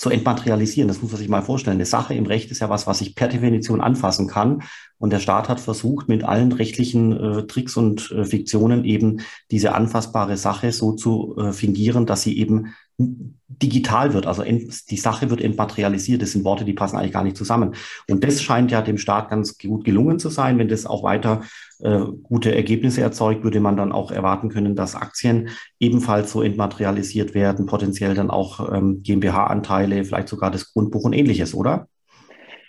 zu 0.00 0.08
entmaterialisieren. 0.08 0.88
Das 0.88 1.02
muss 1.02 1.12
man 1.12 1.18
sich 1.18 1.28
mal 1.28 1.42
vorstellen. 1.42 1.76
Eine 1.76 1.84
Sache 1.84 2.14
im 2.14 2.24
Recht 2.24 2.50
ist 2.50 2.60
ja 2.60 2.70
was, 2.70 2.86
was 2.86 3.02
ich 3.02 3.14
per 3.14 3.28
Definition 3.28 3.82
anfassen 3.82 4.28
kann. 4.28 4.62
Und 4.96 5.12
der 5.12 5.18
Staat 5.18 5.50
hat 5.50 5.60
versucht, 5.60 6.08
mit 6.08 6.24
allen 6.24 6.52
rechtlichen 6.52 7.12
äh, 7.12 7.46
Tricks 7.46 7.76
und 7.76 8.10
äh, 8.10 8.24
Fiktionen 8.24 8.86
eben 8.86 9.20
diese 9.50 9.74
anfassbare 9.74 10.38
Sache 10.38 10.72
so 10.72 10.92
zu 10.92 11.36
äh, 11.36 11.52
fingieren, 11.52 12.06
dass 12.06 12.22
sie 12.22 12.38
eben 12.38 12.74
digital 13.62 14.14
wird. 14.14 14.26
Also 14.26 14.42
die 14.42 14.96
Sache 14.96 15.30
wird 15.30 15.40
entmaterialisiert. 15.40 16.22
Das 16.22 16.32
sind 16.32 16.44
Worte, 16.44 16.64
die 16.64 16.72
passen 16.72 16.96
eigentlich 16.96 17.12
gar 17.12 17.24
nicht 17.24 17.36
zusammen. 17.36 17.74
Und 18.08 18.24
das 18.24 18.42
scheint 18.42 18.70
ja 18.70 18.80
dem 18.80 18.98
Staat 18.98 19.30
ganz 19.30 19.58
gut 19.58 19.84
gelungen 19.84 20.18
zu 20.18 20.28
sein. 20.28 20.58
Wenn 20.58 20.68
das 20.68 20.86
auch 20.86 21.02
weiter 21.02 21.42
äh, 21.80 22.00
gute 22.22 22.54
Ergebnisse 22.54 23.02
erzeugt, 23.02 23.44
würde 23.44 23.60
man 23.60 23.76
dann 23.76 23.92
auch 23.92 24.10
erwarten 24.10 24.48
können, 24.48 24.76
dass 24.76 24.94
Aktien 24.94 25.50
ebenfalls 25.78 26.32
so 26.32 26.42
entmaterialisiert 26.42 27.34
werden, 27.34 27.66
potenziell 27.66 28.14
dann 28.14 28.30
auch 28.30 28.72
ähm, 28.72 29.02
GmbH-Anteile, 29.02 30.04
vielleicht 30.04 30.28
sogar 30.28 30.50
das 30.50 30.72
Grundbuch 30.72 31.04
und 31.04 31.12
ähnliches, 31.12 31.54
oder? 31.54 31.88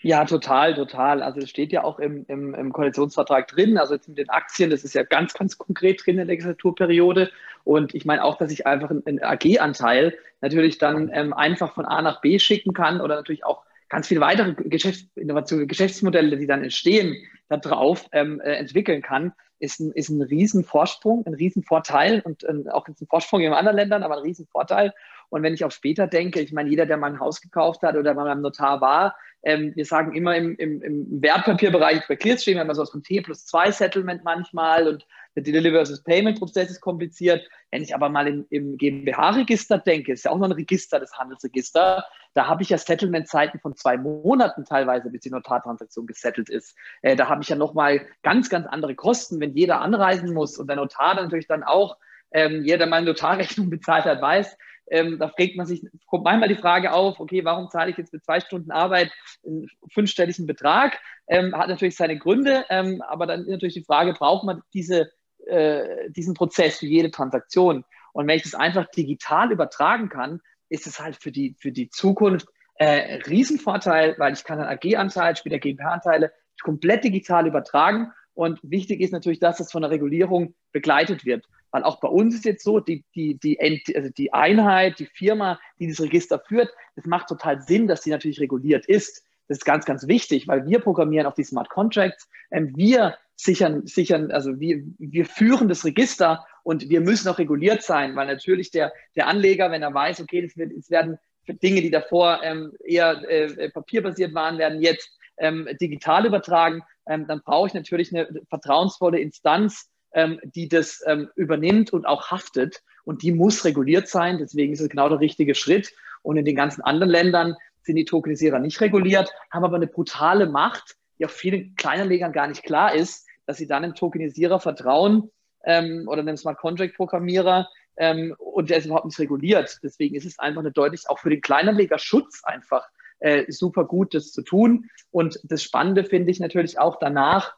Ja, 0.04 0.26
total, 0.26 0.74
total. 0.74 1.22
Also 1.22 1.42
es 1.42 1.50
steht 1.50 1.72
ja 1.72 1.84
auch 1.84 2.00
im, 2.00 2.26
im, 2.28 2.56
im 2.56 2.74
Koalitionsvertrag 2.74 3.48
drin, 3.48 3.78
also 3.78 3.94
jetzt 3.94 4.08
mit 4.08 4.18
den 4.18 4.30
Aktien, 4.30 4.72
das 4.72 4.84
ist 4.84 4.96
ja 4.96 5.04
ganz, 5.04 5.34
ganz 5.34 5.58
konkret 5.58 6.04
drin 6.04 6.14
in 6.14 6.18
der 6.18 6.26
Legislaturperiode. 6.26 7.30
Und 7.64 7.94
ich 7.94 8.06
meine 8.06 8.24
auch, 8.24 8.38
dass 8.38 8.52
ich 8.52 8.66
einfach 8.66 8.90
einen 8.90 9.24
AG-Anteil 9.24 10.18
natürlich 10.42 10.80
dann 10.80 11.12
ähm, 11.14 11.34
einfach 11.34 11.74
von 11.76 11.86
A 11.86 12.02
nach 12.02 12.22
B 12.22 12.40
schicken 12.40 12.74
kann 12.74 13.00
oder 13.00 13.16
natürlich 13.16 13.46
auch 13.46 13.64
ganz 13.90 14.08
viele 14.08 14.22
weitere 14.22 14.54
Geschäftsinnovationen, 14.54 15.68
Geschäftsmodelle, 15.68 16.38
die 16.38 16.48
dann 16.48 16.64
entstehen, 16.64 17.16
darauf 17.50 18.08
ähm, 18.14 18.40
äh, 18.40 18.54
entwickeln 18.54 19.02
kann. 19.02 19.34
ist 19.60 19.80
ein, 19.80 19.92
ist 19.92 20.10
ein 20.10 20.22
Riesenvorsprung, 20.22 21.28
ein 21.28 21.36
Riesenvorteil 21.36 22.22
und 22.22 22.44
äh, 22.44 22.70
auch 22.72 22.88
ein 22.88 22.96
Vorsprung 23.08 23.42
in 23.42 23.54
anderen 23.54 23.78
Ländern, 23.78 24.02
aber 24.02 24.16
ein 24.16 24.24
Riesenvorteil. 24.24 24.94
Und 25.32 25.44
wenn 25.44 25.54
ich 25.54 25.66
auch 25.66 25.72
später 25.72 26.08
denke, 26.08 26.42
ich 26.42 26.52
meine, 26.52 26.70
jeder, 26.70 26.86
der 26.86 26.98
mal 26.98 27.12
ein 27.12 27.20
Haus 27.20 27.42
gekauft 27.42 27.82
hat 27.82 27.96
oder 27.96 28.14
mal 28.14 28.26
beim 28.26 28.42
Notar 28.42 28.82
war, 28.82 29.16
ähm, 29.44 29.72
wir 29.76 29.86
sagen 29.86 30.14
immer 30.14 30.36
im, 30.36 30.56
im, 30.58 30.82
im 30.84 31.22
Wertpapierbereich 31.22 32.08
bei 32.08 32.16
Clearstream, 32.16 32.60
wenn 32.60 32.68
man 32.68 32.76
so 32.76 32.86
von 32.86 33.02
T 33.02 33.22
plus 33.22 33.46
2 33.46 33.72
Settlement 33.72 34.24
manchmal 34.24 34.88
und 34.88 35.08
der 35.36 35.44
Delivery 35.44 35.72
versus 35.72 36.04
Payment 36.04 36.38
Prozess 36.38 36.70
ist 36.70 36.82
kompliziert. 36.82 37.48
Wenn 37.72 37.82
ich 37.82 37.96
aber 37.96 38.10
mal 38.10 38.28
im, 38.28 38.46
im 38.50 38.78
GmbH-Register 38.78 39.80
denke, 39.80 40.12
ist 40.12 40.26
ja 40.26 40.32
auch 40.32 40.38
noch 40.38 40.48
ein 40.48 40.52
Register, 40.52 41.00
das 41.00 41.18
Handelsregister, 41.18 42.06
da 42.34 42.48
habe 42.48 42.62
ich 42.62 42.70
ja 42.70 42.78
Settlement-Zeiten 42.78 43.60
von 43.60 43.76
zwei 43.76 43.98
Monaten 43.98 44.66
teilweise, 44.66 45.10
bis 45.10 45.22
die 45.22 45.32
Notartransaktion 45.32 46.06
gesettelt 46.06 46.50
ist. 46.50 46.76
Äh, 47.02 47.16
da 47.16 47.28
habe 47.28 47.42
ich 47.42 47.50
ja 47.50 47.56
nochmal 47.56 48.06
ganz, 48.24 48.50
ganz 48.50 48.68
andere 48.68 48.96
Kosten, 48.96 49.40
wenn 49.40 49.56
jeder 49.56 49.82
anreisen 49.82 50.34
muss 50.34 50.58
und 50.58 50.68
der 50.68 50.76
Notar 50.76 51.16
natürlich 51.16 51.48
dann 51.48 51.64
auch, 51.64 51.98
ähm, 52.32 52.64
jeder, 52.64 52.80
der 52.80 52.88
meine 52.88 53.08
Notarrechnung 53.08 53.70
bezahlt 53.72 54.06
hat, 54.06 54.22
weiß, 54.22 54.58
ähm, 54.92 55.18
da 55.20 55.30
fragt 55.30 55.56
man 55.56 55.66
sich, 55.66 55.82
kommt 56.06 56.26
manchmal 56.26 56.50
die 56.50 56.56
Frage 56.56 56.92
auf, 56.92 57.20
okay, 57.22 57.46
warum 57.46 57.70
zahle 57.70 57.92
ich 57.92 57.98
jetzt 57.98 58.12
mit 58.12 58.26
zwei 58.26 58.42
Stunden 58.42 58.72
Arbeit 58.72 59.12
einen 59.46 59.68
fünfstelligen 59.94 60.46
Betrag? 60.46 61.00
Ähm, 61.28 61.56
hat 61.58 61.70
natürlich 61.70 61.96
seine 61.96 62.18
Gründe, 62.18 62.66
ähm, 62.70 63.02
aber 63.08 63.26
dann 63.26 63.42
ist 63.42 63.48
natürlich 63.48 63.76
die 63.76 63.86
Frage, 63.86 64.14
braucht 64.14 64.44
man 64.44 64.62
diese, 64.74 65.10
äh, 65.48 66.10
diesen 66.10 66.34
Prozess 66.34 66.80
für 66.80 66.88
jede 66.88 67.10
Transaktion? 67.10 67.86
Und 68.12 68.28
wenn 68.28 68.36
ich 68.36 68.44
das 68.44 68.54
einfach 68.54 68.86
digital 68.92 69.54
übertragen 69.54 70.10
kann, 70.10 70.42
ist 70.68 70.86
es 70.88 71.00
halt 71.00 71.16
für 71.16 71.32
die, 71.32 71.56
für 71.58 71.72
die 71.72 71.90
Zukunft 71.90 72.48
äh, 72.76 73.22
Riesenvorteil, 73.30 74.16
weil 74.18 74.34
ich 74.34 74.44
kann 74.44 74.60
einen 74.60 74.78
AG-Anteil, 74.78 75.38
später 75.38 75.60
GmbH-Anteile 75.60 76.34
komplett 76.62 77.06
digital 77.06 77.48
übertragen. 77.48 78.12
Und 78.34 78.60
wichtig 78.62 79.00
ist 79.00 79.14
natürlich, 79.14 79.40
dass 79.40 79.58
das 79.58 79.72
von 79.72 79.84
der 79.84 79.92
Regulierung 79.92 80.54
begleitet 80.74 81.24
wird. 81.24 81.46
Weil 81.72 81.84
auch 81.84 82.00
bei 82.00 82.08
uns 82.08 82.36
ist 82.36 82.46
jetzt 82.46 82.64
so, 82.64 82.80
die, 82.80 83.06
die, 83.16 83.40
die, 83.40 83.60
also 83.96 84.10
die 84.10 84.34
Einheit, 84.34 85.00
die 85.00 85.06
Firma, 85.06 85.60
die 85.80 85.88
das 85.88 86.02
Register 86.02 86.40
führt, 86.40 86.70
es 86.96 87.06
macht 87.06 87.28
total 87.28 87.62
Sinn, 87.62 87.88
dass 87.88 88.04
sie 88.04 88.10
natürlich 88.10 88.40
reguliert 88.40 88.86
ist. 88.86 89.24
Das 89.48 89.58
ist 89.58 89.66
ganz, 89.66 89.86
ganz 89.86 90.08
wichtig, 90.08 90.48
weil 90.48 90.66
wir 90.66 90.80
programmieren 90.80 91.28
auf 91.28 91.36
die 91.36 91.44
Smart 91.44 91.70
Contracts. 91.70 92.30
Ähm, 92.52 92.72
wir 92.76 93.18
sichern, 93.36 93.86
sichern, 93.88 94.32
also 94.32 94.60
wir, 94.60 94.84
wir 95.00 95.26
führen 95.26 95.68
das 95.68 95.84
Register 95.84 96.46
und 96.64 96.90
wir 96.90 97.02
müssen 97.02 97.28
auch 97.28 97.40
reguliert 97.40 97.82
sein, 97.84 98.16
weil 98.16 98.28
natürlich 98.28 98.72
der, 98.72 98.94
der 99.16 99.28
Anleger, 99.28 99.72
wenn 99.72 99.82
er 99.82 99.94
weiß, 99.94 100.22
okay, 100.22 100.44
es, 100.46 100.56
wird, 100.58 100.72
es 100.74 100.90
werden 100.90 101.18
Dinge, 101.48 101.82
die 101.82 101.90
davor 101.90 102.42
ähm, 102.44 102.74
eher 102.84 103.28
äh, 103.28 103.70
papierbasiert 103.72 104.34
waren, 104.34 104.58
werden 104.58 104.82
jetzt 104.82 105.10
ähm, 105.38 105.68
digital 105.82 106.26
übertragen, 106.26 106.84
ähm, 107.08 107.26
dann 107.28 107.42
brauche 107.44 107.68
ich 107.68 107.74
natürlich 107.74 108.16
eine 108.16 108.28
vertrauensvolle 108.48 109.20
Instanz, 109.20 109.90
ähm, 110.14 110.40
die 110.44 110.68
das 110.68 111.04
ähm, 111.06 111.30
übernimmt 111.36 111.94
und 111.94 112.06
auch 112.06 112.32
haftet. 112.32 112.84
Und 113.04 113.24
die 113.24 113.32
muss 113.32 113.66
reguliert 113.66 114.08
sein. 114.08 114.38
Deswegen 114.38 114.74
ist 114.74 114.82
es 114.82 114.90
genau 114.90 115.10
der 115.10 115.20
richtige 115.20 115.56
Schritt. 115.56 115.94
Und 116.22 116.38
in 116.38 116.46
den 116.46 116.56
ganzen 116.56 116.82
anderen 116.82 117.10
Ländern 117.10 117.56
sind 117.84 117.96
die 117.96 118.06
Tokenisierer 118.06 118.60
nicht 118.60 118.80
reguliert, 118.82 119.32
haben 119.50 119.64
aber 119.64 119.78
eine 119.78 119.88
brutale 119.88 120.46
Macht, 120.48 120.98
die 121.18 121.26
auch 121.26 121.32
vielen 121.32 121.76
Kleinanlegern 121.76 122.32
gar 122.32 122.48
nicht 122.48 122.64
klar 122.64 122.94
ist, 122.94 123.28
dass 123.46 123.58
sie 123.58 123.68
dann 123.68 123.84
einem 123.84 123.96
Tokenisierer 123.96 124.60
vertrauen 124.60 125.32
ähm, 125.64 126.06
oder 126.08 126.22
einem 126.22 126.38
Smart 126.38 126.60
Contract 126.60 126.96
Programmierer 126.96 127.68
ähm, 127.98 128.36
und 128.38 128.70
der 128.70 128.78
ist 128.78 128.86
überhaupt 128.86 129.06
nicht 129.06 129.20
reguliert. 129.20 129.80
Deswegen 129.84 130.16
ist 130.16 130.26
es 130.26 130.40
einfach 130.40 130.62
eine 130.62 130.72
deutlich, 130.72 131.10
auch 131.10 131.20
für 131.20 131.30
den 131.30 131.42
Kleinanleger 131.42 132.00
Schutz 132.00 132.44
einfach 132.44 132.88
äh, 133.20 133.52
super 133.52 133.86
gut, 133.86 134.14
das 134.14 134.32
zu 134.32 134.42
tun. 134.42 134.90
Und 135.12 135.40
das 135.44 135.64
Spannende 135.64 136.04
finde 136.04 136.32
ich 136.32 136.40
natürlich 136.40 136.80
auch 136.80 136.98
danach, 137.00 137.56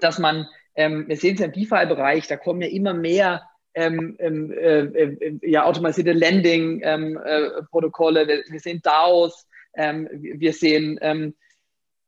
dass 0.00 0.18
man 0.18 0.46
ähm, 0.80 1.06
wir 1.08 1.16
sehen 1.18 1.34
es 1.34 1.42
im 1.42 1.52
DeFi-Bereich, 1.52 2.26
da 2.26 2.38
kommen 2.38 2.62
ja 2.62 2.68
immer 2.68 2.94
mehr 2.94 3.42
ähm, 3.74 4.16
ähm 4.18 4.50
äh, 4.50 4.80
äh, 4.80 5.38
ja, 5.42 5.64
automatisierte 5.64 6.12
Landing-Protokolle. 6.12 8.22
Ähm, 8.22 8.28
äh, 8.28 8.32
wir, 8.32 8.52
wir, 8.52 8.60
sehen 8.60 8.80
DAOs, 8.82 9.46
ähm, 9.74 10.08
wir 10.10 10.54
sehen 10.54 10.98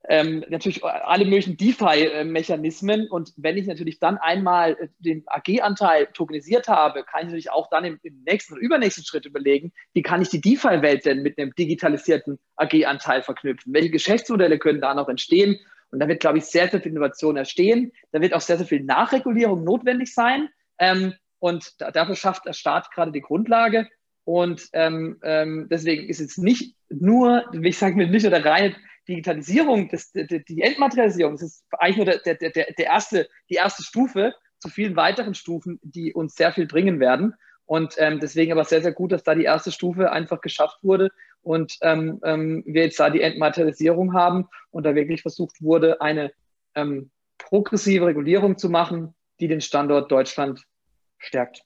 ähm, 0.08 0.42
natürlich 0.48 0.82
alle 0.82 1.26
möglichen 1.26 1.58
DeFi-Mechanismen. 1.58 3.08
Und 3.08 3.35
wenn 3.37 3.58
ich 3.58 3.66
natürlich 3.66 3.98
dann 3.98 4.16
einmal 4.16 4.90
den 4.98 5.22
AG-Anteil 5.26 6.06
tokenisiert 6.06 6.66
habe, 6.66 7.04
kann 7.04 7.20
ich 7.20 7.26
natürlich 7.26 7.50
auch 7.50 7.68
dann 7.68 7.85
im, 7.85 8.00
im 8.02 8.22
nächsten 8.24 8.54
oder 8.54 8.62
übernächsten 8.62 9.04
Schritt 9.04 9.26
überlegen, 9.26 9.74
wie 9.92 10.02
kann 10.02 10.22
ich 10.22 10.30
die 10.30 10.40
DeFi-Welt 10.40 11.04
denn 11.04 11.20
mit 11.22 11.38
einem 11.38 11.54
digitalisierten 11.54 12.38
AG-Anteil 12.56 13.22
verknüpfen? 13.22 13.74
Welche 13.74 13.90
Geschäftsmodelle 13.90 14.58
können 14.58 14.80
da 14.80 14.94
noch 14.94 15.11
entstehen? 15.11 15.61
Und 15.92 16.00
da 16.00 16.09
wird, 16.09 16.20
glaube 16.20 16.38
ich, 16.38 16.44
sehr, 16.44 16.68
sehr 16.68 16.81
viel 16.81 16.92
Innovation 16.92 17.37
entstehen. 17.37 17.92
Da 18.11 18.20
wird 18.20 18.35
auch 18.35 18.40
sehr, 18.40 18.57
sehr 18.57 18.66
viel 18.66 18.83
Nachregulierung 18.83 19.62
notwendig 19.62 20.12
sein. 20.12 20.48
Ähm, 20.78 21.14
und 21.38 21.81
da, 21.81 21.90
dafür 21.90 22.16
schafft 22.16 22.46
der 22.46 22.55
Staat 22.55 22.90
gerade 22.90 23.12
die 23.12 23.20
Grundlage. 23.20 23.88
Und 24.24 24.68
ähm, 24.72 25.18
ähm, 25.22 25.68
deswegen 25.70 26.09
ist 26.09 26.20
es 26.20 26.38
nicht 26.38 26.76
nur, 26.88 27.44
wie 27.52 27.68
ich 27.68 27.78
sage, 27.78 27.96
nicht 27.96 28.22
nur 28.22 28.31
der 28.31 28.44
reine 28.44 28.74
Digitalisierung, 29.07 29.88
das, 29.88 30.12
die, 30.12 30.44
die 30.44 30.62
Entmaterialisierung, 30.62 31.35
das 31.35 31.42
ist 31.42 31.64
eigentlich 31.72 31.96
nur 31.96 32.07
der, 32.07 32.18
der, 32.18 32.37
der, 32.37 32.72
der 32.72 32.87
erste, 32.87 33.28
die 33.50 33.55
erste 33.55 33.83
Stufe 33.83 34.35
zu 34.61 34.68
vielen 34.68 34.96
weiteren 34.96 35.35
Stufen, 35.35 35.81
die 35.83 36.14
uns 36.14 36.37
sehr 36.37 36.52
viel 36.52 36.66
bringen 36.66 37.00
werden. 37.00 37.35
Und 37.66 37.94
ähm, 37.98 38.20
deswegen 38.20 38.52
aber 38.52 38.64
sehr, 38.64 38.83
sehr 38.83 38.92
gut, 38.92 39.12
dass 39.12 39.24
da 39.24 39.35
die 39.35 39.44
erste 39.44 39.72
Stufe 39.72 40.12
einfach 40.12 40.40
geschafft 40.40 40.78
wurde 40.83 41.11
und 41.42 41.76
ähm, 41.83 42.20
ähm, 42.24 42.62
wir 42.66 42.85
jetzt 42.85 43.00
da 43.00 43.11
die 43.11 43.20
Entmaterialisierung 43.20 44.14
haben 44.14 44.48
und 44.70 44.85
da 44.85 44.94
wirklich 44.94 45.22
versucht 45.22 45.61
wurde, 45.61 46.00
eine 46.00 46.33
ähm, 46.74 47.11
progressive 47.38 48.07
Regulierung 48.07 48.59
zu 48.59 48.70
machen, 48.70 49.14
die 49.40 49.48
den 49.48 49.61
Standort 49.61 50.11
Deutschland 50.11 50.64
stärkt. 51.18 51.62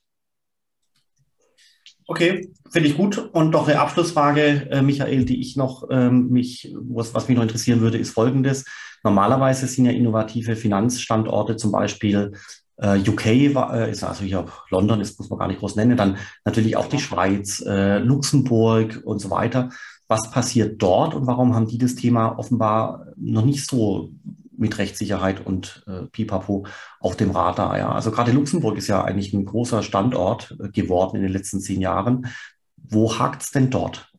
Okay, 2.09 2.53
finde 2.71 2.89
ich 2.89 2.97
gut. 2.97 3.19
Und 3.19 3.51
noch 3.51 3.67
eine 3.67 3.81
Abschlussfrage, 3.81 4.69
äh, 4.71 4.83
Michael, 4.83 5.25
die 5.25 5.41
ich 5.41 5.57
noch 5.57 5.89
ähm, 5.91 6.29
mich, 6.29 6.73
was, 6.75 7.15
was 7.15 7.29
mich 7.29 7.37
noch 7.37 7.43
interessieren 7.43 7.81
würde, 7.81 7.99
ist 7.99 8.11
folgendes. 8.11 8.65
Normalerweise 9.03 9.67
sind 9.67 9.87
ja 9.87 9.93
innovative 9.93 10.55
Finanzstandorte 10.55 11.57
zum 11.57 11.73
Beispiel 11.73 12.33
UK 12.79 13.55
war, 13.55 13.75
äh, 13.75 13.91
ist 13.91 14.05
also 14.05 14.25
hier 14.25 14.47
London, 14.71 15.01
ist 15.01 15.19
muss 15.19 15.31
man 15.31 15.39
gar 15.39 15.49
nicht 15.49 15.61
groß 15.61 15.77
nennen, 15.77 15.97
dann 15.97 16.19
natürlich 16.45 16.77
auch 16.77 16.89
die 16.89 16.99
Schweiz, 16.99 17.63
äh, 17.67 17.99
Luxemburg 17.99 19.03
und 19.05 19.19
so 19.19 19.31
weiter. 19.31 19.71
Was 20.09 20.31
passiert 20.31 20.81
dort 20.81 21.15
und 21.15 21.27
warum 21.27 21.55
haben 21.55 21.67
die 21.67 21.79
das 21.79 21.95
Thema 21.95 22.39
offenbar 22.39 23.07
noch 23.17 23.45
nicht 23.45 23.69
so 23.69 24.13
mit 24.57 24.79
Rechtssicherheit 24.79 25.45
und 25.45 25.85
äh, 25.87 26.03
Pipapo 26.07 26.67
auf 27.01 27.17
dem 27.17 27.31
Radar? 27.31 27.79
Ja? 27.79 27.93
Also 27.93 28.11
gerade 28.11 28.33
Luxemburg 28.33 28.77
ist 28.77 28.89
ja 28.89 29.03
eigentlich 29.03 29.33
ein 29.33 29.47
großer 29.47 29.83
Standort 29.83 30.57
äh, 30.63 30.69
geworden 30.69 31.17
in 31.17 31.23
den 31.23 31.33
letzten 31.33 31.61
zehn 31.61 31.81
Jahren. 31.81 32.27
Wo 32.77 33.19
hakt 33.19 33.43
es 33.43 33.51
denn 33.51 33.71
dort? 33.71 34.13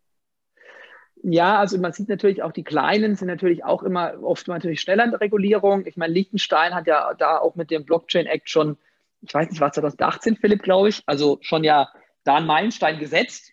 Ja, 1.30 1.60
also 1.60 1.78
man 1.78 1.92
sieht 1.92 2.08
natürlich 2.08 2.42
auch, 2.42 2.54
die 2.54 2.64
Kleinen 2.64 3.18
sind 3.18 3.28
natürlich 3.28 3.66
auch 3.66 3.84
immer 3.84 4.14
oft 4.24 4.48
natürlich 4.48 4.80
schneller 4.80 5.04
in 5.04 5.12
der 5.12 5.20
Regulierung. 5.20 5.86
Ich 5.86 5.98
meine, 5.98 6.14
Liechtenstein 6.14 6.74
hat 6.74 6.88
ja 6.88 7.14
da 7.16 7.40
auch 7.40 7.56
mit 7.56 7.70
dem 7.70 7.84
Blockchain 7.84 8.28
Act 8.28 8.50
schon, 8.50 8.78
ich 9.20 9.34
weiß 9.34 9.50
nicht, 9.50 9.60
was 9.60 9.74
2018, 9.74 10.38
Philipp, 10.38 10.64
glaube 10.64 10.88
ich, 10.88 11.04
also 11.06 11.38
schon 11.42 11.66
ja 11.66 11.90
da 12.24 12.36
einen 12.36 12.48
Meilenstein 12.48 12.98
gesetzt. 12.98 13.52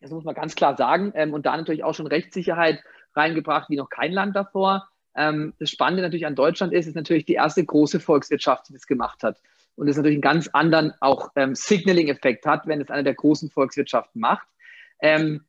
Das 0.00 0.12
muss 0.12 0.22
man 0.22 0.36
ganz 0.36 0.54
klar 0.54 0.76
sagen. 0.76 1.10
Ähm, 1.16 1.34
und 1.34 1.46
da 1.46 1.56
natürlich 1.56 1.82
auch 1.82 1.94
schon 1.94 2.06
Rechtssicherheit 2.06 2.80
reingebracht 3.16 3.70
wie 3.70 3.76
noch 3.76 3.90
kein 3.90 4.12
Land 4.12 4.36
davor. 4.36 4.88
Ähm, 5.16 5.54
das 5.58 5.70
Spannende 5.70 6.04
natürlich 6.04 6.26
an 6.26 6.36
Deutschland 6.36 6.72
ist, 6.72 6.86
ist 6.86 6.94
natürlich 6.94 7.24
die 7.24 7.34
erste 7.34 7.64
große 7.64 7.98
Volkswirtschaft, 7.98 8.68
die 8.68 8.72
das 8.72 8.86
gemacht 8.86 9.24
hat. 9.24 9.40
Und 9.74 9.88
das 9.88 9.96
natürlich 9.96 10.14
einen 10.14 10.22
ganz 10.22 10.46
anderen 10.52 10.94
auch 11.00 11.30
ähm, 11.34 11.56
Signaling-Effekt 11.56 12.46
hat, 12.46 12.68
wenn 12.68 12.80
es 12.80 12.88
eine 12.88 13.02
der 13.02 13.14
großen 13.14 13.50
Volkswirtschaften 13.50 14.20
macht. 14.20 14.46
Ähm, 15.02 15.44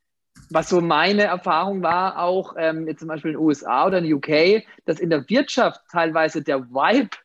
was 0.50 0.68
so 0.68 0.80
meine 0.80 1.24
Erfahrung 1.24 1.82
war, 1.82 2.18
auch 2.18 2.54
ähm, 2.58 2.86
jetzt 2.86 3.00
zum 3.00 3.08
Beispiel 3.08 3.32
in 3.32 3.36
den 3.36 3.44
USA 3.44 3.86
oder 3.86 3.98
in 3.98 4.04
den 4.04 4.14
UK, 4.14 4.64
dass 4.84 5.00
in 5.00 5.10
der 5.10 5.28
Wirtschaft 5.28 5.80
teilweise 5.90 6.42
der 6.42 6.70
Vibe 6.70 7.16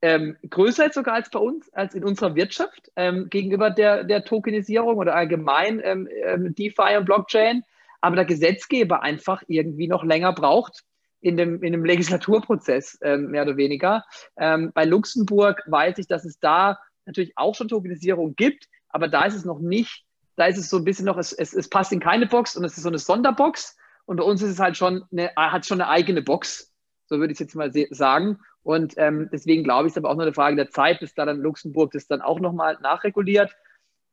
ähm, 0.00 0.36
größer 0.48 0.86
ist 0.86 0.94
sogar 0.94 1.14
als 1.14 1.30
bei 1.30 1.40
uns, 1.40 1.72
als 1.74 1.94
in 1.94 2.04
unserer 2.04 2.36
Wirtschaft 2.36 2.90
ähm, 2.94 3.28
gegenüber 3.30 3.70
der, 3.70 4.04
der 4.04 4.24
Tokenisierung 4.24 4.96
oder 4.96 5.14
allgemein 5.14 5.80
ähm, 5.82 6.08
ähm, 6.24 6.54
DeFi 6.54 6.96
und 6.98 7.04
Blockchain, 7.04 7.64
aber 8.00 8.14
der 8.14 8.24
Gesetzgeber 8.24 9.02
einfach 9.02 9.42
irgendwie 9.48 9.88
noch 9.88 10.04
länger 10.04 10.32
braucht 10.32 10.84
in 11.20 11.36
dem, 11.36 11.64
in 11.64 11.72
dem 11.72 11.84
Legislaturprozess, 11.84 12.98
ähm, 13.02 13.30
mehr 13.32 13.42
oder 13.42 13.56
weniger. 13.56 14.04
bei 14.36 14.84
Luxemburg 14.84 15.64
weiß 15.66 15.98
ich, 15.98 16.06
dass 16.06 16.24
es 16.24 16.38
da 16.38 16.78
natürlich 17.06 17.32
auch 17.36 17.56
schon 17.56 17.66
Tokenisierung 17.66 18.36
gibt, 18.36 18.68
aber 18.88 19.08
da 19.08 19.24
ist 19.24 19.34
es 19.34 19.44
noch 19.44 19.58
nicht 19.58 20.04
da 20.38 20.46
ist 20.46 20.56
es 20.56 20.70
so 20.70 20.76
ein 20.76 20.84
bisschen 20.84 21.06
noch, 21.06 21.18
es, 21.18 21.32
es, 21.32 21.52
es 21.52 21.68
passt 21.68 21.92
in 21.92 21.98
keine 21.98 22.26
Box 22.26 22.56
und 22.56 22.64
es 22.64 22.76
ist 22.76 22.84
so 22.84 22.88
eine 22.88 22.98
Sonderbox. 22.98 23.76
Und 24.06 24.18
bei 24.18 24.22
uns 24.22 24.40
ist 24.40 24.52
es 24.52 24.60
halt 24.60 24.76
schon 24.76 25.04
eine, 25.10 25.32
hat 25.36 25.66
schon 25.66 25.80
eine 25.80 25.90
eigene 25.90 26.22
Box. 26.22 26.72
So 27.06 27.18
würde 27.18 27.32
ich 27.32 27.36
es 27.36 27.40
jetzt 27.40 27.56
mal 27.56 27.72
sagen. 27.90 28.38
Und 28.62 28.94
ähm, 28.98 29.28
deswegen 29.32 29.64
glaube 29.64 29.86
ich, 29.86 29.90
es 29.90 29.96
ist 29.96 29.98
aber 29.98 30.10
auch 30.10 30.14
nur 30.14 30.22
eine 30.22 30.34
Frage 30.34 30.54
der 30.54 30.70
Zeit, 30.70 31.00
bis 31.00 31.12
da 31.14 31.26
dann 31.26 31.40
Luxemburg 31.40 31.90
das 31.90 32.06
dann 32.06 32.20
auch 32.20 32.38
nochmal 32.38 32.78
nachreguliert. 32.80 33.50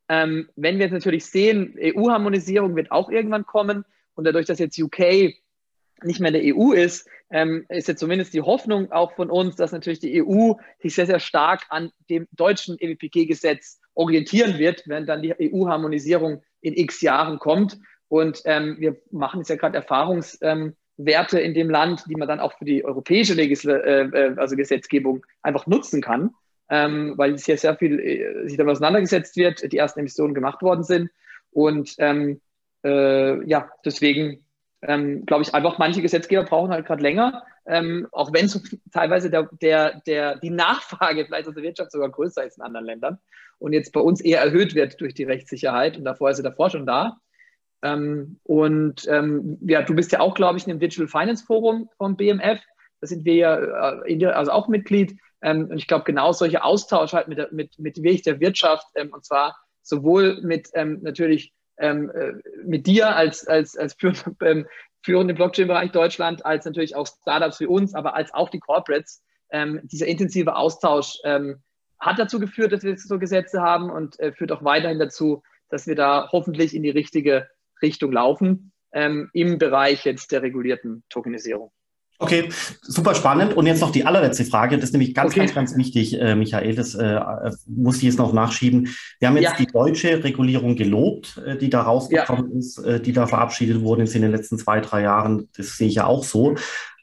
Ähm, 0.08 0.48
wenn 0.56 0.78
wir 0.78 0.86
jetzt 0.86 0.94
natürlich 0.94 1.26
sehen, 1.26 1.76
EU-Harmonisierung 1.78 2.74
wird 2.74 2.90
auch 2.90 3.08
irgendwann 3.08 3.46
kommen 3.46 3.84
und 4.14 4.24
dadurch, 4.24 4.46
dass 4.46 4.58
jetzt 4.58 4.78
UK 4.78 5.34
nicht 6.02 6.20
mehr 6.20 6.34
in 6.34 6.42
der 6.42 6.56
EU 6.56 6.72
ist, 6.72 7.08
ähm, 7.30 7.66
ist 7.68 7.88
jetzt 7.88 8.00
zumindest 8.00 8.34
die 8.34 8.42
Hoffnung 8.42 8.90
auch 8.90 9.12
von 9.14 9.30
uns, 9.30 9.56
dass 9.56 9.72
natürlich 9.72 10.00
die 10.00 10.22
EU 10.22 10.54
sich 10.80 10.94
sehr, 10.94 11.06
sehr 11.06 11.20
stark 11.20 11.66
an 11.68 11.92
dem 12.10 12.26
deutschen 12.32 12.76
EWPG-Gesetz 12.78 13.80
orientieren 13.96 14.58
wird, 14.58 14.84
wenn 14.86 15.06
dann 15.06 15.22
die 15.22 15.34
EU-Harmonisierung 15.52 16.42
in 16.60 16.76
x 16.76 17.00
Jahren 17.00 17.38
kommt. 17.38 17.78
Und 18.08 18.42
ähm, 18.44 18.76
wir 18.78 18.96
machen 19.10 19.40
jetzt 19.40 19.48
ja 19.48 19.56
gerade 19.56 19.76
Erfahrungswerte 19.76 20.76
ähm, 21.40 21.44
in 21.44 21.54
dem 21.54 21.70
Land, 21.70 22.04
die 22.08 22.14
man 22.14 22.28
dann 22.28 22.38
auch 22.38 22.56
für 22.56 22.64
die 22.64 22.84
europäische 22.84 23.34
Legisl 23.34 23.70
äh, 23.70 24.02
äh, 24.02 24.34
also 24.36 24.54
Gesetzgebung 24.54 25.26
einfach 25.42 25.66
nutzen 25.66 26.02
kann, 26.02 26.30
ähm, 26.70 27.14
weil 27.16 27.36
hier 27.38 27.58
sehr 27.58 27.76
viel 27.76 27.98
äh, 27.98 28.48
sich 28.48 28.56
damit 28.56 28.72
auseinandergesetzt 28.72 29.36
wird, 29.36 29.72
die 29.72 29.78
ersten 29.78 30.00
Emissionen 30.00 30.34
gemacht 30.34 30.62
worden 30.62 30.84
sind. 30.84 31.10
Und 31.50 31.94
ähm, 31.98 32.40
äh, 32.84 33.44
ja, 33.48 33.70
deswegen 33.84 34.46
ähm, 34.82 35.26
glaube 35.26 35.42
ich, 35.42 35.54
einfach 35.54 35.78
manche 35.78 36.02
Gesetzgeber 36.02 36.44
brauchen 36.44 36.70
halt 36.70 36.86
gerade 36.86 37.02
länger, 37.02 37.44
ähm, 37.66 38.06
auch 38.12 38.32
wenn 38.32 38.48
so 38.48 38.60
teilweise 38.92 39.30
der, 39.30 39.48
der, 39.60 40.00
der, 40.06 40.36
die 40.38 40.50
Nachfrage 40.50 41.24
vielleicht 41.24 41.48
aus 41.48 41.54
der 41.54 41.62
Wirtschaft 41.62 41.92
sogar 41.92 42.10
größer 42.10 42.44
ist 42.44 42.58
in 42.58 42.64
anderen 42.64 42.86
Ländern 42.86 43.18
und 43.58 43.72
jetzt 43.72 43.92
bei 43.92 44.00
uns 44.00 44.20
eher 44.20 44.40
erhöht 44.40 44.74
wird 44.74 45.00
durch 45.00 45.14
die 45.14 45.24
Rechtssicherheit 45.24 45.96
und 45.96 46.04
davor 46.04 46.30
ist 46.30 46.36
sie 46.36 46.42
davor 46.42 46.70
schon 46.70 46.86
da. 46.86 47.18
Ähm, 47.82 48.40
und 48.44 49.06
ähm, 49.08 49.58
ja, 49.62 49.82
du 49.82 49.94
bist 49.94 50.12
ja 50.12 50.20
auch, 50.20 50.34
glaube 50.34 50.58
ich, 50.58 50.66
in 50.66 50.70
dem 50.70 50.80
Digital 50.80 51.08
Finance 51.08 51.44
Forum 51.44 51.88
vom 51.98 52.16
BMF. 52.16 52.60
Da 53.00 53.06
sind 53.06 53.24
wir 53.24 53.34
ja 53.34 53.86
äh, 53.86 54.26
also 54.26 54.50
auch 54.52 54.68
Mitglied. 54.68 55.18
Ähm, 55.42 55.68
und 55.70 55.76
ich 55.76 55.86
glaube, 55.86 56.04
genau 56.04 56.32
solche 56.32 56.64
Austausch 56.64 57.12
halt 57.12 57.28
mit, 57.28 57.38
der, 57.38 57.48
mit, 57.52 57.78
mit 57.78 57.98
wirklich 57.98 58.22
der 58.22 58.40
Wirtschaft 58.40 58.86
ähm, 58.94 59.12
und 59.12 59.24
zwar 59.24 59.56
sowohl 59.82 60.40
mit 60.42 60.70
ähm, 60.74 61.00
natürlich 61.02 61.52
ähm, 61.78 62.10
äh, 62.10 62.32
mit 62.64 62.86
dir 62.86 63.14
als, 63.14 63.46
als, 63.46 63.76
als 63.76 63.94
führende, 63.94 64.36
ähm, 64.44 64.66
führende 65.02 65.34
Blockchain-Bereich 65.34 65.92
Deutschland, 65.92 66.44
als 66.44 66.64
natürlich 66.64 66.96
auch 66.96 67.06
Startups 67.06 67.60
wie 67.60 67.66
uns, 67.66 67.94
aber 67.94 68.14
als 68.14 68.32
auch 68.34 68.48
die 68.48 68.60
Corporates. 68.60 69.22
Ähm, 69.50 69.80
dieser 69.84 70.06
intensive 70.06 70.56
Austausch 70.56 71.18
ähm, 71.24 71.62
hat 72.00 72.18
dazu 72.18 72.40
geführt, 72.40 72.72
dass 72.72 72.82
wir 72.82 72.96
so 72.98 73.18
Gesetze 73.18 73.62
haben 73.62 73.90
und 73.90 74.18
äh, 74.18 74.32
führt 74.32 74.52
auch 74.52 74.64
weiterhin 74.64 74.98
dazu, 74.98 75.42
dass 75.68 75.86
wir 75.86 75.94
da 75.94 76.28
hoffentlich 76.32 76.74
in 76.74 76.82
die 76.82 76.90
richtige 76.90 77.48
Richtung 77.82 78.12
laufen 78.12 78.72
ähm, 78.92 79.30
im 79.32 79.58
Bereich 79.58 80.04
jetzt 80.04 80.32
der 80.32 80.42
regulierten 80.42 81.04
Tokenisierung. 81.08 81.70
Okay, 82.18 82.48
super 82.82 83.14
spannend. 83.14 83.54
Und 83.54 83.66
jetzt 83.66 83.80
noch 83.80 83.90
die 83.90 84.06
allerletzte 84.06 84.44
Frage. 84.44 84.76
Das 84.76 84.86
ist 84.86 84.92
nämlich 84.92 85.14
ganz, 85.14 85.32
okay. 85.32 85.40
ganz, 85.40 85.54
ganz 85.54 85.76
wichtig, 85.76 86.18
äh, 86.20 86.34
Michael. 86.34 86.74
Das 86.74 86.94
äh, 86.94 87.20
muss 87.66 87.98
ich 87.98 88.04
jetzt 88.04 88.18
noch 88.18 88.32
nachschieben. 88.32 88.88
Wir 89.18 89.28
haben 89.28 89.36
jetzt 89.36 89.52
ja. 89.52 89.56
die 89.58 89.66
deutsche 89.66 90.24
Regulierung 90.24 90.76
gelobt, 90.76 91.40
äh, 91.44 91.56
die 91.56 91.68
da 91.68 91.82
rausgekommen 91.82 92.52
ja. 92.52 92.58
ist, 92.58 92.78
äh, 92.78 93.00
die 93.00 93.12
da 93.12 93.26
verabschiedet 93.26 93.82
wurde 93.82 94.04
in 94.04 94.22
den 94.22 94.30
letzten 94.30 94.58
zwei, 94.58 94.80
drei 94.80 95.02
Jahren. 95.02 95.48
Das 95.56 95.76
sehe 95.76 95.88
ich 95.88 95.96
ja 95.96 96.06
auch 96.06 96.24
so. 96.24 96.54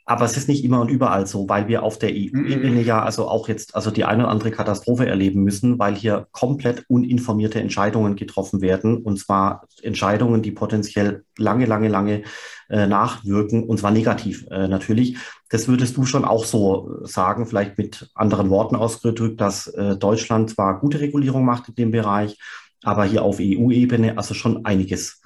Aber 0.06 0.26
es 0.26 0.36
ist 0.36 0.50
nicht 0.50 0.66
immer 0.66 0.82
und 0.82 0.90
überall 0.90 1.26
so, 1.28 1.48
weil 1.48 1.70
wir 1.70 1.84
auf 1.84 1.98
der 1.98 2.10
EU-Ebene 2.10 2.82
mhm. 2.82 2.86
ja 2.86 3.02
also 3.02 3.30
auch 3.30 3.48
jetzt 3.48 3.74
also 3.74 3.90
die 3.90 4.04
eine 4.04 4.24
oder 4.24 4.32
andere 4.32 4.52
Katastrophe 4.52 5.08
erleben 5.08 5.44
müssen, 5.44 5.80
weil 5.80 5.96
hier 5.96 6.28
komplett 6.32 6.84
uninformierte 6.90 7.62
Entscheidungen 7.62 8.18
getroffen 8.18 8.60
werden. 8.60 8.98
Und 8.98 9.18
zwar 9.18 9.66
Entscheidungen, 9.82 10.42
die 10.42 10.52
potenziell 10.52 11.24
lange, 11.38 11.66
lange, 11.66 11.88
lange 11.88 12.24
äh, 12.70 12.86
nachwirken, 12.86 13.64
und 13.64 13.80
zwar 13.80 13.92
negativ 13.92 14.46
äh, 14.52 14.68
natürlich. 14.68 15.18
Das 15.50 15.70
würdest 15.70 15.96
du 15.96 16.06
schon 16.06 16.26
auch 16.26 16.44
so 16.44 17.00
sagen, 17.04 17.46
vielleicht 17.46 17.78
mit 17.78 18.10
anderen 18.14 18.50
Worten 18.50 18.76
ausgedrückt, 18.76 19.40
dass 19.40 19.68
äh, 19.68 19.96
Deutschland 19.96 20.50
zwar 20.50 20.80
gute 20.82 21.00
Regulierung 21.00 21.46
macht 21.46 21.70
in 21.70 21.76
dem 21.76 21.92
Bereich, 21.92 22.38
aber 22.84 23.06
hier 23.06 23.24
auf 23.24 23.38
EU-Ebene 23.40 24.18
also 24.18 24.34
schon 24.34 24.66
einiges 24.66 25.22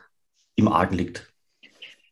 im 0.55 0.67
Argen 0.67 0.97
liegt. 0.97 1.26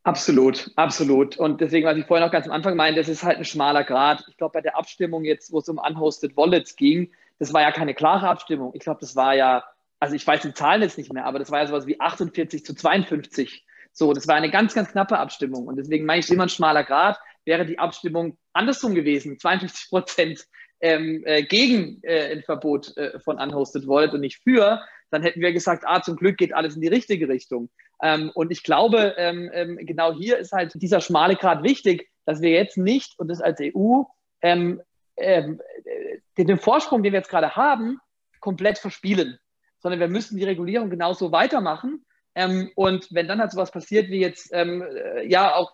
Absolut, 0.05 0.69
absolut. 0.75 1.35
Und 1.37 1.61
deswegen, 1.61 1.87
was 1.87 1.97
ich 1.97 2.05
vorhin 2.05 2.27
auch 2.27 2.31
ganz 2.31 2.45
am 2.45 2.51
Anfang 2.51 2.75
meinte, 2.75 2.99
das 2.99 3.09
ist 3.09 3.23
halt 3.23 3.39
ein 3.39 3.43
schmaler 3.43 3.83
Grad. 3.83 4.23
Ich 4.29 4.37
glaube, 4.37 4.53
bei 4.53 4.61
der 4.61 4.77
Abstimmung 4.77 5.23
jetzt, 5.23 5.51
wo 5.51 5.57
es 5.57 5.67
um 5.67 5.79
Unhosted 5.79 6.37
Wallets 6.37 6.75
ging, 6.75 7.11
das 7.39 7.53
war 7.53 7.63
ja 7.63 7.71
keine 7.71 7.95
klare 7.95 8.29
Abstimmung. 8.29 8.71
Ich 8.75 8.81
glaube, 8.81 8.99
das 9.01 9.15
war 9.15 9.33
ja, 9.33 9.63
also 9.99 10.15
ich 10.15 10.25
weiß 10.25 10.43
die 10.43 10.53
Zahlen 10.53 10.83
jetzt 10.83 10.99
nicht 10.99 11.11
mehr, 11.11 11.25
aber 11.25 11.39
das 11.39 11.49
war 11.49 11.61
ja 11.61 11.67
sowas 11.67 11.87
wie 11.87 11.99
48 11.99 12.63
zu 12.63 12.75
52. 12.75 13.65
So, 13.93 14.13
das 14.13 14.27
war 14.27 14.35
eine 14.35 14.51
ganz, 14.51 14.75
ganz 14.75 14.91
knappe 14.91 15.17
Abstimmung. 15.17 15.65
Und 15.65 15.77
deswegen 15.77 16.05
meine 16.05 16.19
ich 16.19 16.29
immer 16.29 16.43
ein 16.43 16.49
schmaler 16.49 16.83
Grad. 16.83 17.17
Wäre 17.43 17.65
die 17.65 17.79
Abstimmung 17.79 18.37
andersrum 18.53 18.93
gewesen, 18.93 19.39
52 19.39 19.89
Prozent 19.89 20.45
ähm, 20.81 21.23
äh, 21.25 21.41
gegen 21.41 21.99
äh, 22.03 22.31
ein 22.31 22.43
Verbot 22.43 22.95
äh, 22.95 23.19
von 23.21 23.39
Unhosted 23.39 23.87
Wallet 23.87 24.13
und 24.13 24.21
nicht 24.21 24.43
für, 24.43 24.81
dann 25.09 25.23
hätten 25.23 25.41
wir 25.41 25.51
gesagt, 25.51 25.83
ah, 25.87 26.01
zum 26.01 26.15
Glück 26.15 26.37
geht 26.37 26.53
alles 26.53 26.75
in 26.75 26.81
die 26.81 26.89
richtige 26.89 27.27
Richtung. 27.27 27.69
Ähm, 28.01 28.31
und 28.33 28.51
ich 28.51 28.63
glaube, 28.63 29.15
ähm, 29.17 29.49
ähm, 29.53 29.77
genau 29.81 30.13
hier 30.13 30.37
ist 30.37 30.51
halt 30.51 30.73
dieser 30.75 31.01
schmale 31.01 31.35
Grad 31.35 31.63
wichtig, 31.63 32.09
dass 32.25 32.41
wir 32.41 32.51
jetzt 32.51 32.77
nicht 32.77 33.17
und 33.19 33.27
das 33.27 33.41
als 33.41 33.59
EU 33.61 34.03
ähm, 34.41 34.81
ähm, 35.17 35.61
den, 36.37 36.47
den 36.47 36.59
Vorsprung, 36.59 37.03
den 37.03 37.13
wir 37.13 37.19
jetzt 37.19 37.29
gerade 37.29 37.55
haben, 37.55 37.99
komplett 38.39 38.77
verspielen, 38.77 39.39
sondern 39.79 39.99
wir 39.99 40.07
müssen 40.07 40.37
die 40.37 40.43
Regulierung 40.43 40.89
genauso 40.89 41.31
weitermachen. 41.31 42.05
Ähm, 42.35 42.71
und 42.75 43.07
wenn 43.11 43.27
dann 43.27 43.39
halt 43.39 43.51
sowas 43.51 43.71
passiert 43.71 44.09
wie 44.09 44.19
jetzt, 44.19 44.51
äh, 44.51 45.25
ja, 45.25 45.55
auch 45.55 45.71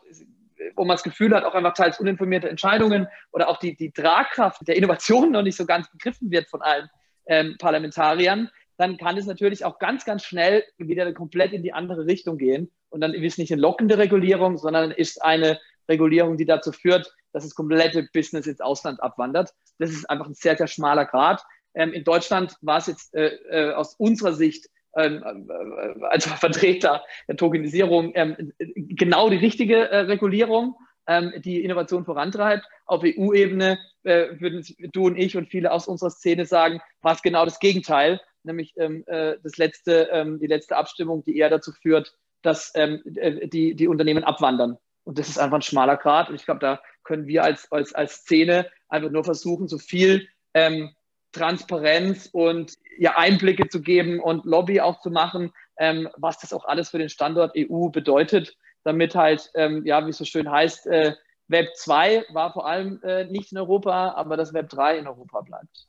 wo 0.76 0.86
man 0.86 0.96
das 0.96 1.04
Gefühl 1.04 1.36
hat, 1.36 1.44
auch 1.44 1.56
einfach 1.56 1.74
teils 1.74 2.00
uninformierte 2.00 2.50
Entscheidungen 2.50 3.08
oder 3.32 3.50
auch 3.50 3.58
die, 3.58 3.76
die 3.76 3.92
Tragkraft 3.92 4.68
der 4.68 4.76
Innovation 4.76 5.32
noch 5.32 5.42
nicht 5.42 5.58
so 5.58 5.66
ganz 5.66 5.90
begriffen 5.92 6.32
wird 6.32 6.48
von 6.50 6.62
allen 6.62 6.90
ähm, 7.26 7.56
Parlamentariern, 7.60 8.50
dann 8.82 8.98
kann 8.98 9.16
es 9.16 9.28
natürlich 9.28 9.64
auch 9.64 9.78
ganz, 9.78 10.06
ganz 10.06 10.24
schnell 10.24 10.64
wieder 10.80 11.14
komplett 11.14 11.54
in 11.54 11.62
die 11.62 11.72
andere 11.72 12.08
Richtung 12.08 12.40
gehen. 12.40 12.72
Und 12.90 13.02
dann 13.02 13.14
ist 13.14 13.34
es 13.34 13.38
nicht 13.38 13.52
eine 13.52 13.62
lockende 13.62 14.00
Regulierung, 14.00 14.58
sondern 14.58 14.90
ist 14.90 15.22
eine 15.24 15.60
Regulierung, 15.88 16.36
die 16.36 16.46
dazu 16.46 16.72
führt, 16.72 17.14
dass 17.32 17.44
das 17.44 17.54
komplette 17.54 18.10
Business 18.12 18.48
ins 18.48 18.60
Ausland 18.60 19.02
abwandert. 19.04 19.54
Das 19.78 19.92
ist 19.92 20.10
einfach 20.10 20.26
ein 20.26 20.34
sehr, 20.34 20.58
sehr 20.58 20.66
schmaler 20.66 21.06
Grad. 21.06 21.44
Ähm, 21.76 21.94
in 21.94 22.04
Deutschland 22.04 22.56
war 22.62 22.80
es 22.80 22.88
jetzt 22.88 23.14
äh, 23.14 23.36
äh, 23.52 23.74
aus 23.74 23.94
unserer 23.96 24.34
Sicht 24.34 24.68
ähm, 24.96 25.24
äh, 25.24 26.06
als 26.06 26.26
Vertreter 26.26 27.04
der 27.28 27.38
Tokenisierung 27.38 28.12
ähm, 28.16 28.52
genau 28.58 29.30
die 29.30 29.38
richtige 29.38 29.90
äh, 29.90 30.00
Regulierung, 30.00 30.76
ähm, 31.06 31.34
die 31.38 31.64
Innovation 31.64 32.04
vorantreibt. 32.04 32.66
Auf 32.88 33.04
EU-Ebene 33.04 33.78
äh, 34.04 34.40
würden 34.40 34.66
du 34.92 35.06
und 35.06 35.18
ich 35.18 35.38
und 35.38 35.50
viele 35.50 35.72
aus 35.72 35.88
unserer 35.88 36.10
Szene 36.10 36.46
sagen, 36.46 36.82
war 37.02 37.14
es 37.14 37.22
genau 37.22 37.46
das 37.46 37.60
Gegenteil 37.60 38.20
nämlich 38.44 38.74
ähm, 38.78 39.04
äh, 39.08 39.38
das 39.44 39.58
letzte, 39.58 40.10
ähm, 40.12 40.39
die 40.39 40.48
letzte 40.48 40.78
Abstimmung, 40.78 41.24
die 41.24 41.38
eher 41.38 41.50
dazu 41.50 41.72
führt, 41.72 42.16
dass 42.42 42.72
ähm, 42.76 43.02
äh, 43.16 43.48
die, 43.48 43.76
die 43.76 43.88
Unternehmen 43.88 44.24
abwandern. 44.24 44.78
Und 45.04 45.20
das 45.20 45.30
ist 45.30 45.39
einfach 45.39 45.58
ein 45.58 45.64
schmaler 45.64 45.98
Grad. 45.98 46.30
Und 46.30 46.36
ich 46.36 46.46
glaube, 46.46 46.60
da 46.60 46.82
können 47.04 47.28
wir 47.28 47.44
als, 47.44 47.72
als, 47.72 47.94
als 47.94 48.16
Szene 48.18 48.70
einfach 48.88 49.10
nur 49.10 49.24
versuchen, 49.24 49.68
so 49.68 49.78
viel 49.78 50.28
ähm, 50.54 50.96
Transparenz 51.32 52.30
und 52.32 52.74
ja, 52.98 53.18
Einblicke 53.18 53.68
zu 53.70 53.82
geben 53.82 54.20
und 54.20 54.46
Lobby 54.46 54.82
auch 54.82 55.00
zu 55.00 55.10
machen, 55.10 55.52
ähm, 55.78 56.10
was 56.18 56.39
das 56.39 56.54
auch 56.54 56.66
alles 56.66 56.89
für 56.89 56.98
den 56.98 57.10
Standort 57.10 57.54
EU 57.58 57.89
bedeutet, 57.89 58.56
damit 58.84 59.16
halt, 59.16 59.50
ähm, 59.56 59.86
ja, 59.86 60.06
wie 60.06 60.10
es 60.10 60.18
so 60.18 60.26
schön 60.26 60.50
heißt, 60.52 60.88
äh, 60.88 61.16
Web 61.48 61.76
2 61.76 62.26
war 62.30 62.54
vor 62.54 62.66
allem 62.66 63.02
äh, 63.04 63.26
nicht 63.26 63.52
in 63.52 63.58
Europa, 63.58 64.14
aber 64.14 64.38
das 64.38 64.54
Web 64.54 64.70
3 64.70 65.00
in 65.00 65.08
Europa 65.08 65.42
bleibt. 65.42 65.88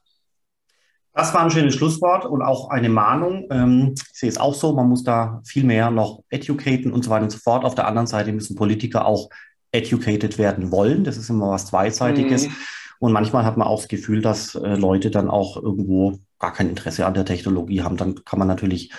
Das 1.14 1.34
war 1.34 1.42
ein 1.42 1.50
schönes 1.50 1.74
Schlusswort 1.74 2.24
und 2.24 2.42
auch 2.42 2.70
eine 2.70 2.88
Mahnung. 2.88 3.46
Ähm, 3.50 3.94
ich 3.94 4.18
sehe 4.18 4.28
es 4.28 4.38
auch 4.38 4.54
so, 4.54 4.72
man 4.72 4.88
muss 4.88 5.04
da 5.04 5.42
viel 5.44 5.64
mehr 5.64 5.90
noch 5.90 6.22
educaten 6.30 6.92
und 6.92 7.04
so 7.04 7.10
weiter 7.10 7.24
und 7.24 7.30
so 7.30 7.38
fort. 7.38 7.64
Auf 7.64 7.74
der 7.74 7.86
anderen 7.86 8.06
Seite 8.06 8.32
müssen 8.32 8.56
Politiker 8.56 9.04
auch 9.04 9.28
educated 9.72 10.38
werden 10.38 10.70
wollen. 10.70 11.04
Das 11.04 11.16
ist 11.16 11.28
immer 11.28 11.50
was 11.50 11.66
Zweiseitiges. 11.66 12.48
Mhm. 12.48 12.54
Und 13.00 13.12
manchmal 13.12 13.44
hat 13.44 13.56
man 13.56 13.66
auch 13.66 13.80
das 13.80 13.88
Gefühl, 13.88 14.22
dass 14.22 14.54
äh, 14.54 14.76
Leute 14.76 15.10
dann 15.10 15.28
auch 15.28 15.56
irgendwo 15.56 16.18
gar 16.38 16.52
kein 16.52 16.68
Interesse 16.68 17.04
an 17.04 17.14
der 17.14 17.24
Technologie 17.24 17.82
haben. 17.82 17.96
Dann 17.96 18.24
kann 18.24 18.38
man 18.38 18.48
natürlich 18.48 18.92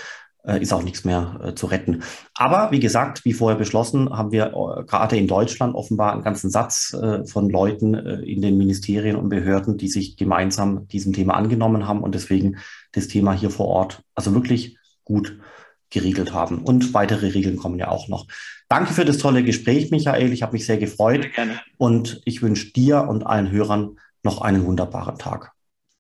ist 0.44 0.74
auch 0.74 0.84
nichts 0.84 1.06
mehr 1.06 1.40
äh, 1.42 1.56
zu 1.56 1.68
retten. 1.68 2.04
Aber 2.36 2.72
wie 2.72 2.82
gesagt, 2.82 3.24
wie 3.24 3.32
vorher 3.34 3.58
beschlossen, 3.58 4.10
haben 4.10 4.32
wir 4.32 4.48
äh, 4.48 4.84
gerade 4.84 5.16
in 5.16 5.28
Deutschland 5.28 5.74
offenbar 5.74 6.12
einen 6.12 6.24
ganzen 6.24 6.50
Satz 6.50 6.94
äh, 6.94 7.26
von 7.26 7.50
Leuten 7.50 7.94
äh, 7.94 8.16
in 8.22 8.42
den 8.42 8.58
Ministerien 8.58 9.16
und 9.16 9.30
Behörden, 9.30 9.78
die 9.78 9.88
sich 9.88 10.18
gemeinsam 10.18 10.88
diesem 10.90 11.14
Thema 11.14 11.36
angenommen 11.36 11.88
haben 11.88 12.02
und 12.02 12.14
deswegen 12.14 12.58
das 12.92 13.08
Thema 13.08 13.32
hier 13.32 13.50
vor 13.50 13.68
Ort 13.68 14.04
also 14.16 14.34
wirklich 14.34 14.78
gut 15.06 15.40
geregelt 15.90 16.34
haben. 16.34 16.60
Und 16.64 16.94
weitere 16.94 17.28
Regeln 17.28 17.56
kommen 17.56 17.80
ja 17.80 17.88
auch 17.88 18.10
noch. 18.10 18.28
Danke 18.68 18.94
für 18.94 19.06
das 19.06 19.20
tolle 19.20 19.44
Gespräch, 19.44 19.92
Michael. 19.92 20.34
Ich 20.34 20.42
habe 20.42 20.54
mich 20.54 20.66
sehr 20.66 20.78
gefreut. 20.78 21.30
Sehr. 21.36 21.48
Und 21.78 22.22
ich 22.26 22.42
wünsche 22.42 22.74
dir 22.74 23.08
und 23.08 23.26
allen 23.26 23.50
Hörern 23.52 23.98
noch 24.24 24.42
einen 24.42 24.66
wunderbaren 24.66 25.18
Tag. 25.18 25.53